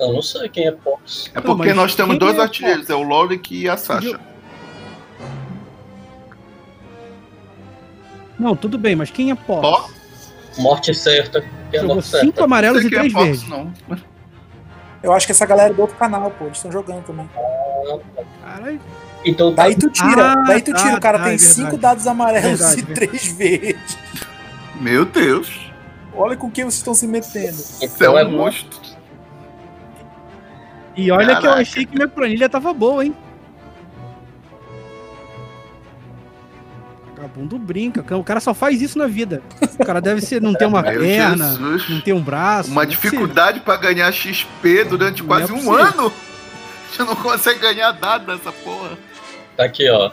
[0.00, 1.30] Eu não sei quem é Pox.
[1.34, 4.18] É porque nós temos dois artilheiros, é o Lorik e a Sasha.
[8.38, 9.94] Não, tudo bem, mas quem é Pox?
[10.56, 11.57] Morte certa.
[11.72, 13.48] É Jogou cinco amarelos e é três Fox, verdes.
[13.48, 13.72] não.
[15.02, 16.46] Eu acho que essa galera é do outro canal, pô.
[16.46, 17.28] Eles estão jogando também.
[18.44, 18.80] Caralho.
[19.24, 20.92] Então, Daí tu tira, Ah, daí tu tira.
[20.92, 23.06] tá, o cara tá, tem é cinco dados amarelos Verdade, e verdade.
[23.08, 23.98] três verdes.
[24.80, 25.70] Meu Deus.
[26.14, 27.58] Olha com quem vocês estão se metendo.
[27.80, 28.78] É Então um é monstro.
[30.96, 31.60] E olha que eu Caraca.
[31.60, 33.14] achei que minha planilha tava boa, hein?
[37.28, 38.16] Vagabundo brinca.
[38.16, 39.42] O cara só faz isso na vida.
[39.78, 41.88] O cara deve ser, não ter uma Meu perna, Jesus.
[41.88, 42.70] não ter um braço.
[42.70, 45.74] Uma é dificuldade pra ganhar XP durante Não é quase um possível.
[45.78, 46.12] ano.
[46.90, 48.96] Você não consegue ganhar nada dessa porra.
[49.56, 50.10] Tá aqui, ó.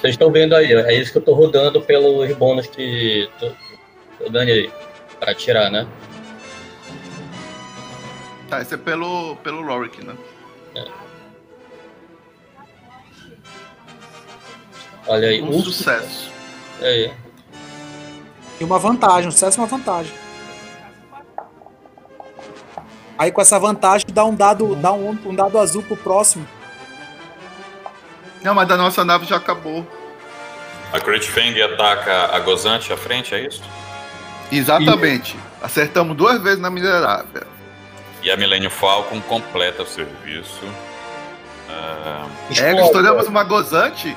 [0.00, 0.80] Vocês estão vendo aí, ó.
[0.80, 3.50] É isso que eu tô rodando pelos bônus que tô,
[4.18, 4.70] tô dando aí.
[5.20, 5.86] Pra tirar, né?
[8.48, 10.14] Tá, esse é pelo, pelo Lorik, né?
[15.06, 15.42] Olha aí.
[15.42, 16.30] Um um- sucesso.
[16.80, 17.12] Aí.
[18.60, 20.12] E uma vantagem, um sucesso e uma vantagem.
[23.16, 26.46] Aí com essa vantagem dá um dado, dá um, um dado azul pro próximo.
[28.42, 29.84] Não, mas da nossa nave já acabou.
[30.92, 33.62] A Crit Fang ataca a Gozante à frente, é isso?
[34.50, 35.36] Exatamente.
[35.60, 37.42] Acertamos duas vezes na miserável.
[38.22, 40.62] E a Millennium Falcon completa o serviço.
[41.68, 42.26] Ah,
[42.56, 44.16] É, estouramos uma gozante.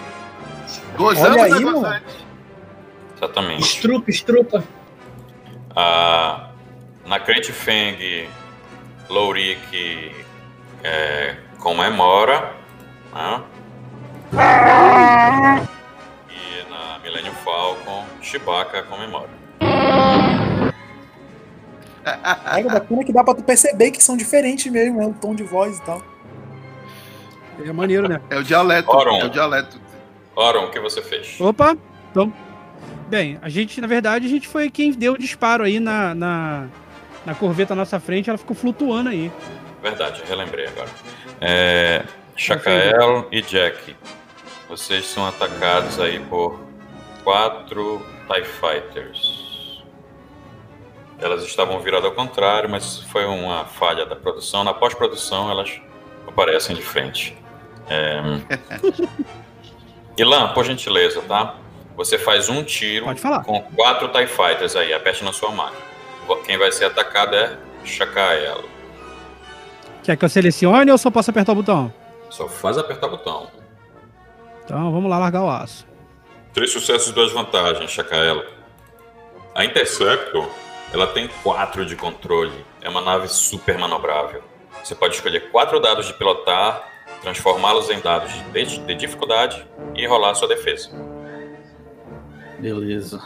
[0.95, 1.81] Gozamos Olha a aí, mano.
[1.81, 2.30] gozante.
[3.21, 3.61] Exatamente.
[3.61, 4.63] Estrupa, estrupa.
[5.75, 6.49] Ah,
[7.05, 8.27] na Crente Feng,
[9.09, 10.11] Lourik
[10.83, 12.53] é, comemora.
[13.13, 13.43] né?
[16.29, 19.29] E na Millennium Falcon, Chewbacca comemora.
[22.45, 25.05] Aí o bacana é que dá pra tu perceber que são diferentes mesmo, né?
[25.05, 26.01] O tom de voz e tal.
[27.63, 28.19] É maneiro, né?
[28.29, 28.89] É o dialeto.
[28.89, 29.19] Oron.
[29.19, 29.79] É o dialeto.
[30.35, 31.39] Oron, o que você fez?
[31.39, 31.77] Opa!
[32.09, 32.33] Então.
[33.11, 36.67] Bem, a gente, na verdade, a gente foi quem deu o disparo aí na, na,
[37.25, 39.29] na corveta à nossa frente, ela ficou flutuando aí.
[39.83, 40.87] Verdade, relembrei agora.
[41.41, 42.05] É,
[42.37, 43.97] Chacael e Jack,
[44.69, 46.57] vocês são atacados aí por
[47.21, 49.83] quatro TIE Fighters.
[51.19, 54.63] Elas estavam viradas ao contrário, mas foi uma falha da produção.
[54.63, 55.81] Na pós-produção, elas
[56.25, 57.37] aparecem de frente.
[57.89, 58.21] É...
[60.17, 61.57] Ilan, por gentileza, tá?
[62.01, 63.05] Você faz um tiro
[63.45, 65.85] com quatro TIE Fighters aí, aperte na sua máquina.
[66.47, 67.55] Quem vai ser atacado é
[67.85, 68.63] Chacael.
[70.01, 71.93] Quer que eu selecione ou só posso apertar o botão?
[72.31, 73.51] Só faz apertar o botão.
[74.65, 75.85] Então vamos lá largar o aço.
[76.55, 78.45] Três sucessos e duas vantagens, Chacaelo.
[79.53, 80.49] A Interceptor,
[80.91, 82.65] ela tem quatro de controle.
[82.81, 84.41] É uma nave super manobrável.
[84.83, 86.81] Você pode escolher quatro dados de pilotar,
[87.21, 89.63] transformá-los em dados de, de dificuldade
[89.93, 90.89] e rolar a sua defesa.
[92.61, 93.17] Beleza.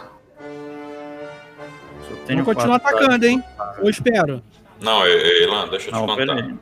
[2.07, 3.43] Só tenho Vamos continuar atacando, hein?
[3.77, 4.41] Eu espero.
[4.79, 6.15] Não, Elan, deixa eu te Não, contar.
[6.35, 6.55] peraí.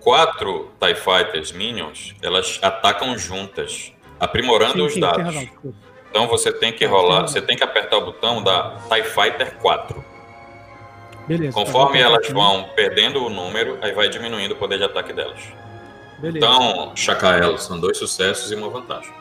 [0.00, 5.22] Quatro TIE Fighters Minions, elas atacam juntas, aprimorando Sim, os sim, dados.
[5.22, 5.48] razão.
[6.10, 10.04] Então você tem que rolar, você tem que apertar o botão da TIE Fighter 4.
[11.26, 11.52] Beleza.
[11.52, 15.40] Conforme tá elas vão perdendo o número, aí vai diminuindo o poder de ataque delas.
[16.18, 16.38] Beleza.
[16.38, 19.12] Então, Chacael, são dois sucessos e uma vantagem.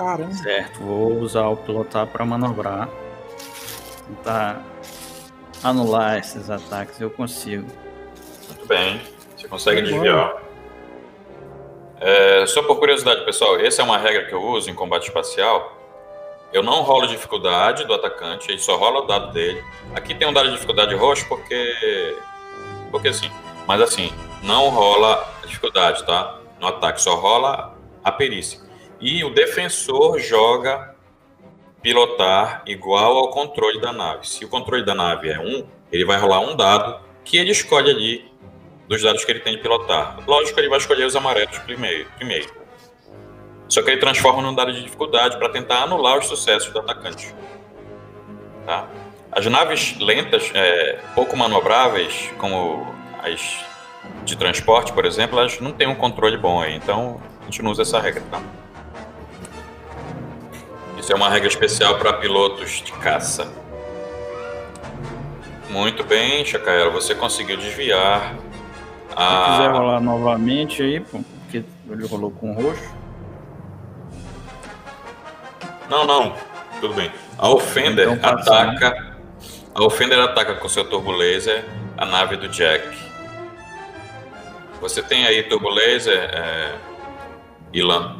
[0.00, 0.32] Caramba.
[0.32, 2.88] Certo, vou usar o pilotar para manobrar.
[4.06, 4.64] Tentar
[5.62, 7.66] anular esses ataques, eu consigo.
[8.48, 8.98] Muito bem,
[9.36, 10.36] você consegue desviar.
[12.00, 15.76] É, só por curiosidade, pessoal, essa é uma regra que eu uso em combate espacial.
[16.50, 19.62] Eu não rolo dificuldade do atacante, ele só rola o dado dele.
[19.94, 22.16] Aqui tem um dado de dificuldade roxo porque.
[22.90, 23.30] Porque sim.
[23.66, 24.10] Mas assim,
[24.42, 26.40] não rola a dificuldade, tá?
[26.58, 28.69] No ataque, só rola a perícia.
[29.00, 30.94] E o defensor joga
[31.82, 34.28] pilotar igual ao controle da nave.
[34.28, 37.90] Se o controle da nave é um, ele vai rolar um dado que ele escolhe
[37.90, 38.30] ali
[38.86, 40.18] dos dados que ele tem de pilotar.
[40.26, 42.08] Lógico ele vai escolher os amarelos primeiro.
[42.16, 42.52] primeiro.
[43.68, 47.32] Só que ele transforma num dado de dificuldade para tentar anular os sucessos do atacante.
[48.66, 48.88] Tá?
[49.32, 52.84] As naves lentas, é, pouco manobráveis, como
[53.22, 53.64] as
[54.24, 56.74] de transporte, por exemplo, elas não têm um controle bom aí.
[56.74, 58.42] Então, a gente não usa essa regra, tá?
[61.00, 63.50] Isso é uma regra especial para pilotos de caça.
[65.68, 68.34] Muito bem, Chacaela, você conseguiu desviar
[69.08, 69.72] Se quiser a.
[69.72, 72.94] rolar novamente aí, pô, porque ele rolou com roxo.
[75.88, 76.34] Não, não,
[76.80, 77.10] tudo bem.
[77.38, 79.16] A Offender Então passa, ataca.
[79.74, 81.64] A Offender ataca com seu turbo laser
[82.00, 82.88] a nave do Jack.
[84.80, 86.74] Você tem aí Turbo Laser, é,
[87.74, 88.16] Ilan?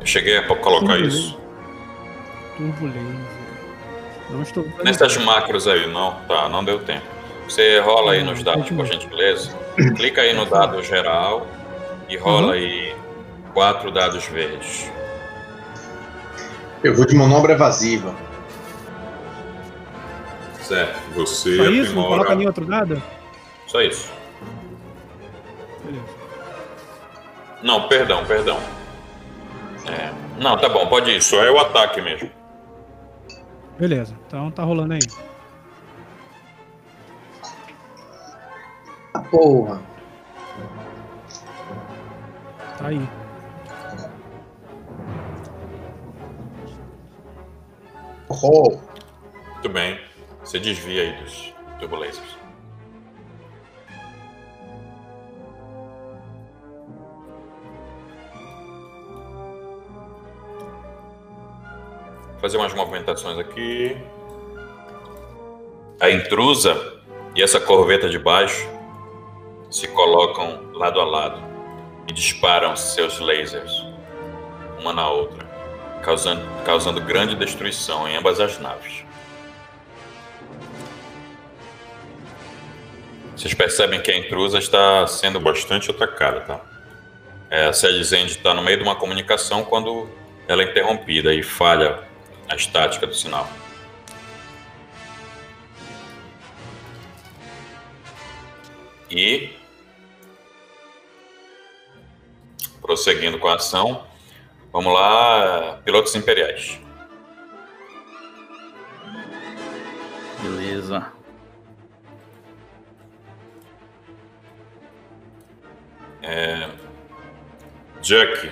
[0.00, 1.36] Eu cheguei a colocar isso.
[2.60, 3.26] Turbo laser.
[4.28, 4.84] Não estou vendo.
[4.84, 7.06] Nessas macros aí, não, tá, não deu tempo.
[7.48, 9.50] Você rola aí nos dados, por gentileza.
[9.96, 11.46] Clica aí no dado geral
[12.08, 12.52] e rola Uhum.
[12.52, 12.94] aí
[13.54, 14.90] quatro dados verdes.
[16.84, 18.14] Eu vou de manobra evasiva.
[20.60, 21.00] Certo.
[21.14, 21.94] Você Só isso?
[21.94, 23.02] Não aprimora- coloca nem outro dado?
[23.66, 24.12] Só isso.
[25.84, 26.04] Beleza.
[27.62, 28.58] Não, perdão, perdão.
[29.88, 31.20] É, Não, tá bom, pode ir.
[31.22, 32.30] Só é o ataque mesmo.
[33.80, 35.00] Beleza, então tá rolando aí.
[39.14, 39.80] Ah, porra.
[42.76, 43.08] Tá aí.
[48.28, 48.78] Oh.
[49.54, 49.98] Muito bem.
[50.44, 52.36] Você desvia aí dos turbulasers.
[62.40, 63.96] Fazer umas movimentações aqui.
[66.00, 67.00] A intrusa
[67.34, 68.66] e essa corveta de baixo
[69.70, 71.42] se colocam lado a lado
[72.08, 73.84] e disparam seus lasers
[74.78, 75.46] uma na outra,
[76.02, 79.04] causando, causando grande destruição em ambas as naves.
[83.36, 86.60] Vocês percebem que a intrusa está sendo bastante atacada, tá?
[87.50, 90.08] É, a Sedizend está no meio de uma comunicação quando
[90.48, 92.09] ela é interrompida e falha
[92.50, 93.48] a estática do sinal.
[99.08, 99.56] E
[102.80, 104.04] prosseguindo com a ação,
[104.72, 106.80] vamos lá, pilotos imperiais.
[110.42, 111.12] Beleza.
[116.22, 116.68] É...
[118.00, 118.50] Jack.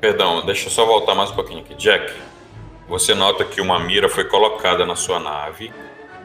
[0.00, 1.74] Perdão, deixa eu só voltar mais um pouquinho aqui.
[1.74, 2.12] Jack,
[2.88, 5.72] você nota que uma mira foi colocada na sua nave,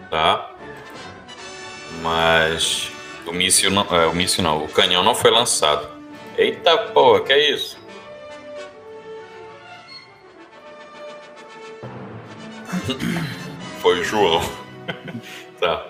[0.10, 0.52] tá?
[2.02, 2.92] Mas
[3.26, 5.88] o míssil não, é, o míssil não, o canhão não foi lançado.
[6.38, 7.78] Eita porra, que é isso?
[13.80, 14.42] Foi o João.
[15.60, 15.88] tá.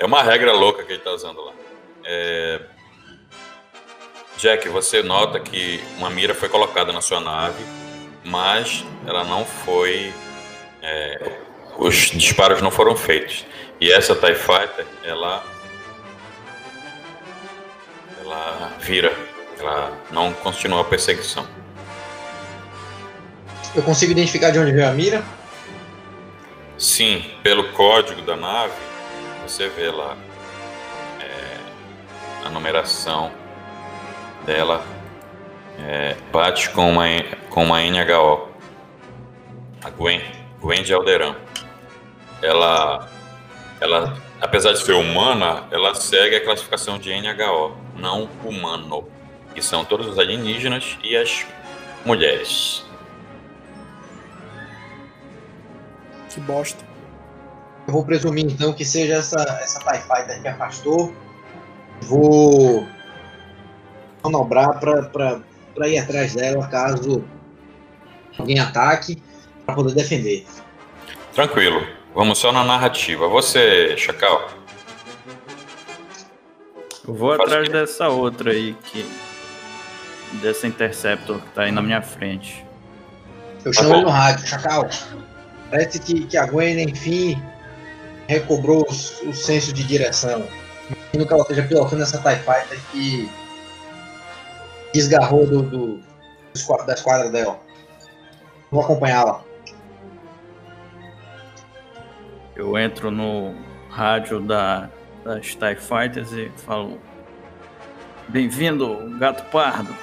[0.00, 1.52] É uma regra louca que ele tá usando lá.
[2.04, 2.60] É...
[4.36, 7.64] Jack, você nota que uma mira foi colocada na sua nave,
[8.28, 10.12] mas ela não foi.
[10.82, 11.38] é,
[11.78, 13.46] os disparos não foram feitos.
[13.80, 15.44] E essa TIE Fighter, ela.
[18.20, 19.12] Ela vira.
[19.58, 21.46] Ela não continua a perseguição.
[23.74, 25.24] Eu consigo identificar de onde veio a mira?
[26.76, 28.72] Sim, pelo código da nave,
[29.42, 30.16] você vê lá
[31.20, 33.32] é, a numeração
[34.46, 34.84] dela
[35.78, 37.04] é, bate com uma,
[37.50, 38.48] com uma NHO.
[39.84, 40.20] A Gwen,
[40.60, 41.36] Gwen de Alderan.
[42.42, 43.08] Ela,
[43.80, 49.08] ela, apesar de ser humana, ela segue a classificação de NHO, não humano,
[49.54, 51.46] que são todos os alienígenas e as
[52.04, 52.84] mulheres.
[56.30, 56.84] Que bosta.
[57.86, 61.14] Eu vou presumir então que seja essa, essa TIE Fighter que afastou.
[62.02, 62.86] Vou
[64.22, 65.40] manobrar para
[65.86, 67.22] ir atrás dela caso
[68.38, 69.20] alguém ataque,
[69.66, 70.46] para poder defender.
[71.34, 71.86] Tranquilo.
[72.14, 73.28] Vamos só na narrativa.
[73.28, 74.50] Você, Chacal.
[77.06, 79.08] Eu vou atrás dessa outra aí que.
[80.42, 82.64] Dessa Interceptor que tá aí na minha frente.
[83.64, 84.88] Eu chamo ele no rádio, Chacal.
[85.70, 87.42] Parece que, que a Gwen, enfim,
[88.26, 90.46] recobrou o, o senso de direção.
[90.90, 93.30] Imagino que ela esteja pilotando essa TIE Fighter que
[94.92, 96.00] desgarrou do, do,
[96.86, 97.60] da esquadra dela.
[98.70, 99.42] Vou acompanhá-la.
[102.54, 103.54] Eu entro no
[103.90, 104.90] rádio da,
[105.24, 106.98] das TIE Fighters e falo.
[108.28, 109.94] Bem-vindo, gato pardo.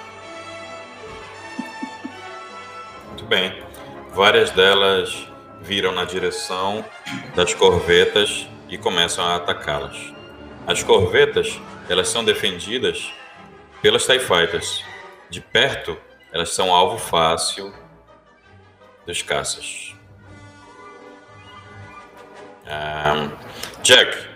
[3.07, 3.63] Muito bem.
[4.13, 5.27] Várias delas
[5.61, 6.83] viram na direção
[7.35, 10.13] das corvetas e começam a atacá-las.
[10.65, 11.59] As corvetas,
[11.89, 13.13] elas são defendidas
[13.85, 14.83] pelas TIE Fighters.
[15.29, 15.95] De perto,
[16.33, 17.71] elas são alvo fácil
[19.05, 19.95] dos caças.
[22.65, 23.29] Ahn,
[23.83, 24.27] Jack,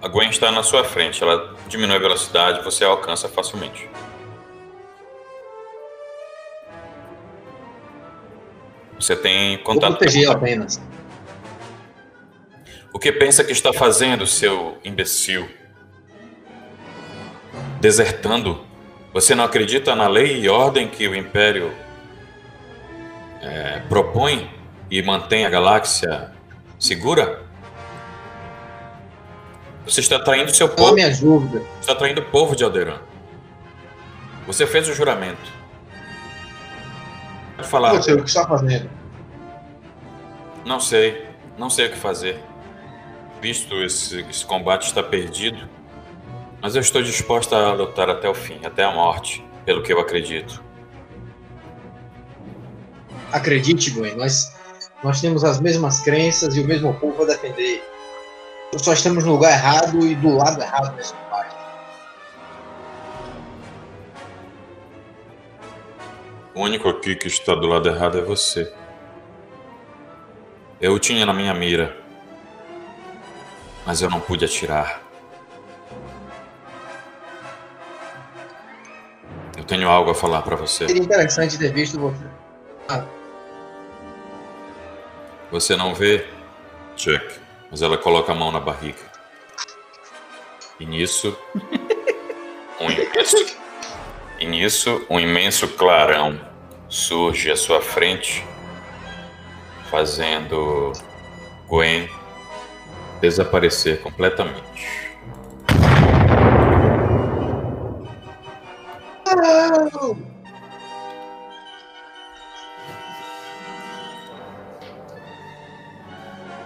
[0.00, 1.20] a Gwen está na sua frente.
[1.20, 3.90] Ela diminui a velocidade, você a alcança facilmente.
[8.94, 9.96] Você tem Vou contato.
[9.96, 10.80] protegê-la apenas.
[12.92, 15.48] O que pensa que está fazendo, seu imbecil?
[17.80, 18.67] desertando?
[19.18, 21.72] Você não acredita na lei e ordem que o Império
[23.42, 24.48] é, propõe
[24.88, 26.30] e mantém a galáxia
[26.78, 27.42] segura?
[29.84, 30.94] Você está traindo seu povo.
[30.94, 31.60] me ajuda.
[31.80, 33.00] Está traindo o povo de Alderan.
[34.46, 35.50] Você fez o juramento.
[37.56, 37.94] Pode falar.
[37.94, 38.88] Você, o que está fazendo?
[40.64, 41.26] Não sei.
[41.58, 42.40] Não sei o que fazer.
[43.42, 45.68] Visto esse, esse combate está perdido.
[46.60, 50.00] Mas eu estou disposta a lutar até o fim, até a morte, pelo que eu
[50.00, 50.62] acredito.
[53.32, 54.52] Acredite, Gwen, nós,
[55.04, 57.82] nós temos as mesmas crenças e o mesmo povo a defender.
[58.76, 61.56] Só estamos no lugar errado e do lado errado nesse combate.
[66.54, 68.72] O único aqui que está do lado errado é você.
[70.80, 71.96] Eu o tinha na minha mira.
[73.86, 75.07] Mas eu não pude atirar.
[79.68, 80.86] Tenho algo a falar para você.
[80.88, 82.24] Seria interessante ter visto você.
[82.88, 83.04] Ah,
[85.52, 86.26] Você não vê,
[86.96, 87.38] Chuck,
[87.70, 88.98] mas ela coloca a mão na barriga.
[90.80, 91.36] E nisso,
[92.80, 93.56] um imenso,
[94.40, 96.40] e nisso, um imenso clarão
[96.88, 98.44] surge à sua frente,
[99.90, 100.92] fazendo
[101.66, 102.08] Gwen
[103.20, 105.07] desaparecer completamente.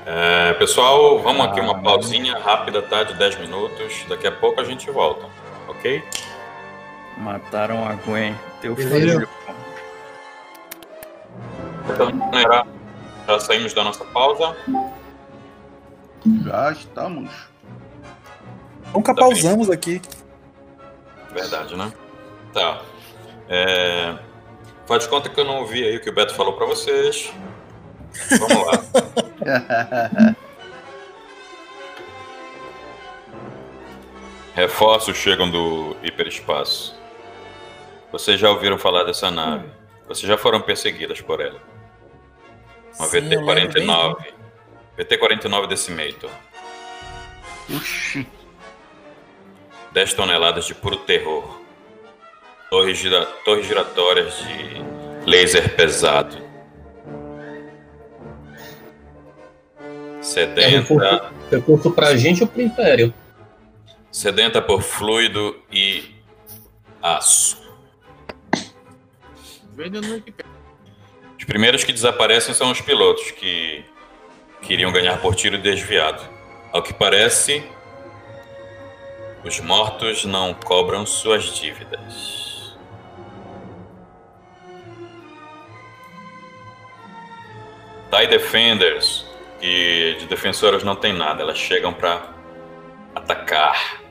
[0.06, 3.02] É, pessoal, vamos aqui uma pausinha rápida, tá?
[3.02, 4.04] De 10 minutos.
[4.08, 5.26] Daqui a pouco a gente volta,
[5.68, 6.02] ok?
[7.18, 9.28] Mataram a Gwen, teu filho.
[11.88, 12.66] Então, já,
[13.26, 14.56] já saímos da nossa pausa.
[16.44, 17.30] Já estamos.
[18.94, 20.00] Nunca pausamos aqui.
[21.32, 21.92] Verdade, né?
[22.52, 22.82] Tá.
[23.48, 24.14] É...
[24.86, 27.32] Faz de conta que eu não ouvi aí o que o Beto falou pra vocês.
[28.38, 30.36] Vamos lá.
[34.54, 36.94] Reforços chegam do hiperespaço.
[38.10, 39.66] Vocês já ouviram falar dessa nave?
[40.06, 41.58] Vocês já foram perseguidas por ela.
[42.98, 44.32] Uma Sim, eu lembro VT-49.
[44.98, 46.30] VT-49 Decimator.
[47.74, 48.26] Oxi.
[49.92, 51.61] 10 toneladas de puro terror.
[52.72, 56.38] Torres, gira- torres giratórias de laser pesado.
[60.18, 61.20] É Sedenta, recurso,
[61.50, 63.12] recurso pra gente ou pro Império?
[64.10, 66.14] sedenta por fluido e
[67.02, 67.60] aço.
[71.38, 73.84] Os primeiros que desaparecem são os pilotos, que
[74.62, 76.22] queriam ganhar por tiro desviado.
[76.72, 77.62] Ao que parece,
[79.44, 82.51] os mortos não cobram suas dívidas.
[88.14, 89.24] TIE Defenders,
[89.58, 92.22] que de defensoras não tem nada, elas chegam para
[93.14, 94.02] atacar.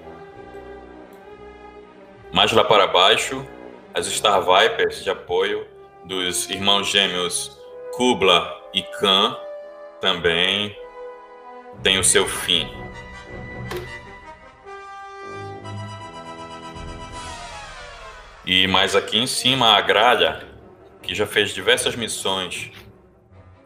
[2.33, 3.45] Mais lá para baixo,
[3.93, 5.67] as Star Vipers de apoio
[6.03, 7.55] dos irmãos gêmeos
[7.91, 9.37] Kubla e Khan
[9.99, 10.75] também
[11.83, 12.67] têm o seu fim.
[18.43, 20.47] E mais aqui em cima a Gralha,
[21.03, 22.71] que já fez diversas missões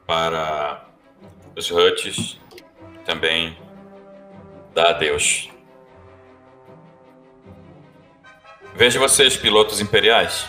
[0.06, 0.86] para
[1.56, 2.40] os Huts,
[3.06, 3.57] também
[4.73, 5.49] dá adeus.
[8.76, 10.45] Vejo vocês, pilotos imperiais.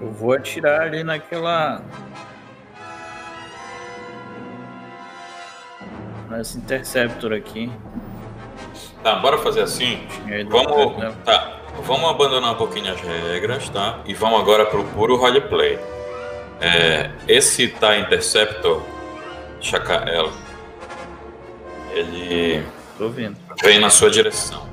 [0.00, 1.82] Eu vou atirar ali naquela.
[6.28, 7.72] Nessa Interceptor aqui.
[9.02, 10.06] Tá, bora fazer assim.
[10.50, 14.00] Vamos, tá, vamos abandonar um pouquinho as regras, tá?
[14.06, 15.78] E vamos agora pro puro roleplay.
[16.60, 18.82] É, esse tá Interceptor,
[19.60, 20.30] Chacael,
[21.92, 22.64] ele
[22.96, 23.36] Tô vendo.
[23.62, 24.66] vem na sua direção.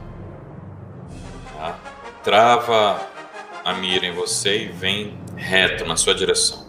[1.57, 1.77] Tá?
[2.23, 2.99] Trava
[3.63, 6.65] a mira em você e vem reto na sua direção.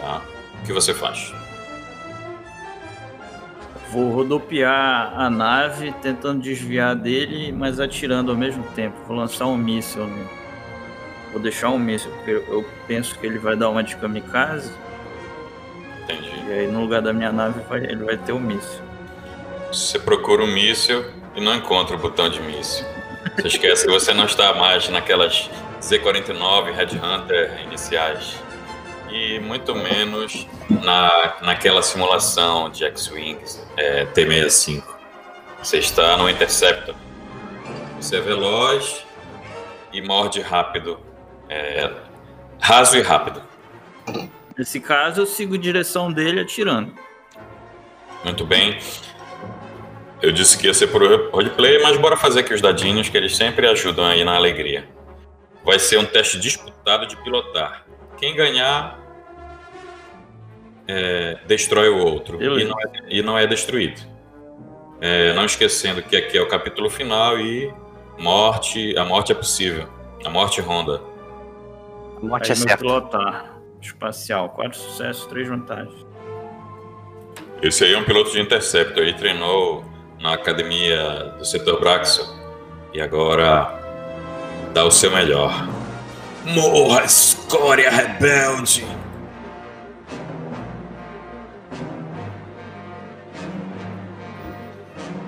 [0.00, 0.22] Tá?
[0.60, 1.32] O que você faz?
[3.94, 8.96] Vou rodopiar a nave, tentando desviar dele, mas atirando ao mesmo tempo.
[9.06, 10.28] Vou lançar um míssil nele.
[11.30, 14.72] Vou deixar um míssil, porque eu- penso que ele vai dar uma de kamikaze.
[16.02, 16.28] Entendi.
[16.48, 18.82] E aí no lugar da minha nave vai- ele vai ter um míssil.
[19.72, 21.04] Você procura um míssil
[21.36, 22.84] e não encontra o botão de míssil.
[23.36, 25.48] Você esquece que você não está mais naquelas
[25.80, 28.42] Z49 Red Hunter iniciais.
[29.14, 33.38] E muito menos na, naquela simulação de X-Wing
[33.76, 34.82] é, T65.
[35.62, 36.96] Você está no Interceptor.
[37.96, 39.06] Você é veloz
[39.92, 40.98] e morde rápido.
[41.48, 41.92] É,
[42.58, 43.40] raso e rápido.
[44.58, 46.92] Nesse caso, eu sigo a direção dele atirando.
[48.24, 48.80] Muito bem.
[50.20, 53.36] Eu disse que ia ser por roleplay, mas bora fazer aqui os dadinhos, que eles
[53.36, 54.88] sempre ajudam aí na alegria.
[55.64, 57.86] Vai ser um teste disputado de pilotar.
[58.16, 59.03] Quem ganhar
[60.86, 64.00] é, destrói o outro e não, é, e não é destruído.
[65.00, 67.72] É, não esquecendo que aqui é o capítulo final e
[68.18, 69.88] morte, a morte é possível.
[70.24, 71.00] A morte ronda.
[72.22, 72.78] A morte é certa.
[72.78, 73.54] pilotar.
[73.80, 74.48] Espacial.
[74.50, 76.06] Quatro sucessos, três vantagens.
[77.60, 79.02] Esse aí é um piloto de Interceptor.
[79.02, 79.84] Ele treinou
[80.18, 82.22] na academia do setor Braxo
[82.94, 83.78] e agora
[84.72, 85.68] dá o seu melhor.
[86.44, 88.86] Morra, escória rebelde!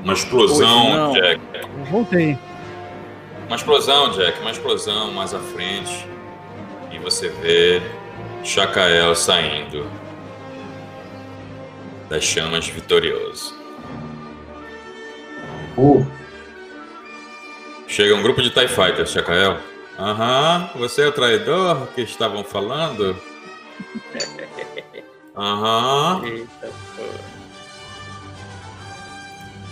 [0.06, 1.40] Uma explosão, Hoje Jack.
[1.64, 2.38] Eu voltei.
[3.48, 6.06] Uma explosão, Jack, uma explosão mais à frente.
[6.92, 7.82] E você vê
[8.44, 9.90] Chacael saindo
[12.08, 13.52] das chamas vitorioso.
[15.76, 16.06] Uh.
[17.88, 19.58] Chega um grupo de TIE Fighters, Chacael.
[19.98, 23.16] Aham, você é o traidor que estavam falando?
[25.36, 26.24] Aham.
[26.24, 27.35] Eita, porra.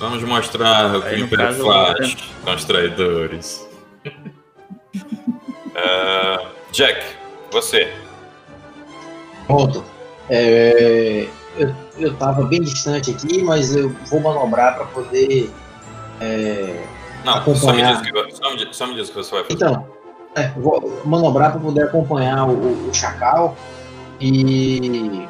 [0.04, 3.66] Vamos mostrar o que Aí, o no Império caso, faz com os traidores.
[5.74, 7.02] Ah, Jack,
[7.50, 7.90] você.
[9.46, 9.82] Pronto.
[10.28, 11.26] É,
[11.56, 15.50] eu, eu tava bem distante aqui, mas eu vou manobrar para poder
[16.20, 16.84] é,
[17.24, 18.02] Não, só me, acompanhar.
[18.02, 19.54] diz que, só, me, só me diz o que você vai fazer.
[19.54, 19.88] Então,
[20.34, 23.56] é, vou manobrar para poder acompanhar o, o Chacal
[24.20, 25.26] e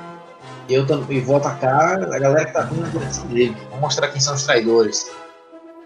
[0.68, 3.56] eu tam- e vou atacar a galera que tá vindo na direção dele.
[3.70, 5.10] Vou mostrar quem são os traidores.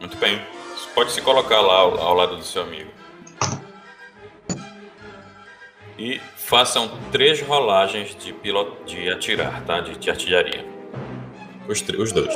[0.01, 0.41] Muito bem.
[0.75, 2.91] Você pode se colocar lá ao, ao lado do seu amigo.
[5.99, 9.81] E façam três rolagens de piloto de atirar, tá?
[9.81, 10.65] De, de artilharia.
[11.67, 12.35] Os, os dois.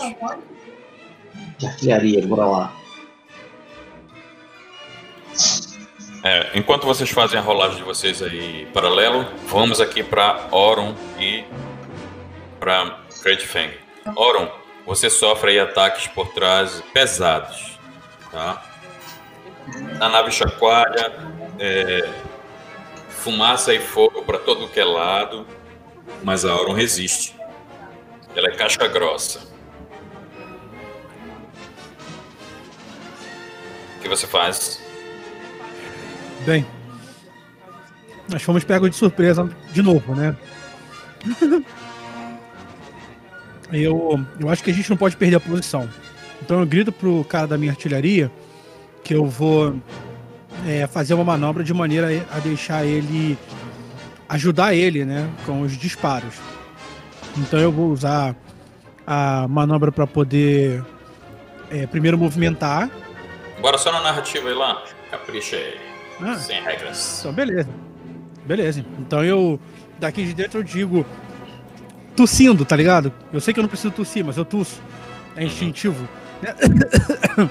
[1.59, 2.77] De artilharia, bora lá.
[6.25, 11.45] É, enquanto vocês fazem a rolagem de vocês aí paralelo, vamos aqui para Oron e
[12.63, 13.77] para Great Fang.
[14.15, 14.49] Oron,
[14.87, 17.77] você sofre aí ataques por trás pesados,
[18.31, 18.63] tá?
[20.01, 21.13] A nave chacoalha,
[21.59, 22.09] é,
[23.09, 25.45] fumaça e fogo para todo que é lado,
[26.23, 27.37] mas a Oron resiste.
[28.37, 29.41] Ela é casca grossa.
[33.97, 34.81] O que você faz?
[36.47, 36.65] Bem,
[38.29, 40.37] nós fomos pegos de surpresa de novo, né?
[43.73, 45.89] Eu, eu acho que a gente não pode perder a posição.
[46.43, 48.31] Então eu grito pro cara da minha artilharia
[49.03, 49.77] que eu vou
[50.67, 53.39] é, fazer uma manobra de maneira a deixar ele
[54.29, 56.35] ajudar ele, né, com os disparos.
[57.37, 58.35] Então eu vou usar
[59.07, 60.85] a manobra para poder
[61.71, 62.91] é, primeiro movimentar.
[63.61, 64.83] Bora só na narrativa aí lá.
[65.11, 65.79] Capricha aí.
[66.21, 66.35] Ah.
[66.37, 67.21] Sem regras.
[67.21, 67.69] Então, beleza.
[68.47, 68.85] Beleza.
[68.99, 69.61] Então eu,
[69.99, 71.07] daqui de dentro, eu digo.
[72.17, 73.13] Tossindo, tá ligado?
[73.33, 74.81] Eu sei que eu não preciso tossir, mas eu tusso.
[75.37, 76.09] É instintivo.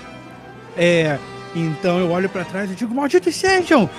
[0.78, 1.20] É.
[1.54, 3.90] Então eu olho pra trás e digo: Malditos sejam!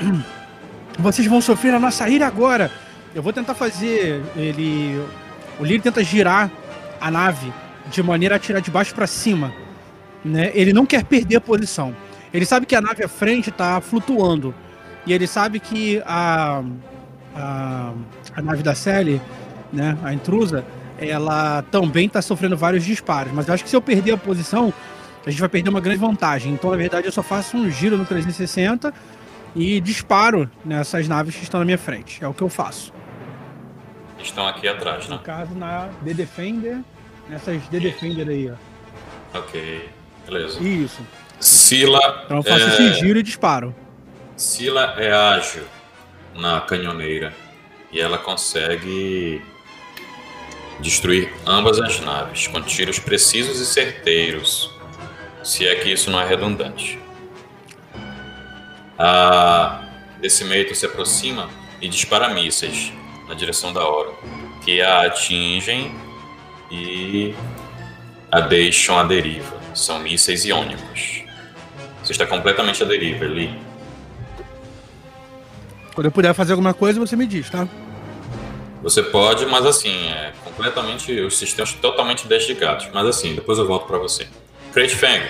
[0.98, 2.72] Vocês vão sofrer a nossa ira agora.
[3.14, 5.00] Eu vou tentar fazer ele.
[5.58, 6.50] O Lírio tenta girar
[7.00, 7.52] a nave
[7.90, 9.52] de maneira a tirar de baixo pra cima.
[10.24, 10.50] Né?
[10.54, 11.94] Ele não quer perder a posição.
[12.32, 14.54] Ele sabe que a nave à frente tá flutuando.
[15.06, 16.62] E ele sabe que a,
[17.34, 17.92] a,
[18.36, 19.20] a nave da Sally,
[19.72, 20.64] né, a intrusa,
[20.98, 23.32] ela também tá sofrendo vários disparos.
[23.32, 24.72] Mas eu acho que se eu perder a posição,
[25.24, 26.52] a gente vai perder uma grande vantagem.
[26.52, 28.92] Então, na verdade, eu só faço um giro no 360
[29.54, 32.22] e disparo nessas naves que estão na minha frente.
[32.22, 32.92] É o que eu faço.
[34.18, 35.16] Estão aqui atrás, né?
[35.16, 36.80] No caso, na The Defender,
[37.28, 39.38] nessas The Defender aí, ó.
[39.38, 39.88] Ok.
[40.26, 40.62] Beleza.
[40.62, 41.00] Isso.
[41.38, 42.22] Sila.
[42.24, 42.68] Então eu faço é...
[42.68, 43.74] esse giro e disparo.
[44.36, 45.64] Sila é ágil
[46.34, 47.32] na canhoneira
[47.92, 49.42] e ela consegue
[50.80, 54.70] destruir ambas as naves com tiros precisos e certeiros,
[55.42, 56.98] se é que isso não é redundante.
[58.98, 59.82] A
[60.20, 61.48] Decimator se aproxima
[61.80, 62.92] e dispara mísseis
[63.26, 64.18] na direção da Oro,
[64.64, 65.94] que a atingem
[66.70, 67.34] e
[68.30, 69.58] a deixam à deriva.
[69.74, 71.22] São mísseis iônicos.
[72.02, 73.58] Você está completamente à deriva, Lee.
[75.94, 77.66] Quando eu puder fazer alguma coisa, você me diz, tá?
[78.82, 81.12] Você pode, mas assim, é completamente.
[81.20, 82.88] Os sistemas totalmente desligados.
[82.92, 84.26] Mas assim, depois eu volto para você.
[84.72, 85.24] Crate Fang.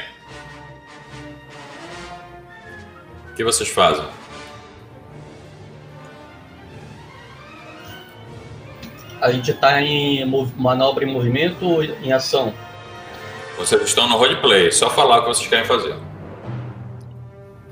[3.30, 4.04] O que vocês fazem?
[9.20, 10.24] A gente tá em
[10.56, 12.54] manobra em movimento ou em ação?
[13.58, 15.94] Vocês estão no roleplay, só falar o que vocês querem fazer.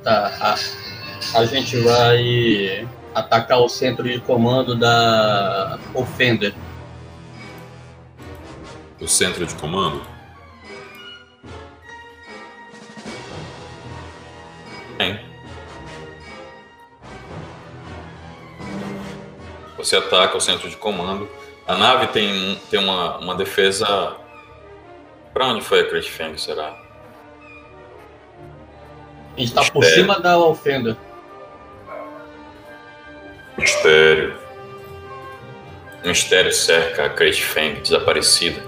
[0.02, 0.32] Tá.
[0.40, 6.54] A, a gente vai atacar o centro de comando da Offender.
[9.00, 10.02] O centro de comando?
[14.96, 15.20] Bem.
[19.76, 21.28] Você ataca o centro de comando.
[21.66, 24.16] A nave tem, tem uma, uma defesa.
[25.32, 26.76] Pra onde foi a Crate Fang, será?
[29.36, 30.96] A gente tá por cima da Offender.
[33.58, 34.34] Mistério.
[36.04, 38.62] Um mistério cerca a Crate Fang desaparecida.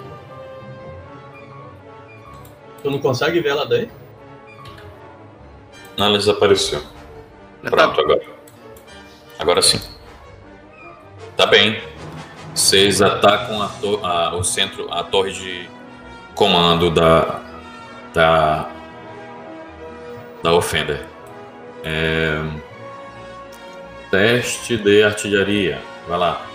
[2.83, 3.91] Tu não consegue ver ela daí?
[5.97, 6.83] Não, ela desapareceu.
[7.63, 8.23] Pronto, agora.
[9.39, 9.81] Agora sim.
[11.37, 11.81] Tá bem.
[12.55, 15.71] Vocês atacam a to- a- o centro, a torre de
[16.35, 17.41] comando da.
[18.13, 18.69] da.
[20.43, 21.05] da Offender.
[21.85, 22.43] É,
[24.11, 25.81] teste de artilharia.
[26.09, 26.47] Vai lá.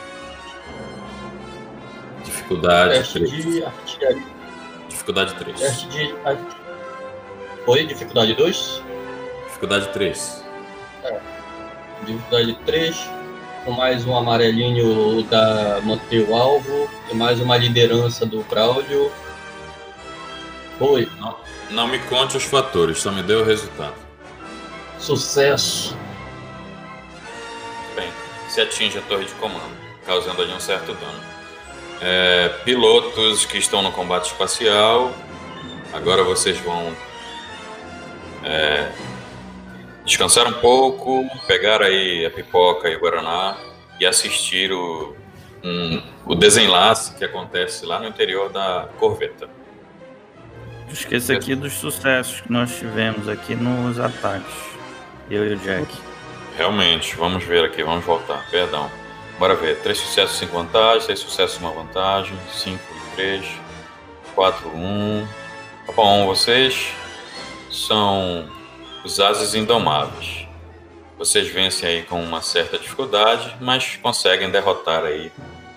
[2.24, 3.32] Dificuldade Teste 3.
[3.46, 4.24] de artilharia.
[4.90, 5.60] Dificuldade 3.
[5.60, 6.16] Teste de.
[7.68, 8.82] Oi, dificuldade 2?
[9.46, 10.44] Dificuldade 3.
[12.06, 13.10] Dificuldade 3.
[13.64, 16.90] Com mais um amarelinho da manter o alvo.
[17.12, 19.12] E mais uma liderança do Claudio.
[20.80, 21.10] Oi.
[21.20, 21.36] Não,
[21.72, 23.96] não me conte os fatores, só me dê o resultado.
[25.00, 25.96] Sucesso.
[28.56, 29.76] Se atinge a torre de comando,
[30.06, 31.20] causando ali um certo dano.
[32.00, 35.12] É, pilotos que estão no combate espacial,
[35.92, 36.96] agora vocês vão
[38.46, 38.90] é,
[40.06, 43.58] descansar um pouco, pegar aí a pipoca e o guaraná
[44.00, 45.14] e assistir o,
[45.62, 49.50] um- o desenlace que acontece lá no interior da corveta.
[50.90, 54.56] Esqueça aqui dos sucessos que nós tivemos aqui nos ataques.
[55.30, 55.94] Eu e o Jack.
[56.58, 58.90] Realmente, vamos ver aqui, vamos voltar, perdão.
[59.38, 63.46] Bora ver, três sucessos, cinco vantagens, seis sucessos, uma vantagem, cinco e três,
[64.34, 65.28] quatro, um.
[65.86, 66.94] Tá bom, vocês
[67.70, 68.50] são
[69.04, 70.48] os ases indomáveis.
[71.18, 75.32] Vocês vencem aí com uma certa dificuldade, mas conseguem derrotar aí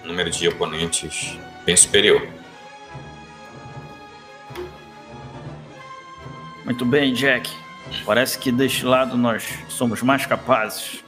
[0.04, 2.26] um número de oponentes bem superior.
[6.64, 7.50] Muito bem, Jack.
[8.04, 11.04] Parece que deste lado nós somos mais capazes.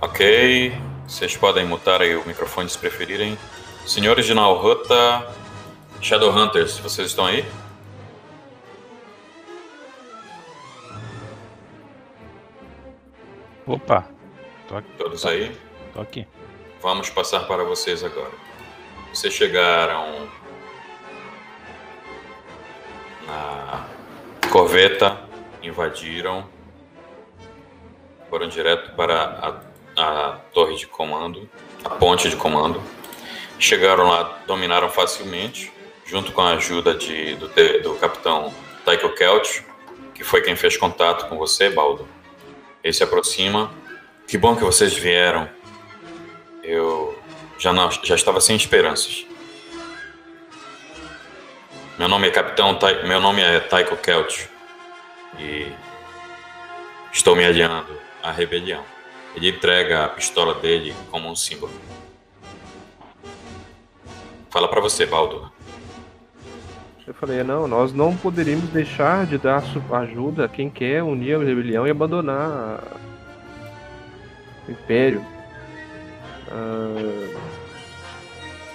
[0.00, 0.72] Ok,
[1.06, 3.38] vocês podem mutar aí o microfone se preferirem.
[3.86, 5.26] Senhores de Nalruta,
[6.00, 7.44] Shadowhunters, vocês estão aí?
[13.66, 14.08] Opa,
[14.68, 14.88] tô aqui.
[14.96, 15.58] Todos aí?
[15.92, 16.26] Tô aqui.
[16.80, 18.32] Vamos passar para vocês agora.
[19.12, 20.28] Vocês chegaram
[23.28, 23.86] na
[24.50, 25.20] corveta,
[25.62, 26.48] invadiram,
[28.30, 29.60] foram direto para
[29.96, 31.48] a, a torre de comando,
[31.84, 32.82] a ponte de comando.
[33.58, 35.72] Chegaram lá, dominaram facilmente,
[36.04, 37.48] junto com a ajuda de, do,
[37.82, 38.52] do capitão
[38.84, 39.60] Tycho Kelt,
[40.14, 42.08] que foi quem fez contato com você, Baldo.
[42.82, 43.70] Ele se aproxima.
[44.26, 45.48] Que bom que vocês vieram.
[46.62, 47.18] Eu
[47.58, 49.27] já não, já estava sem esperanças.
[51.98, 54.46] Meu nome é Capitão, Tai- meu nome é Taiko Kelt
[55.38, 55.72] e
[57.12, 57.92] estou me aliando
[58.22, 58.82] à rebelião.
[59.34, 61.72] Ele entrega a pistola dele como um símbolo.
[64.50, 65.50] Fala pra você, Baldo.
[67.06, 69.62] Eu falei, não, nós não poderíamos deixar de dar
[69.92, 72.82] ajuda a quem quer unir a rebelião e abandonar
[74.66, 75.24] o Império.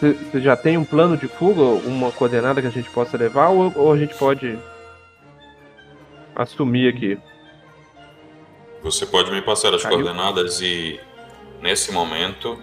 [0.03, 3.71] Você já tem um plano de fuga, uma coordenada que a gente possa levar, ou,
[3.73, 4.59] ou a gente pode
[6.35, 7.17] assumir aqui?
[8.81, 9.95] Você pode me passar as Caiu.
[9.95, 10.99] coordenadas e
[11.61, 12.61] nesse momento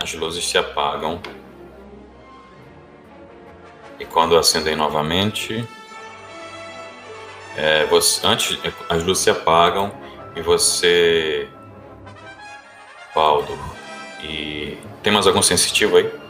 [0.00, 1.20] as luzes se apagam.
[3.98, 5.68] E quando acendem novamente,
[7.56, 8.58] é, você, antes
[8.88, 9.90] as luzes se apagam
[10.36, 11.48] e você,
[13.12, 13.58] Baldo,
[14.22, 16.25] e tem mais algum sensitivo aí?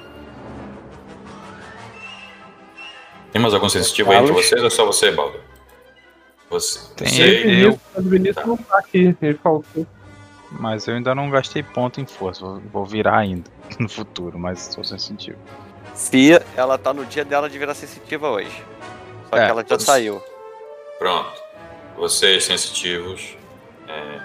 [3.36, 5.38] Tem mais algum sensitivo aí entre vocês ou é só você, Baldo?
[6.48, 9.86] Você, Tem você- eu, O Vinícius não tá aqui, ele faltou.
[10.52, 12.40] mas eu ainda não gastei ponto em força.
[12.40, 15.36] Vou, vou virar ainda no futuro, mas sou sensitivo.
[15.94, 18.64] Fia, ela tá no dia dela de virar sensitiva hoje.
[19.28, 20.22] Só É, que ela já saiu.
[20.98, 21.34] Pronto.
[21.98, 23.36] Vocês sensitivos
[23.86, 24.20] é,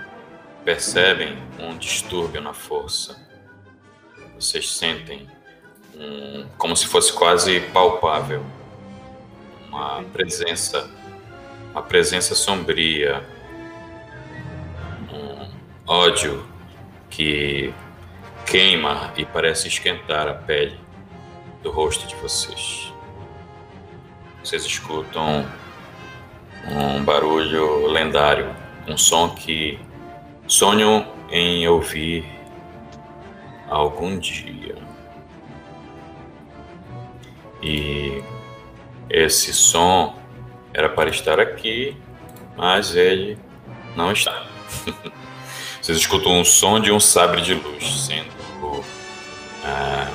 [0.64, 3.20] percebem um distúrbio na força.
[4.40, 5.28] Vocês sentem
[5.98, 8.42] um, como se fosse quase palpável
[9.72, 10.90] uma presença,
[11.72, 13.26] uma presença sombria,
[15.10, 15.50] um
[15.88, 16.46] ódio
[17.10, 17.74] que
[18.46, 20.78] queima e parece esquentar a pele
[21.64, 22.94] do rosto de vocês.
[24.44, 25.46] Vocês escutam
[26.68, 28.54] um barulho lendário,
[28.88, 29.80] um som que
[30.48, 32.26] sonham em ouvir
[33.70, 34.76] algum dia.
[37.64, 38.22] E
[39.12, 40.18] esse som
[40.74, 41.98] era para estar aqui,
[42.56, 43.38] mas ele
[43.96, 44.48] não está.
[45.82, 48.32] Vocês escutam um som de um sabre de luz sendo
[49.66, 50.10] ah,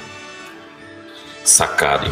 [1.44, 2.10] sacado.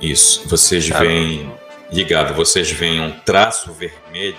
[0.00, 0.46] Isso.
[0.48, 1.52] Vocês veem
[1.90, 2.34] ligado.
[2.34, 4.38] Vocês veem um traço vermelho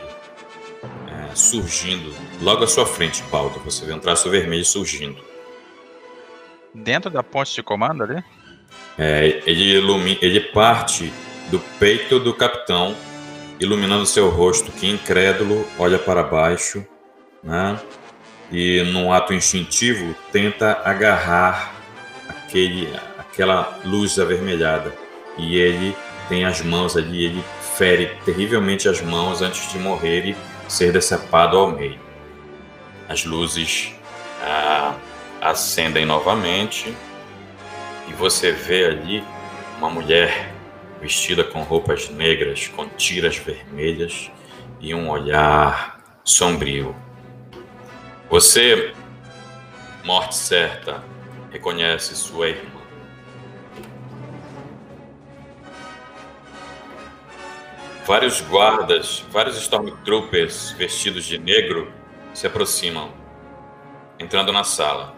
[1.08, 3.60] é, surgindo logo à sua frente, Paulo.
[3.66, 5.24] Você vê um traço vermelho surgindo.
[6.74, 8.24] Dentro da ponte de comando ali?
[8.98, 11.12] É, ele, ilumi- ele parte
[11.50, 12.96] do peito do capitão,
[13.60, 16.86] iluminando seu rosto, que incrédulo olha para baixo,
[17.44, 17.80] né?
[18.52, 21.76] E num ato instintivo tenta agarrar
[22.28, 24.94] aquele, aquela luz avermelhada.
[25.38, 25.96] E ele
[26.28, 27.44] tem as mãos ali, ele
[27.78, 30.36] fere terrivelmente as mãos antes de morrer e
[30.68, 32.00] ser decepado ao meio.
[33.08, 33.94] As luzes
[34.42, 34.96] ah,
[35.42, 36.94] acendem novamente
[38.10, 39.24] e você vê ali
[39.78, 40.52] uma mulher
[41.00, 44.32] vestida com roupas negras, com tiras vermelhas
[44.82, 46.96] e um olhar sombrio.
[48.30, 48.94] Você,
[50.04, 51.04] morte certa,
[51.52, 52.80] reconhece sua irmã.
[58.06, 61.94] Vários guardas, vários Stormtroopers vestidos de negro
[62.34, 63.14] se aproximam,
[64.18, 65.16] entrando na sala.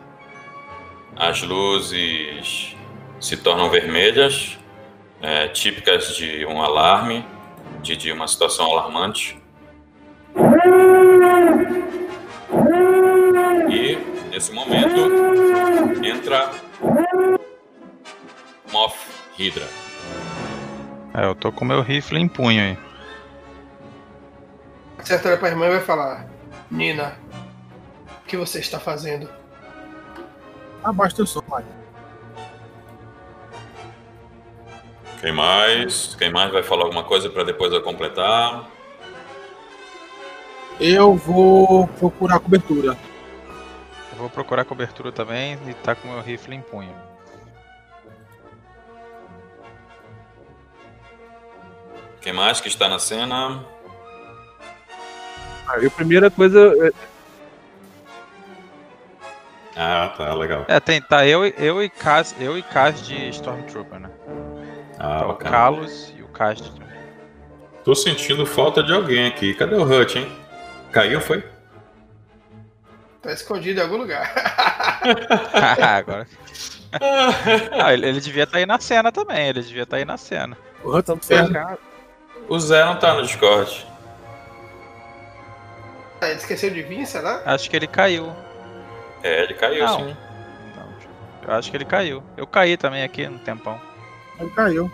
[1.15, 2.75] As luzes
[3.21, 4.57] se tornam vermelhas,
[5.21, 7.23] é, típicas de um alarme,
[7.81, 9.39] de, de uma situação alarmante.
[13.69, 13.95] E,
[14.31, 15.11] nesse momento,
[16.03, 16.51] entra
[18.71, 18.97] Moff
[19.37, 19.67] Hydra.
[21.13, 22.77] É, eu tô com meu rifle em punho aí.
[25.03, 26.25] Certo, olha pra irmã e vai falar:
[26.69, 27.17] Nina,
[28.23, 29.29] o que você está fazendo?
[30.83, 31.80] Abaixa teu som, Mário.
[35.21, 36.15] Quem mais?
[36.17, 38.65] Quem mais vai falar alguma coisa para depois eu completar?
[40.79, 42.97] Eu vou procurar cobertura.
[44.11, 46.93] Eu vou procurar cobertura também e tá com meu rifle em punho.
[52.19, 53.63] Quem mais que está na cena?
[55.67, 56.73] Aí a primeira coisa.
[56.87, 57.11] é-
[59.75, 60.65] Ah, tá, legal.
[60.67, 64.09] É, tem, tá eu, e- eu e Cas, eu e Cas de Stormtrooper, né?
[65.03, 65.49] Ah, tá o bacana.
[65.49, 66.71] Carlos e o Cas de
[67.83, 69.55] Tô sentindo falta de alguém aqui.
[69.55, 70.31] Cadê o Hut, hein?
[70.91, 71.43] Caiu, foi?
[73.23, 74.31] Tá escondido em algum lugar.
[75.81, 76.27] Agora.
[77.81, 80.57] Ah, ele, ele devia estar aí na cena também, ele devia estar aí na cena.
[80.83, 81.77] O Hut tá
[82.49, 83.87] O Zé não tá no Discord.
[86.19, 87.41] Ah, Ele esqueceu de vir, será?
[87.45, 88.35] Acho que ele caiu.
[89.23, 89.99] É, ele caiu Não.
[89.99, 90.17] sim.
[91.47, 92.21] Eu acho que ele caiu.
[92.35, 93.79] Eu caí também aqui no tempão.
[94.41, 94.91] Ele caiu.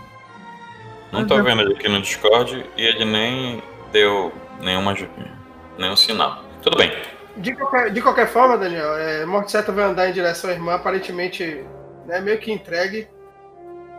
[1.11, 4.94] Não tô vendo ele aqui no Discord e ele nem deu nenhuma,
[5.78, 6.44] nenhum sinal.
[6.61, 6.91] Tudo bem.
[7.38, 10.74] De qualquer, de qualquer forma, Daniel, é, Morte Certa vai andar em direção à irmã,
[10.74, 11.64] aparentemente
[12.06, 13.07] né, meio que entregue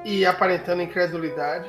[0.05, 1.69] e aparentando incredulidade.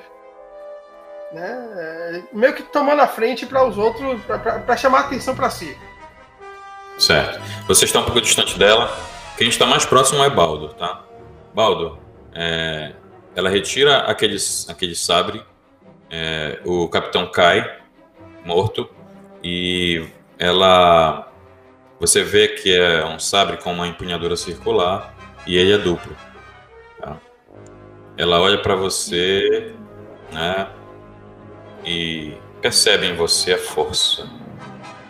[1.32, 5.78] Né, é, meio que tomando a frente para os outros, para chamar atenção para si.
[6.98, 7.40] Certo.
[7.68, 8.92] Você está um pouco distante dela.
[9.38, 11.04] Quem está mais próximo é Baldo, tá?
[11.54, 11.98] Baldo,
[12.34, 12.94] é,
[13.36, 14.38] ela retira aquele,
[14.68, 15.44] aquele sabre,
[16.10, 17.80] é, o capitão cai,
[18.44, 18.90] morto,
[19.44, 20.08] e
[20.38, 21.32] ela.
[22.00, 25.14] Você vê que é um sabre com uma empunhadura circular
[25.46, 26.16] e ele é duplo.
[27.00, 27.18] tá?
[28.18, 29.74] Ela olha para você,
[30.32, 30.68] né?
[31.84, 34.24] E percebe em você a força.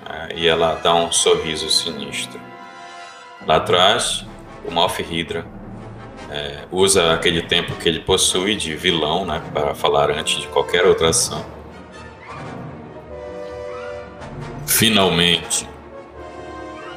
[0.07, 2.39] né, e ela dá um sorriso sinistro.
[3.45, 4.25] Lá atrás,
[4.65, 5.45] o Moff Hydra
[6.31, 10.85] é, usa aquele tempo que ele possui de vilão, né, para falar antes de qualquer
[10.85, 11.43] outra ação.
[14.67, 15.67] Finalmente,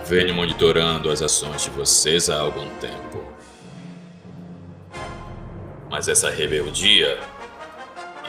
[0.06, 3.24] venho monitorando as ações de vocês há algum tempo.
[5.90, 7.18] Mas essa rebeldia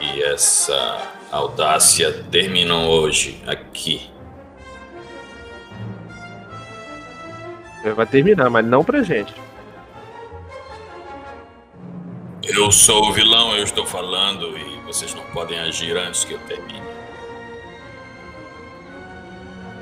[0.00, 1.00] e essa
[1.30, 4.10] audácia terminam hoje aqui.
[7.94, 9.43] Vai terminar, mas não pra gente.
[12.46, 16.38] Eu sou o vilão, eu estou falando e vocês não podem agir antes que eu
[16.40, 16.82] termine.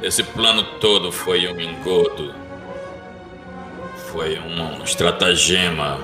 [0.01, 2.33] Esse plano todo foi um engodo.
[4.13, 5.99] Foi um estratagema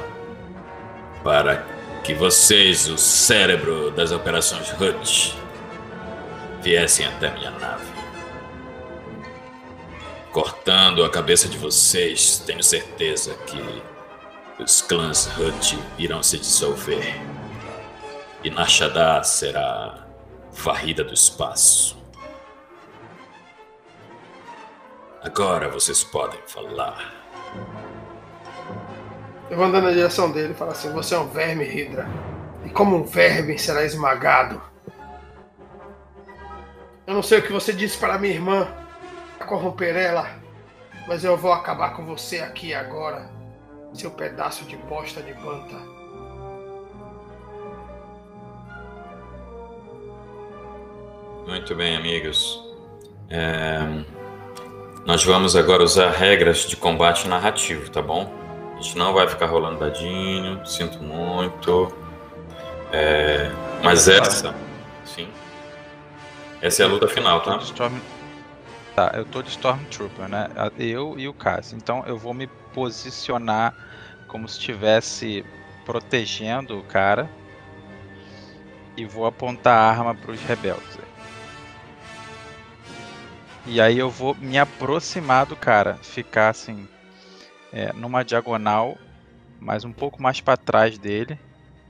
[1.22, 1.64] para
[2.02, 5.36] que vocês, o cérebro das operações HUT,
[6.60, 7.86] viessem até minha nave.
[10.32, 13.82] Cortando a cabeça de vocês, tenho certeza que
[14.58, 17.20] os clãs HUT irão se dissolver.
[18.42, 20.06] E Nashadá será
[20.52, 21.96] varrida do espaço.
[25.22, 27.14] Agora vocês podem falar.
[29.50, 32.06] Eu vou andando na direção dele e falo assim: Você é um verme, Hydra.
[32.64, 34.60] E como um verme será esmagado.
[37.06, 38.68] Eu não sei o que você disse para minha irmã,
[39.46, 40.30] corromper ela,
[41.06, 43.30] mas eu vou acabar com você aqui agora,
[43.94, 45.76] seu pedaço de bosta de banta.
[51.46, 52.62] Muito bem, amigos.
[53.30, 53.80] É,
[55.06, 58.30] Nós vamos agora usar regras de combate narrativo, tá bom?
[58.78, 61.90] A gente não vai ficar rolando dadinho, sinto muito.
[62.92, 63.50] É,
[63.82, 64.54] mas essa,
[65.04, 65.28] sim.
[66.60, 67.56] Essa é a luta final, tá?
[67.58, 67.98] Storm...
[68.94, 70.48] Tá, eu tô de Stormtrooper, né?
[70.78, 71.72] Eu e o Cass.
[71.72, 73.74] Então eu vou me posicionar
[74.26, 75.44] como se estivesse
[75.84, 77.28] protegendo o cara
[78.96, 80.98] e vou apontar a arma para os rebeldes.
[83.64, 86.88] E aí eu vou me aproximar do cara, ficar assim
[87.72, 88.96] é, numa diagonal,
[89.60, 91.38] mas um pouco mais para trás dele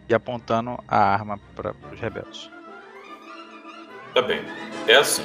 [0.08, 2.50] e apontando a arma para os rebeldes.
[4.12, 4.42] Tá bem.
[4.86, 5.24] É assim.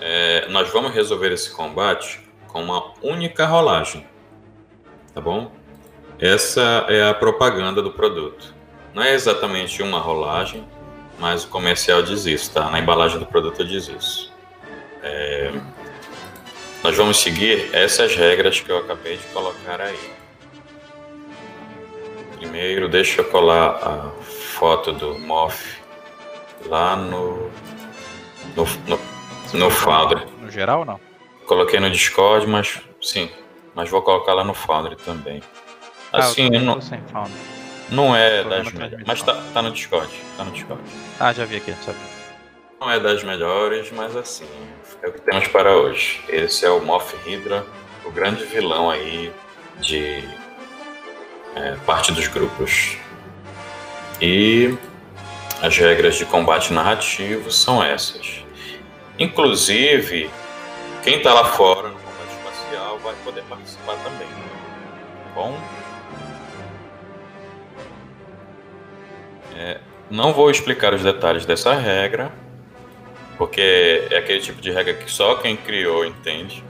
[0.00, 4.06] É, nós vamos resolver esse combate com uma única rolagem.
[5.14, 5.52] Tá bom?
[6.18, 8.54] Essa é a propaganda do produto.
[8.94, 10.66] Não é exatamente uma rolagem,
[11.18, 12.70] mas o comercial diz isso, tá?
[12.70, 14.32] Na embalagem do produto diz isso.
[15.02, 15.52] É,
[16.82, 20.12] nós vamos seguir essas regras que eu acabei de colocar aí.
[22.38, 25.78] Primeiro, deixa eu colar a foto do Moff
[26.66, 27.50] lá no
[28.56, 29.00] no, no,
[29.54, 30.26] no Foundry.
[30.40, 31.00] No geral ou não?
[31.46, 33.30] Coloquei no Discord, mas sim,
[33.80, 35.42] mas vou colocar lá no Foundry também.
[36.12, 37.30] Assim, ah, eu tô, não,
[37.90, 40.82] não é Tô das melhores, mas tá, tá no Discord, tá no Discord.
[41.18, 41.74] Ah, já vi aqui?
[42.78, 44.44] Não é das melhores, mas assim,
[45.02, 46.20] é o que temos para hoje.
[46.28, 47.64] Esse é o Moff Hydra,
[48.04, 49.32] o grande vilão aí
[49.78, 50.28] de
[51.56, 52.98] é, parte dos grupos.
[54.20, 54.76] E
[55.62, 58.44] as regras de combate narrativo são essas.
[59.18, 60.28] Inclusive,
[61.02, 61.89] quem está lá fora
[63.02, 64.28] vai poder participar também.
[65.34, 65.58] Bom?
[69.56, 72.32] É, não vou explicar os detalhes dessa regra,
[73.36, 76.64] porque é aquele tipo de regra que só quem criou entende.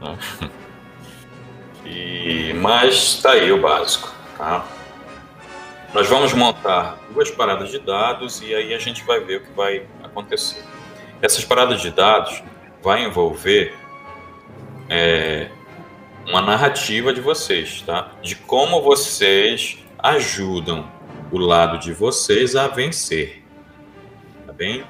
[0.00, 0.18] né?
[1.88, 4.66] E, mas tá aí o básico, tá?
[5.94, 9.52] Nós vamos montar duas paradas de dados e aí a gente vai ver o que
[9.52, 10.64] vai acontecer.
[11.22, 12.42] Essas paradas de dados
[12.82, 13.72] vai envolver
[14.88, 15.50] é,
[16.26, 18.12] uma narrativa de vocês, tá?
[18.22, 20.90] De como vocês ajudam
[21.30, 23.42] o lado de vocês a vencer,
[24.46, 24.84] tá bem?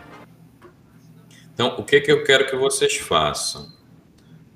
[1.53, 3.73] Então, o que que eu quero que vocês façam?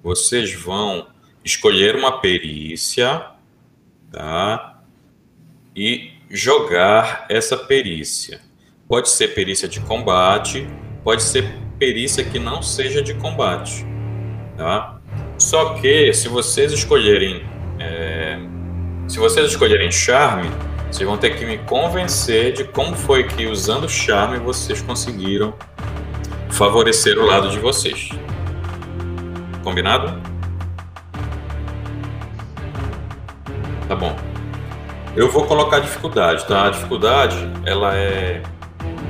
[0.03, 1.09] Vocês vão
[1.45, 3.27] escolher uma perícia,
[4.13, 4.83] tá?
[5.75, 8.41] E jogar essa perícia.
[8.87, 10.67] Pode ser perícia de combate,
[11.03, 11.45] pode ser
[11.79, 13.87] perícia que não seja de combate,
[14.57, 15.00] tá?
[15.41, 17.43] Só que se vocês escolherem,
[17.79, 18.39] é,
[19.09, 20.51] se vocês escolherem charme,
[20.91, 25.55] vocês vão ter que me convencer de como foi que usando charme vocês conseguiram
[26.51, 28.11] favorecer o lado de vocês.
[29.65, 30.21] Combinado?
[33.89, 34.15] Tá bom.
[35.17, 36.67] Eu vou colocar a dificuldade, tá?
[36.67, 38.43] A dificuldade, ela é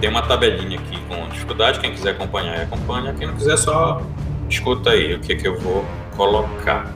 [0.00, 1.80] tem uma tabelinha aqui com dificuldade.
[1.80, 3.12] Quem quiser acompanhar, acompanha.
[3.14, 4.00] Quem não quiser, só
[4.48, 5.84] escuta aí o que, que eu vou
[6.20, 6.86] colocar.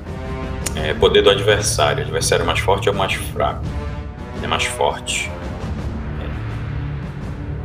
[0.76, 2.02] É, poder do adversário.
[2.02, 3.64] Adversário mais forte ou mais fraco?
[4.42, 5.30] É mais forte.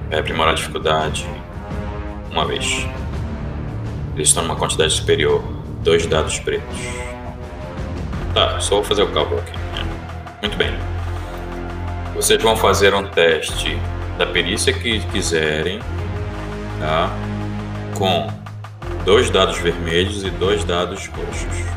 [0.10, 1.27] É, é aprimorar a dificuldade
[2.31, 2.88] uma vez.
[4.15, 5.44] Eles estão numa quantidade superior.
[5.84, 6.80] Dois dados pretos.
[8.34, 9.52] Tá, só vou fazer o cálculo aqui.
[10.41, 10.72] Muito bem.
[12.15, 13.77] Vocês vão fazer um teste
[14.18, 15.80] da perícia que quiserem,
[16.80, 17.10] tá?
[17.98, 18.38] Com
[19.05, 21.69] dois dados vermelhos e dois dados roxos.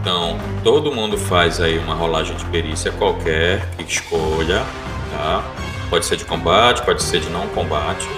[0.00, 4.64] Então, todo mundo faz aí uma rolagem de perícia qualquer que escolha,
[5.12, 5.44] tá?
[5.90, 8.08] Pode ser de combate, pode ser de não combate.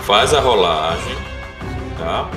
[0.00, 1.16] Faz a rolagem,
[1.98, 2.30] tá?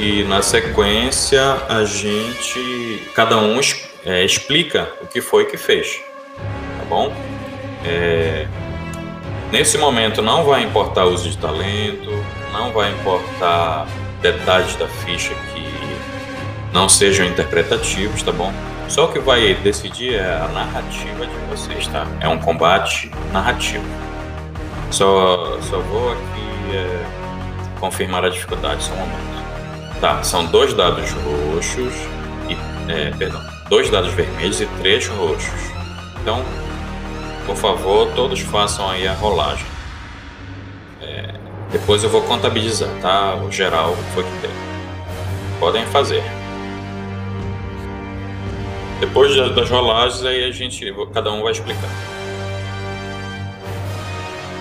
[0.00, 3.60] E na sequência a gente, cada um
[4.04, 6.00] é, explica o que foi que fez,
[6.78, 7.14] tá bom?
[7.84, 8.46] É,
[9.52, 12.10] nesse momento não vai importar o uso de talento,
[12.52, 13.86] não vai importar
[14.20, 15.70] detalhes da ficha que
[16.72, 18.52] não sejam interpretativos, tá bom?
[18.88, 22.06] Só o que vai decidir é a narrativa de vocês, tá?
[22.20, 23.84] É um combate narrativo.
[24.90, 27.04] Só, só vou aqui é,
[27.78, 30.00] confirmar a dificuldade, só um momento.
[30.00, 31.94] Tá, são dois dados roxos
[32.48, 32.90] e.
[32.90, 35.60] É, perdão, dois dados vermelhos e três roxos.
[36.20, 36.42] Então,
[37.50, 39.66] por favor, todos façam aí a rolagem.
[41.02, 41.34] É,
[41.72, 43.34] depois eu vou contabilizar, tá?
[43.34, 44.50] O geral foi que deu.
[45.58, 46.22] Podem fazer.
[49.00, 50.94] Depois da- das rolagens, aí a gente.
[51.12, 51.88] Cada um vai explicar.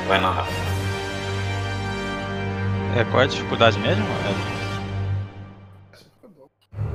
[0.08, 0.48] Vai narrar.
[2.98, 4.04] É, qual é a dificuldade mesmo?
[4.04, 4.60] É-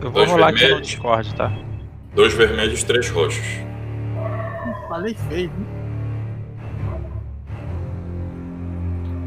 [0.02, 0.88] Eu vou Dois rolar aqui no vermelhos.
[0.88, 1.52] Discord, tá?
[2.14, 3.46] Dois vermelhos, três roxos.
[4.88, 5.50] Falei feio.
[5.50, 5.73] né?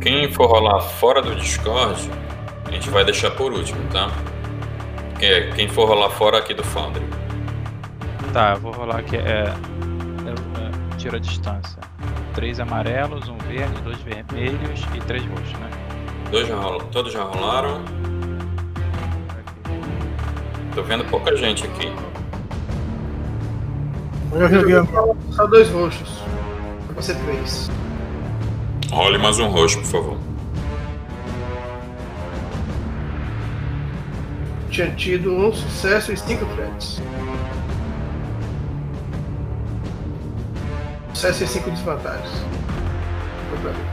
[0.08, 2.10] Quem for rolar fora do Discord,
[2.66, 4.10] a gente vai deixar por último, tá?
[5.20, 7.06] Quem, quem for rolar fora aqui do Foundry.
[8.32, 9.18] Tá, eu vou rolar aqui.
[9.18, 11.78] É, é, é, tiro a distância.
[12.34, 15.70] Três amarelos, um verde, dois vermelhos e três roxos, né?
[16.32, 17.82] Dois já rola- todos já rolaram.
[20.74, 21.92] Tô vendo pouca gente aqui.
[24.32, 24.76] Eu joguei
[25.32, 26.22] só dois roxos.
[26.94, 27.70] Vai ser três.
[28.92, 30.18] Role mais um roxo, por favor.
[34.70, 37.02] Tinha tido um sucesso e cinco threats.
[41.14, 42.46] Sucesso e cinco desvantagens.
[43.50, 43.86] Foi pra mim.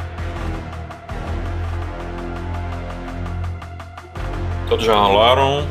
[4.69, 5.67] Todos já rolaram.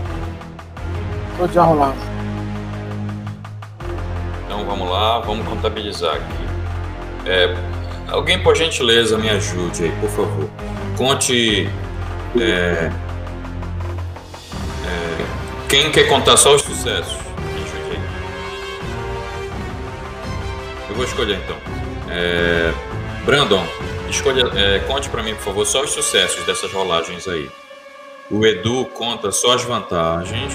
[1.37, 1.95] Todos já rolaram.
[4.45, 6.43] Então vamos lá, vamos contabilizar aqui.
[7.25, 7.72] É,
[8.13, 10.49] alguém, por gentileza, me ajude aí, por favor.
[10.95, 11.67] Conte.
[12.39, 12.91] é,
[14.85, 15.25] é,
[15.67, 17.17] quem quer contar só os sucessos?
[17.53, 17.99] Me ajude aí.
[20.89, 21.57] Eu vou escolher então.
[22.09, 22.71] É,
[23.25, 23.65] Brandon,
[24.09, 27.49] escolha, é, conte pra mim, por favor, só os sucessos dessas rolagens aí.
[28.29, 30.53] O Edu conta só as vantagens,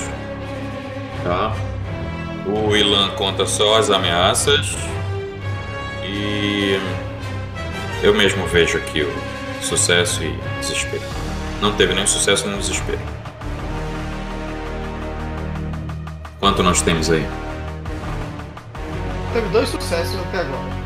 [1.25, 1.53] tá?
[2.47, 4.77] O Ilan conta só as ameaças.
[6.05, 6.81] E
[8.03, 9.13] eu mesmo vejo aqui o
[9.63, 10.31] sucesso e
[10.61, 11.03] desespero.
[11.61, 13.01] Não teve nem sucesso nem desespero.
[16.39, 17.27] Quanto nós temos aí?
[19.33, 20.79] Teve dois sucessos até agora.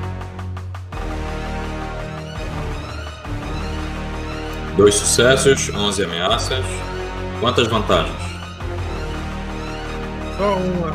[4.76, 6.64] Dois sucessos, 11 ameaças.
[7.40, 8.16] Quantas vantagens?
[10.38, 10.92] Só uma.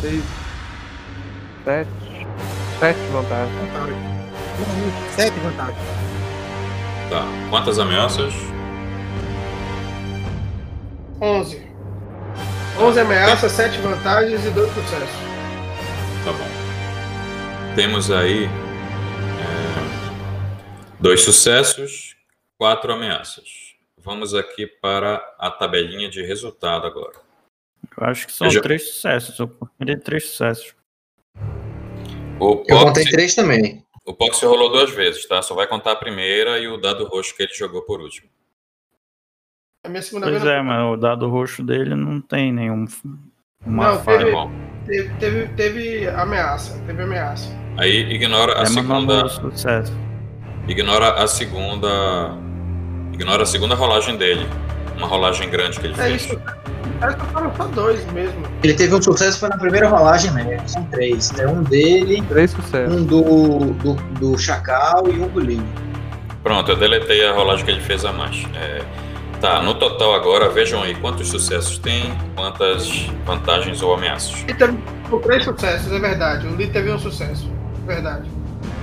[0.00, 0.24] Seis.
[1.64, 1.90] Sete.
[2.80, 4.15] Sete vantagens.
[5.14, 5.78] Sete vantagens.
[7.10, 7.22] Tá.
[7.50, 8.32] Quantas ameaças?
[11.20, 11.66] Onze.
[12.78, 15.08] Onze ameaças, sete vantagens e dois sucessos.
[16.24, 17.74] Tá bom.
[17.74, 18.48] Temos aí é,
[21.00, 22.16] dois sucessos,
[22.58, 23.74] quatro ameaças.
[24.02, 27.14] Vamos aqui para a tabelinha de resultado agora.
[27.98, 29.38] Eu acho que são Eu já- três sucessos.
[29.38, 30.74] Eu contei três sucessos.
[32.38, 33.85] O Eu contei três também.
[34.06, 35.42] O Pox rolou duas vezes, tá?
[35.42, 38.28] Só vai contar a primeira e o dado roxo que ele jogou por último.
[39.84, 42.84] A minha segunda Pois vez é, mas o dado roxo dele não tem nenhum.
[43.64, 44.26] Uma Não, falha.
[44.86, 46.80] teve, teve, teve, teve ameaça.
[46.86, 47.50] Teve ameaça.
[47.76, 49.28] Aí ignora a É, não segunda.
[49.28, 49.92] sucesso.
[50.68, 51.88] Ignora a segunda.
[53.12, 54.46] Ignora a segunda rolagem dele.
[54.96, 56.22] Uma rolagem grande que ele É fez.
[56.26, 56.36] isso.
[56.38, 58.42] Que foram só dois mesmo.
[58.62, 60.66] Ele teve um sucesso foi na primeira rolagem mesmo.
[60.68, 61.30] São três.
[61.38, 62.94] É um dele, Três sucessos.
[62.94, 65.66] um do, do, do Chacal e um do Linho.
[66.42, 68.46] Pronto, eu deletei a rolagem que ele fez a mais.
[68.54, 68.82] É,
[69.40, 72.88] tá, no total agora, vejam aí quantos sucessos tem, quantas
[73.26, 74.42] vantagens ou ameaças.
[74.48, 74.78] Ele teve
[75.22, 76.46] três sucessos, é verdade.
[76.46, 77.50] O Lee teve um sucesso.
[77.86, 78.30] Verdade.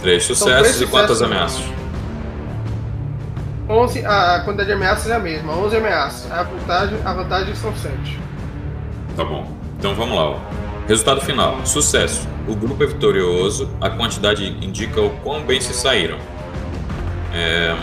[0.01, 1.33] Três sucessos três e quantas sucessos.
[1.33, 1.63] ameaças?
[3.69, 6.31] 11, a quantidade de ameaças é a mesma, 11 ameaças.
[6.31, 8.19] A vantagem, a vantagem são 7.
[9.15, 9.51] Tá bom.
[9.79, 10.39] Então vamos lá.
[10.87, 12.27] Resultado final: sucesso.
[12.47, 13.69] O grupo é vitorioso.
[13.79, 16.17] A quantidade indica o quão bem se saíram.
[17.33, 17.75] É,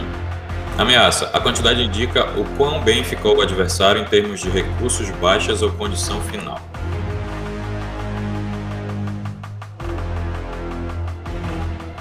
[0.80, 5.60] Ameaça: a quantidade indica o quão bem ficou o adversário em termos de recursos, baixas
[5.60, 6.58] ou condição final.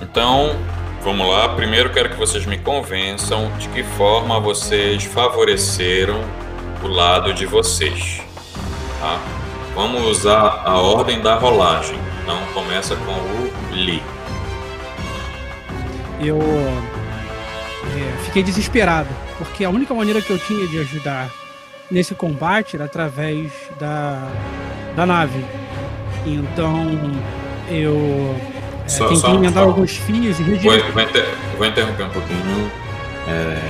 [0.01, 0.56] Então,
[1.03, 1.49] vamos lá.
[1.49, 6.21] Primeiro quero que vocês me convençam de que forma vocês favoreceram
[6.84, 8.21] o lado de vocês.
[8.99, 9.19] Tá?
[9.76, 11.97] Vamos usar a ordem da rolagem.
[12.23, 14.03] Então começa com o Lee.
[16.19, 21.30] Eu é, fiquei desesperado, porque a única maneira que eu tinha de ajudar
[21.89, 24.27] nesse combate era através da,
[24.95, 25.43] da nave.
[26.26, 26.85] Então
[27.69, 28.35] eu
[28.90, 30.91] Só- tentei só- emendar só- alguns fios e Vou, redirecionar.
[30.94, 32.72] vou inter- vou interromper um pouquinho.
[33.28, 33.61] É,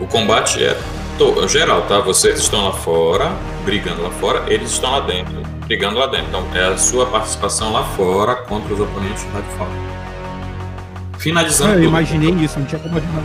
[0.00, 0.76] o combate é
[1.18, 2.00] to- geral, tá?
[2.00, 3.32] Vocês estão lá fora,
[3.64, 6.26] brigando lá fora, eles estão lá dentro, brigando lá dentro.
[6.28, 9.70] Então é a sua participação lá fora contra os oponentes lá de fora.
[11.18, 11.88] Finalizando Ah, eu tudo.
[11.88, 13.22] imaginei isso, não tinha como ajudar.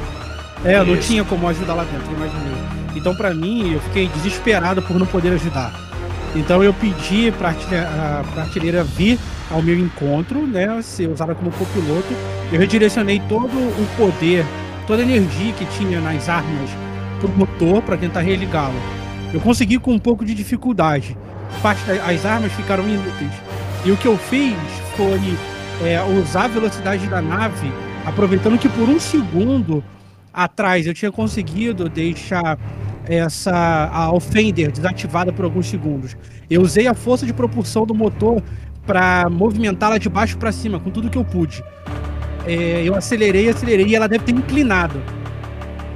[0.66, 1.08] É, eu não Isso.
[1.08, 2.54] tinha como ajudar lá dentro, eu imaginei.
[2.96, 5.72] Então, pra mim, eu fiquei desesperado por não poder ajudar.
[6.36, 9.18] Então, eu pedi artilha- a artilheira vir
[9.50, 12.14] ao meu encontro, né, ser usada como copiloto.
[12.52, 14.46] Eu redirecionei todo o poder,
[14.86, 16.70] toda a energia que tinha nas armas
[17.20, 18.76] pro motor para tentar religá-lo.
[19.34, 21.18] Eu consegui com um pouco de dificuldade.
[22.06, 23.32] As armas ficaram inúteis.
[23.86, 24.56] E o que eu fiz
[24.96, 25.20] foi
[25.88, 27.72] é, usar a velocidade da nave,
[28.06, 29.84] aproveitando que por um segundo
[30.34, 32.58] atrás eu tinha conseguido deixar
[33.08, 36.16] essa a Offender desativada por alguns segundos.
[36.50, 38.42] Eu usei a força de propulsão do motor
[38.86, 41.64] para movimentá-la de baixo para cima, com tudo que eu pude.
[42.46, 45.02] É, eu acelerei, acelerei e ela deve ter inclinado.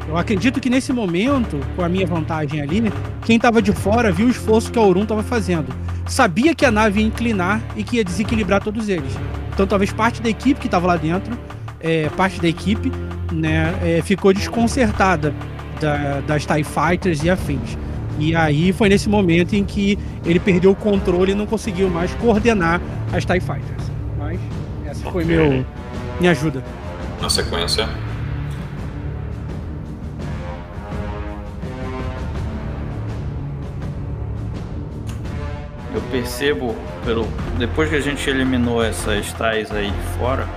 [0.08, 2.92] Eu acredito que nesse momento, com a minha vantagem ali,
[3.24, 5.74] quem estava de fora viu o esforço que a Orun estava fazendo.
[6.06, 9.14] Sabia que a nave ia inclinar e que ia desequilibrar todos eles.
[9.54, 11.38] Então talvez parte da equipe que estava lá dentro,
[11.80, 12.92] é, parte da equipe,
[13.32, 15.34] né, é, ficou desconcertada
[15.82, 17.78] da- das TIE Fighters e afins.
[18.20, 22.14] E aí foi nesse momento em que ele perdeu o controle e não conseguiu mais
[22.16, 22.80] coordenar
[23.12, 23.92] as TIE Fighters.
[24.20, 24.40] Mas
[24.86, 25.36] essa foi Ok.
[25.36, 25.66] meu,
[26.20, 26.64] minha ajuda.
[27.22, 27.88] Na sequência.
[35.94, 37.28] Eu percebo, pelo
[37.58, 40.48] depois que a gente eliminou essas tais aí de fora,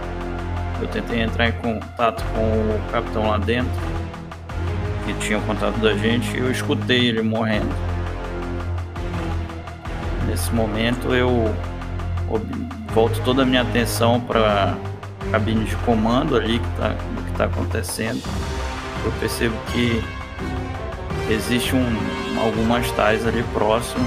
[0.81, 3.73] eu tentei entrar em contato com o capitão lá dentro,
[5.05, 7.75] que tinha o contato da gente, eu escutei ele morrendo.
[10.27, 11.55] Nesse momento eu
[12.93, 14.77] volto toda a minha atenção para
[15.31, 16.95] cabine de comando ali que tá,
[17.25, 18.23] que está acontecendo.
[19.05, 20.03] Eu percebo que
[21.31, 21.87] existe um,
[22.41, 24.05] algumas tais ali próximo.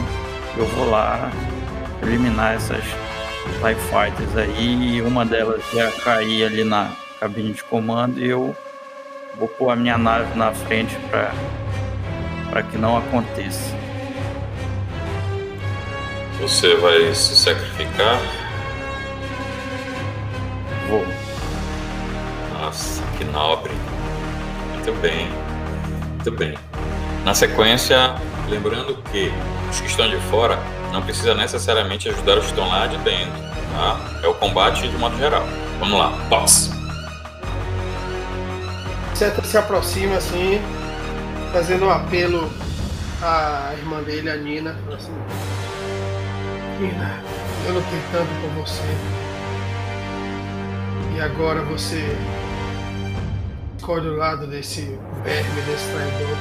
[0.58, 1.30] Eu vou lá
[2.02, 8.20] eliminar essas TIE Fighters aí e uma delas ia cair ali na cabine de comando
[8.20, 8.56] e eu
[9.38, 13.76] vou pôr a minha nave na frente para que não aconteça.
[16.40, 18.20] Você vai se sacrificar?
[20.90, 21.06] Vou.
[22.54, 23.72] Nossa, que nobre.
[24.74, 25.28] Muito bem.
[26.12, 26.58] Muito bem.
[27.26, 28.16] Na sequência,
[28.48, 29.32] lembrando que
[29.70, 30.58] os que estão de fora
[30.92, 33.34] não precisa necessariamente ajudar os que estão lá de dentro,
[33.74, 34.00] tá?
[34.24, 35.44] É o combate de modo geral.
[35.80, 36.77] Vamos lá, box.
[39.18, 40.62] Seta se aproxima assim,
[41.52, 42.54] fazendo um apelo
[43.20, 44.78] à irmã dele, a Nina.
[44.94, 45.12] Assim,
[46.80, 47.24] Nina,
[47.66, 48.84] eu lutei tanto por você.
[51.16, 52.16] E agora você
[53.76, 54.82] escolhe o lado desse
[55.24, 56.38] verme, desse traidor.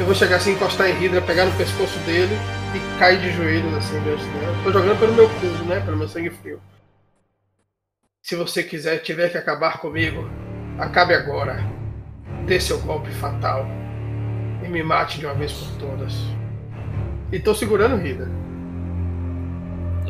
[0.00, 2.34] Eu vou chegar assim, encostar em Hydra, pegar no pescoço dele
[2.74, 4.56] e cair de joelhos assim diante dela.
[4.64, 5.78] Tô jogando pelo meu cu, né?
[5.78, 6.60] Pelo meu sangue frio.
[8.20, 10.28] Se você quiser, tiver que acabar comigo,
[10.78, 11.64] acabe agora.
[12.46, 13.66] Dê seu golpe fatal.
[14.64, 16.14] E me mate de uma vez por todas.
[17.30, 18.28] E tô segurando Hydra.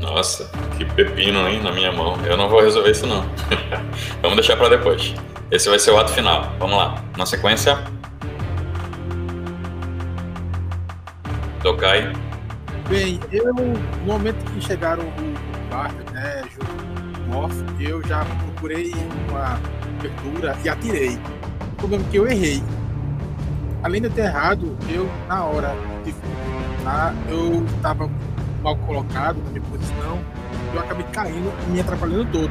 [0.01, 2.17] Nossa, que pepino, hein, na minha mão.
[2.25, 3.25] Eu não vou resolver isso, não.
[4.23, 5.15] Vamos deixar pra depois.
[5.51, 6.53] Esse vai ser o ato final.
[6.59, 7.03] Vamos lá.
[7.17, 7.79] Na sequência.
[11.63, 12.13] Tokai.
[12.89, 13.75] Bem, eu, no
[14.07, 16.43] momento que chegaram o Bart, né,
[17.27, 18.93] o Morph, eu já procurei
[19.29, 19.61] uma
[19.99, 21.19] abertura e atirei.
[21.73, 22.63] O problema é que eu errei.
[23.83, 26.13] Além de ter errado, eu, na hora de
[26.83, 28.11] tá, eu estava
[28.63, 30.19] mal colocado na minha posição,
[30.75, 32.51] eu acabei caindo e me atrapalhando todo.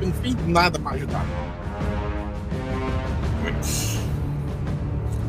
[0.00, 1.24] Eu não fiz nada para ajudar.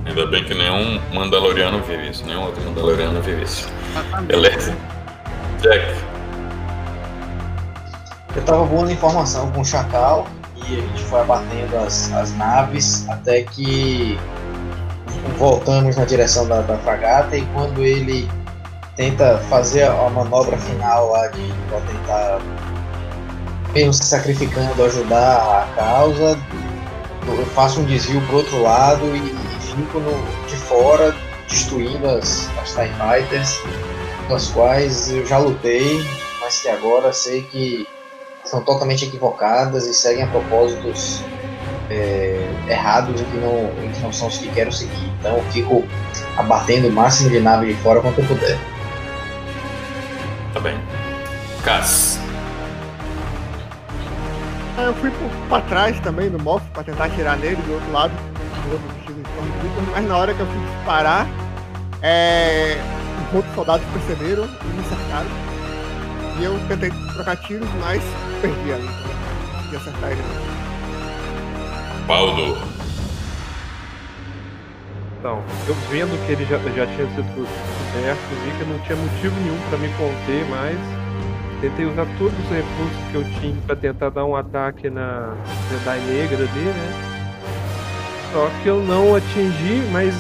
[0.06, 3.68] Ainda bem que nenhum Mandaloriano vive isso, nenhum outro Mandaloriano vive isso.
[4.26, 4.76] Beleza.
[5.62, 5.86] Jack.
[8.36, 10.28] Eu tava voando informação com o Chacal
[10.70, 14.18] e a gente foi abatendo as, as naves até que
[15.38, 18.30] voltamos na direção da, da fragata e quando ele
[18.96, 21.48] tenta fazer a manobra final lá de
[21.92, 22.40] tentar
[23.74, 26.38] mesmo se sacrificando ajudar a causa
[27.28, 30.12] eu faço um desvio pro outro lado e, e fico no,
[30.48, 31.16] de fora
[31.48, 33.60] destruindo as, as TIE Fighters
[34.28, 36.04] com as quais eu já lutei
[36.42, 37.88] mas que agora sei que
[38.48, 41.22] são totalmente equivocadas e seguem a propósitos
[41.90, 45.12] é, errados e que, não, e que não são os que quero seguir.
[45.20, 45.84] Então eu fico
[46.38, 48.58] abatendo o máximo de nave de fora quanto eu puder.
[50.54, 50.78] Tá bem.
[51.64, 52.20] Cass.
[54.78, 55.12] Ah, Eu fui
[55.50, 58.12] pra trás também do Moff pra tentar atirar nele do outro lado.
[58.12, 61.28] do outro vestido de Stormtrooper, Mas na hora que eu fui disparar,
[62.02, 62.78] é...
[63.28, 65.47] os outros soldados perceberam e me cercaram.
[66.40, 68.02] E eu tentei trocar tiros, mas
[68.42, 68.88] perdi ali.
[69.56, 70.22] Consegui acertar ele.
[72.06, 72.58] Baldo.
[75.20, 79.36] Então, eu vendo que ele já, já tinha sido coberto, vi que não tinha motivo
[79.42, 80.78] nenhum pra me conter mais.
[81.60, 85.34] Tentei usar todos os recursos que eu tinha pra tentar dar um ataque na
[85.72, 87.18] Jedi Negra ali, né?
[88.32, 90.14] Só que eu não atingi, mas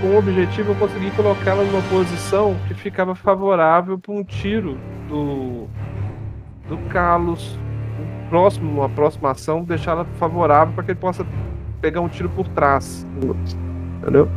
[0.00, 5.68] com o objetivo eu consegui colocá-la numa posição que ficava favorável para um tiro do,
[6.68, 7.58] do Carlos.
[7.98, 11.26] Um próximo, uma próxima ação, deixá-la favorável para que ele possa
[11.80, 13.06] pegar um tiro por trás.
[14.00, 14.28] Entendeu?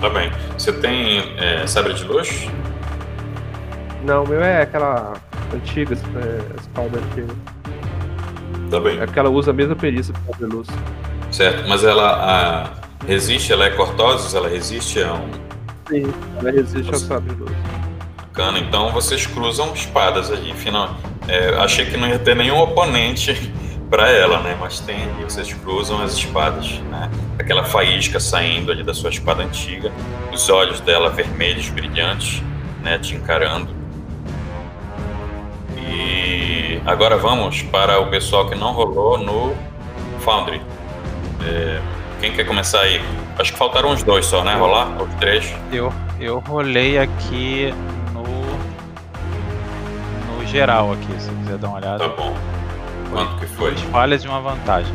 [0.00, 0.30] Tá bem.
[0.56, 2.48] Você tem é, sabre de luz?
[4.04, 5.14] Não, o meu é aquela
[5.54, 7.34] antiga, é, espada antiga.
[8.70, 9.00] Tá bem.
[9.00, 10.68] É que ela usa a mesma perícia para fazer luz.
[11.30, 11.68] Certo.
[11.68, 15.30] Mas ela a, resiste, ela é cortosis, ela resiste a um
[15.88, 17.52] Sim, ela resiste ao sabre luz.
[18.16, 18.58] bacana.
[18.58, 20.52] Então vocês cruzam espadas ali.
[20.54, 20.96] Final,
[21.28, 23.52] é, achei que não ia ter nenhum oponente
[23.90, 24.56] pra ela, né?
[24.58, 25.24] Mas tem ali.
[25.24, 27.10] Vocês cruzam as espadas, né?
[27.38, 29.92] Aquela faísca saindo ali da sua espada antiga,
[30.32, 32.42] os olhos dela vermelhos, brilhantes,
[32.82, 32.98] né?
[32.98, 33.68] Te encarando.
[35.76, 39.54] E agora vamos para o pessoal que não rolou no
[40.20, 40.62] Foundry.
[41.46, 41.80] É,
[42.24, 43.02] quem quer começar aí?
[43.38, 44.54] Acho que faltaram uns dois só, né?
[44.54, 45.02] Rolar?
[45.02, 45.52] Os três.
[45.70, 47.74] Eu, eu rolei aqui
[48.14, 48.22] no.
[50.38, 52.08] no geral aqui, se quiser dar uma olhada.
[52.08, 52.34] Tá bom.
[53.10, 53.72] Quanto que foi?
[53.72, 54.94] Duas falhas e uma vantagem.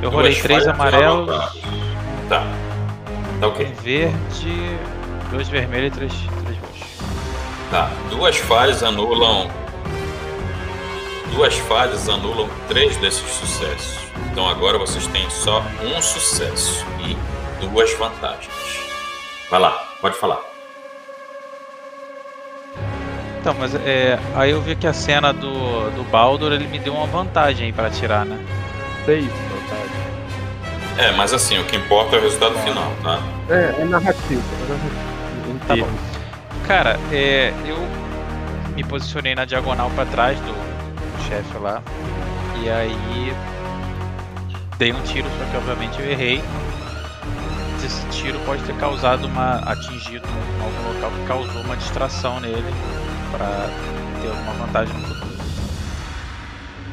[0.00, 1.60] Eu Duas rolei três amarelos.
[2.28, 2.46] Tá.
[3.40, 3.66] Tá ok.
[3.66, 4.78] um verde,
[5.32, 6.12] dois vermelhos e três,
[6.44, 6.86] três roxos.
[7.70, 7.90] Tá.
[8.10, 9.50] Duas falhas anulam.
[11.34, 14.07] Duas falhas anulam três desses sucessos.
[14.38, 17.16] Então agora vocês têm só um sucesso e
[17.60, 18.48] duas vantagens.
[19.50, 20.38] Vai lá, pode falar.
[23.40, 26.94] Então, mas é, aí eu vi que a cena do, do Baldur ele me deu
[26.94, 28.38] uma vantagem aí pra atirar, né?
[29.04, 30.98] Seis vantagem.
[30.98, 33.20] É, mas assim, o que importa é o resultado final, tá?
[33.50, 34.42] É, é narrativo.
[34.62, 35.66] É narrativo.
[35.66, 35.88] Tá bom.
[36.64, 37.76] Cara, é, eu
[38.76, 41.82] me posicionei na diagonal pra trás do, do chefe lá.
[42.62, 43.32] E aí
[44.78, 46.42] dei um tiro, só que obviamente eu errei.
[47.84, 49.56] Esse tiro pode ter causado uma.
[49.60, 52.70] atingido em algum local que causou uma distração nele
[53.30, 53.70] pra
[54.20, 55.36] ter alguma vantagem no futuro.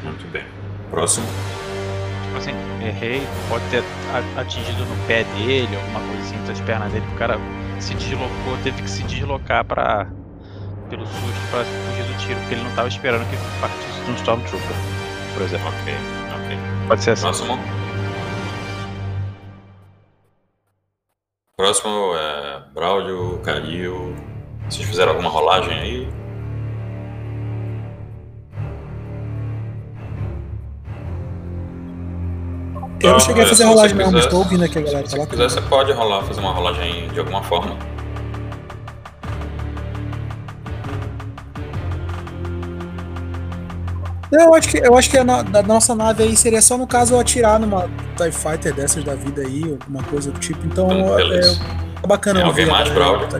[0.02, 0.44] Muito bem.
[0.90, 1.26] Próximo.
[2.24, 3.84] Tipo assim, errei, pode ter
[4.36, 7.38] atingido no pé dele, alguma assim, das pernas dele, o cara
[7.78, 10.06] se deslocou, teve que se deslocar para
[10.88, 14.14] pelo susto para fugir do tiro, porque ele não estava esperando que partisse de um
[14.14, 14.76] Stormtrooper,
[15.34, 15.68] por exemplo.
[15.68, 16.25] Ok.
[16.86, 17.22] Pode ser assim.
[17.22, 17.58] Próximo.
[21.56, 24.14] Próximo é Braulio, Calil.
[24.68, 26.08] Vocês fizeram alguma rolagem aí?
[33.00, 35.26] Eu não cheguei a fazer rolagem não, mas tô ouvindo aqui a galera Se você
[35.26, 37.76] quiser, você pode rolar, fazer uma rolagem de alguma forma.
[44.32, 46.76] Não, eu acho que, eu acho que a na- da nossa nave aí seria só
[46.76, 50.66] no caso eu atirar numa TIE Fighter dessas da vida aí, alguma coisa do tipo.
[50.66, 51.38] Então, Então, é,
[52.02, 53.28] é bacana Tem alguém a mais, Braulio?
[53.28, 53.38] tá.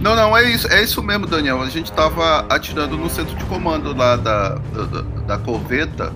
[0.00, 1.62] Não, não, é isso, é isso mesmo, Daniel.
[1.62, 6.12] A gente tava atirando no centro de comando lá da, da, da corveta.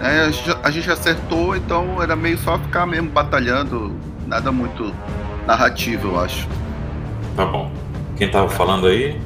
[0.00, 0.24] né?
[0.24, 3.94] a, gente, a gente acertou, então era meio só ficar mesmo batalhando.
[4.26, 4.92] Nada muito
[5.46, 6.48] narrativo, eu acho.
[7.36, 7.70] Tá bom.
[8.16, 9.20] Quem tava falando aí?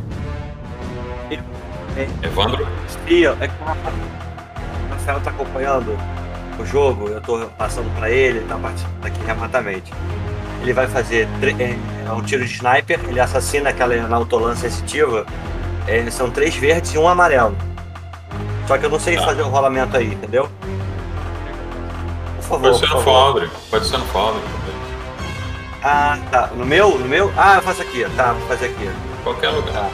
[2.22, 2.66] Evandro?
[3.06, 5.96] Sim, é que o Rafael tá acompanhando.
[6.58, 9.92] o jogo, eu tô passando pra ele, ele tá participando aqui remotamente.
[10.60, 11.28] Ele vai fazer
[11.60, 11.76] é,
[12.08, 15.24] é um tiro de sniper, ele assassina aquela nautolan sensitiva.
[15.86, 17.56] É, são três verdes e um amarelo.
[18.66, 19.22] Só que eu não sei Tá.
[19.24, 20.50] fazer o rolamento aí, entendeu?
[22.36, 22.70] Por favor.
[22.72, 23.00] Pode ser no.
[23.02, 23.50] Foundry.
[23.70, 24.78] Pode ser no Foundry também.
[25.84, 26.50] Ah, tá.
[26.54, 26.98] No meu?
[26.98, 27.32] No meu?
[27.36, 28.04] Ah, eu faço aqui.
[28.16, 28.90] Tá, vou fazer aqui.
[29.22, 29.72] Qualquer lugar.
[29.74, 29.90] Tá.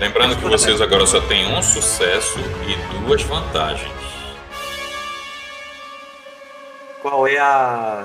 [0.00, 3.90] Lembrando que vocês agora só têm um sucesso e duas vantagens.
[7.02, 8.04] Qual é a.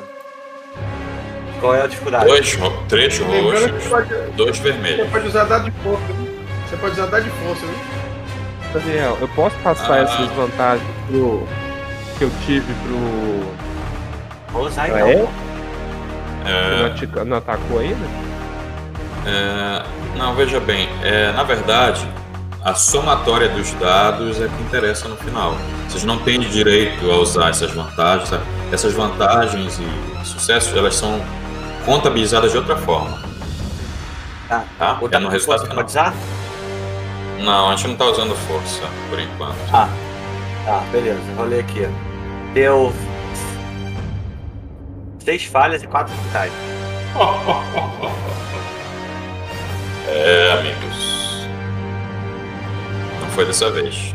[1.60, 2.26] Qual é a dificuldade?
[2.26, 2.58] Dois,
[2.90, 5.10] três roxos, pode- dois Você vermelhos.
[5.10, 6.40] pode usar dado de força, viu?
[6.68, 7.76] Você pode usar dado de força, viu?
[8.82, 9.98] Daniel, eu posso passar Ah.
[10.04, 11.48] essas vantagens pro.
[12.18, 13.54] que eu tive pro.
[14.52, 15.08] Vou usar então.
[15.08, 15.14] É.
[16.44, 18.06] Você não, atica- não atacou ainda?
[19.26, 19.84] É,
[20.18, 22.08] não, veja bem, é, na verdade,
[22.64, 25.56] a somatória dos dados é que interessa no final.
[25.88, 28.30] Vocês não têm direito a usar essas vantagens.
[28.30, 28.44] sabe?
[28.72, 31.22] Essas vantagens e sucessos, elas são
[31.86, 33.20] contabilizadas de outra forma.
[34.48, 34.64] Tá.
[34.80, 35.00] Tá?
[35.12, 35.86] É no resultado final.
[37.40, 39.58] Não, a gente não está usando força por enquanto.
[39.74, 39.90] Ah,
[40.66, 41.20] tá, beleza.
[41.36, 41.88] Rolei aqui.
[42.54, 42.94] Deu.
[45.20, 46.52] Seis falhas e quatro vitais.
[50.08, 51.48] É, amigos.
[53.22, 54.14] Não foi dessa vez.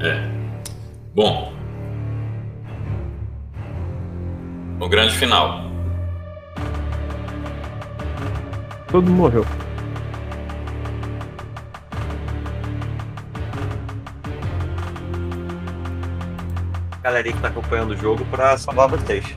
[0.00, 0.28] É.
[1.14, 1.52] Bom.
[4.80, 5.64] O grande final.
[8.88, 9.46] Todo mundo morreu.
[17.02, 19.36] Galerinha que tá acompanhando o jogo pra salvar vocês.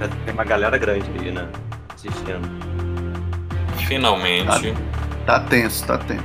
[0.00, 1.48] Já tem uma galera grande aí, né?
[1.94, 2.48] Assistindo.
[3.86, 4.74] Finalmente,
[5.26, 6.24] Tá tenso, tá tenso.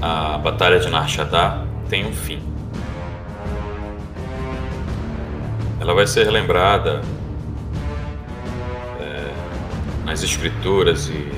[0.00, 2.42] a Batalha de Narshadá tem um fim.
[5.80, 7.00] Ela vai ser lembrada
[9.00, 9.30] é,
[10.04, 11.32] nas escrituras e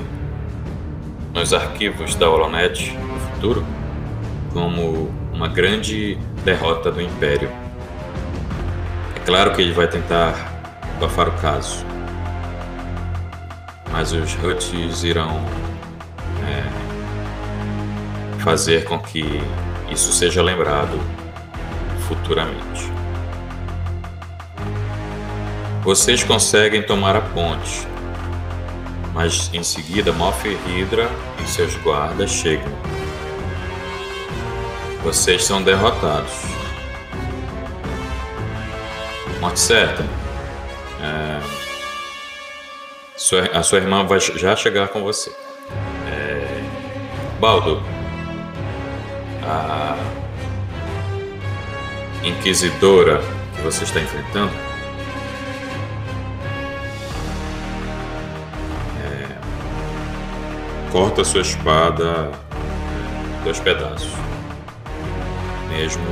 [1.33, 3.65] nos arquivos da Holonet no futuro
[4.53, 7.49] como uma grande derrota do Império.
[9.15, 10.51] É claro que ele vai tentar
[10.95, 11.85] abafar o caso,
[13.91, 15.43] mas os Huts irão
[16.47, 16.63] é,
[18.41, 19.41] fazer com que
[19.89, 20.99] isso seja lembrado
[22.07, 22.91] futuramente.
[25.83, 27.87] Vocês conseguem tomar a ponte,
[29.13, 31.09] mas em seguida Moff Hydra
[31.43, 32.73] e seus guardas chegam.
[35.03, 36.33] Vocês são derrotados.
[39.39, 40.24] Morte certa.
[41.05, 41.39] É,
[43.15, 45.31] sua- a sua irmã vai já chegar com você.
[46.09, 46.63] É,
[47.39, 47.81] Baldo,
[49.43, 49.95] a
[52.23, 53.21] inquisidora
[53.55, 54.51] que você está enfrentando
[59.03, 59.27] é,
[60.91, 62.31] corta sua espada
[63.39, 64.11] em dois pedaços.
[65.69, 66.03] Mesmo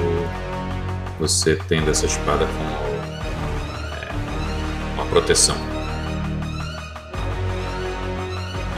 [1.20, 2.83] você tendo essa espada é, uma
[5.14, 5.56] proteção.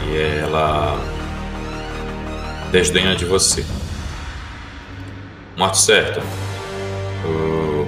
[0.06, 1.00] E ela
[2.74, 3.66] desdenha de você.
[5.56, 6.22] Morte certa.
[7.24, 7.88] O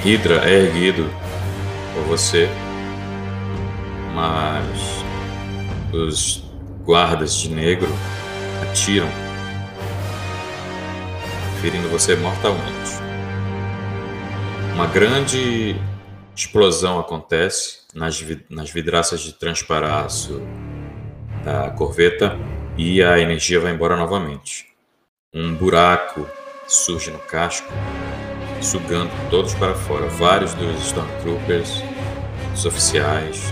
[0.00, 1.10] Hydra é erguido
[1.92, 2.48] por você,
[4.14, 5.04] mas
[5.92, 6.44] os
[6.84, 7.90] guardas de negro
[8.62, 9.08] atiram,
[11.60, 12.92] ferindo você mortalmente.
[14.72, 15.74] Uma grande
[16.36, 20.40] explosão acontece nas, vi- nas vidraças de transparaço
[21.44, 22.36] da corveta
[22.76, 24.66] e a energia vai embora novamente.
[25.32, 26.26] Um buraco
[26.66, 27.72] surge no casco,
[28.60, 30.06] sugando todos para fora.
[30.06, 31.82] Vários dos Stormtroopers,
[32.54, 33.42] os oficiais.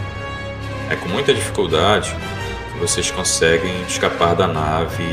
[0.91, 2.15] É com muita dificuldade
[2.73, 5.05] que vocês conseguem escapar da nave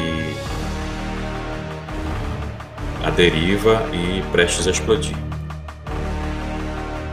[3.03, 5.16] à deriva e prestes a explodir.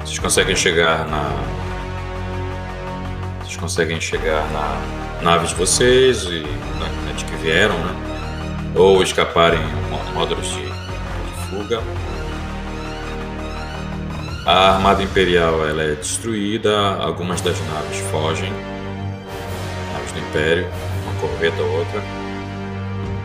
[0.05, 1.60] Vocês conseguem chegar na.
[3.61, 6.43] Conseguem chegar na nave de vocês e
[6.79, 7.95] na, de que vieram, né?
[8.75, 11.83] Ou escaparem em módulos de, de fuga.
[14.47, 18.51] A armada imperial ela é destruída, algumas das naves fogem,
[19.93, 20.67] naves do Império,
[21.05, 22.03] uma corveta ou outra.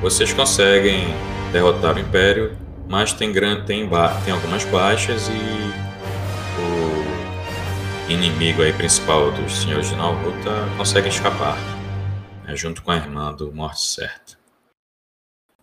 [0.01, 1.07] Vocês conseguem
[1.53, 2.51] derrotar o Império,
[2.89, 5.84] mas tem, gran- tem, ba- tem algumas baixas e
[8.09, 11.58] inimigo aí principal dos senhores de Nalruta consegue escapar,
[12.43, 14.35] né, junto com a irmã do Morte Certa.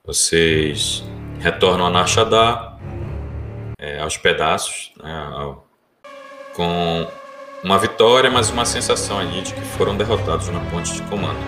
[0.04, 1.04] Vocês
[1.40, 2.78] retornam a Nashadar
[3.78, 5.66] é, aos pedaços, né, ao-
[6.54, 7.06] com
[7.62, 11.38] uma vitória, mas uma sensação ali de que foram derrotados na ponte de comando.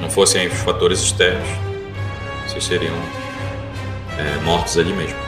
[0.00, 1.48] Não fossem os fatores externos,
[2.46, 2.94] vocês seriam
[4.18, 5.18] é, mortos ali mesmo.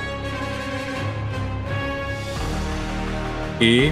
[3.60, 3.90] E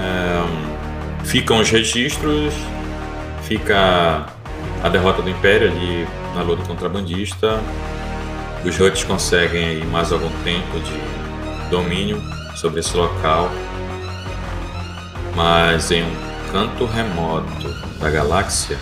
[0.00, 2.54] é, ficam os registros,
[3.42, 4.26] fica
[4.82, 7.60] a derrota do Império ali na luta contrabandista.
[8.64, 12.20] Os Huts conseguem aí mais algum tempo de domínio
[12.56, 13.50] sobre esse local.
[15.34, 16.16] Mas em um
[16.50, 17.68] canto remoto
[18.00, 18.78] da galáxia,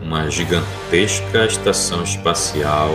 [0.00, 2.90] uma gigantesca estação espacial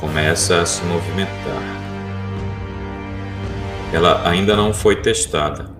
[0.00, 1.62] começa a se movimentar.
[3.92, 5.75] Ela ainda não foi testada,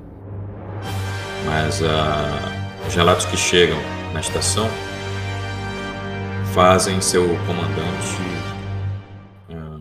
[1.46, 3.78] mas ah, os relatos que chegam
[4.12, 4.68] na estação
[6.52, 8.16] fazem seu comandante
[9.50, 9.80] ah,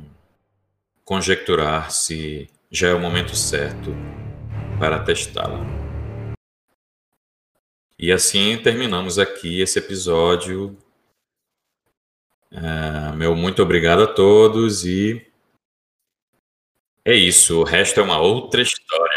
[1.04, 3.92] conjecturar se já é o momento certo
[4.80, 5.60] para testá-la.
[7.98, 10.78] E assim terminamos aqui esse episódio.
[12.52, 15.26] Ah, meu muito obrigado a todos e
[17.04, 17.62] é isso.
[17.62, 19.15] O resto é uma outra história.